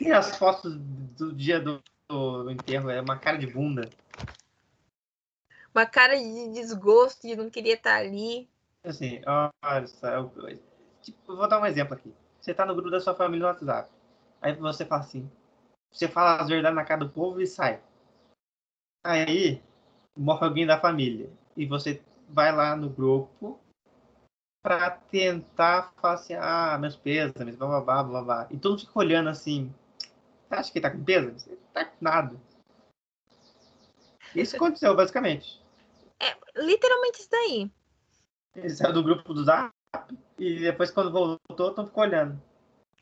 [0.00, 3.90] E as fotos do dia do, do enterro é uma cara de bunda.
[5.74, 8.48] Uma cara de desgosto de não querer estar ali.
[8.84, 10.32] Assim, olha só, eu,
[11.02, 12.14] tipo, vou dar um exemplo aqui.
[12.40, 13.90] Você tá no grupo da sua família no WhatsApp.
[14.40, 15.30] Aí você fala assim,
[15.90, 17.80] você fala as verdades na cara do povo e sai.
[19.04, 19.60] Aí
[20.16, 21.28] morre alguém da família.
[21.56, 23.58] E você vai lá no grupo
[24.62, 28.46] para tentar falar assim, ah, meus pêsames, blá blá blá blá blá.
[28.50, 29.74] E todo mundo fica olhando assim.
[30.48, 31.48] Você acha que ele tá com pêsames?
[32.00, 32.40] Nada.
[34.34, 35.62] Isso aconteceu, basicamente.
[36.20, 37.70] É literalmente isso daí.
[38.54, 39.72] Ele saiu do grupo do Zap
[40.38, 42.40] e depois, quando voltou, todo ficou olhando.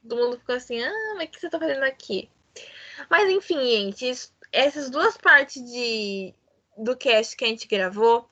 [0.08, 2.30] Todo mundo ficou assim, ah, mas o que você tá fazendo aqui?
[3.08, 6.34] Mas enfim, gente, essas duas partes de,
[6.76, 8.28] do cast que a gente gravou,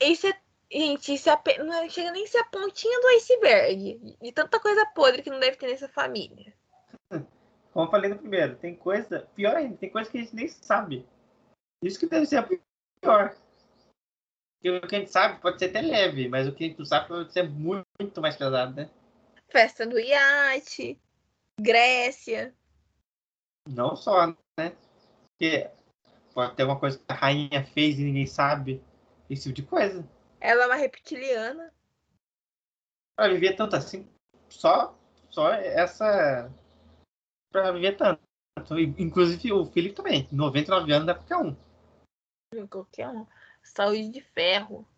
[0.00, 0.40] isso é,
[0.70, 4.16] gente, isso é, não chega nem a ser a pontinha do iceberg.
[4.20, 6.54] De tanta coisa podre que não deve ter nessa família.
[7.72, 10.48] Como eu falei no primeiro, tem coisa, pior ainda, tem coisa que a gente nem
[10.48, 11.06] sabe.
[11.82, 13.34] Isso que deve ser a pior.
[14.62, 16.78] Porque o que a gente sabe pode ser até leve, mas o que a gente
[16.78, 18.90] não sabe pode ser muito, muito mais pesado, né?
[19.48, 21.00] Festa do iate,
[21.58, 22.54] Grécia.
[23.68, 24.28] Não só,
[24.58, 24.76] né?
[25.26, 25.70] Porque
[26.32, 28.82] pode ter uma coisa que a rainha fez e ninguém sabe.
[29.28, 30.08] Esse tipo de coisa.
[30.40, 31.72] Ela é uma reptiliana.
[33.16, 34.08] Pra viver tanto assim,
[34.48, 34.98] só,
[35.30, 36.50] só essa.
[37.52, 38.20] Pra viver tanto.
[38.98, 40.26] Inclusive o Felipe também.
[40.32, 41.56] 99 anos é qualquer um.
[42.66, 43.26] Qualquer um.
[43.62, 44.88] Saúde de ferro.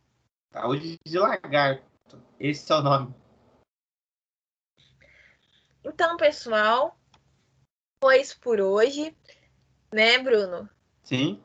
[0.53, 1.85] Saúde de lagarto.
[2.39, 3.15] Esse é o nome.
[5.85, 6.97] Então, pessoal,
[8.03, 9.17] foi isso por hoje.
[9.93, 10.69] Né, Bruno?
[11.03, 11.43] Sim.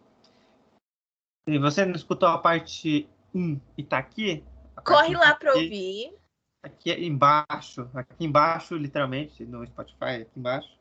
[1.48, 4.44] Se você não escutou a parte 1 e tá aqui.
[4.86, 6.18] Corre lá para ouvir.
[6.64, 10.79] Aqui embaixo, aqui embaixo, literalmente, no Spotify, aqui embaixo.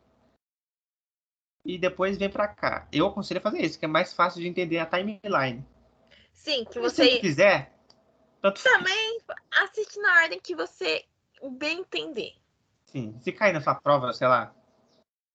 [1.65, 2.87] E depois vem para cá.
[2.91, 5.65] Eu aconselho a fazer isso, que é mais fácil de entender a timeline.
[6.33, 7.03] Sim, que você.
[7.03, 7.73] Se você quiser,
[8.41, 9.19] tanto Também
[9.51, 11.05] assiste na ordem que você
[11.51, 12.33] bem entender.
[12.85, 14.53] Sim, se cair na sua prova, sei lá,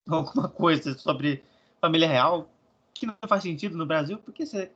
[0.09, 1.45] alguma coisa sobre
[1.81, 2.51] família real
[2.93, 4.71] que não faz sentido no Brasil, por que, será,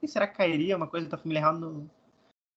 [0.00, 1.90] que será que cairia uma coisa da família real no,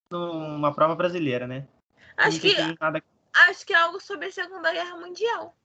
[0.10, 1.68] numa prova brasileira, né?
[2.15, 3.03] Acho que, nada...
[3.34, 5.56] acho que é algo sobre a Segunda Guerra Mundial.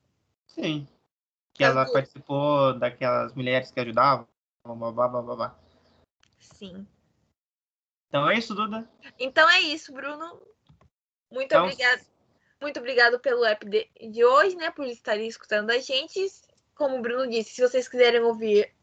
[0.47, 0.87] Sim.
[1.53, 4.27] Que ela participou daquelas mulheres que ajudavam.
[4.65, 5.59] Blá, blá, blá, blá,
[6.39, 6.87] Sim.
[8.07, 8.89] Então é isso, Duda.
[9.19, 10.41] Então é isso, Bruno.
[11.31, 12.05] Muito então, obrigado.
[12.61, 14.71] Muito obrigado pelo app de, de hoje, né?
[14.71, 16.19] Por estarem escutando a gente
[16.75, 18.73] como o Bruno disse, se vocês quiserem ouvir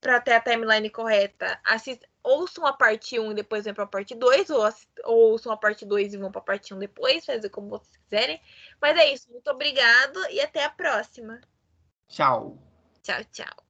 [0.00, 3.88] para ter a timeline correta, assist, ouçam a parte 1 e depois vem para a
[3.88, 4.68] parte 2, ou,
[5.04, 7.96] ou ouçam a parte 2 e vão para a parte 1 depois, fazer como vocês
[7.96, 8.40] quiserem.
[8.80, 11.40] Mas é isso, muito obrigado e até a próxima.
[12.08, 12.56] 下午，
[13.02, 13.18] 下
[13.58, 13.65] 午。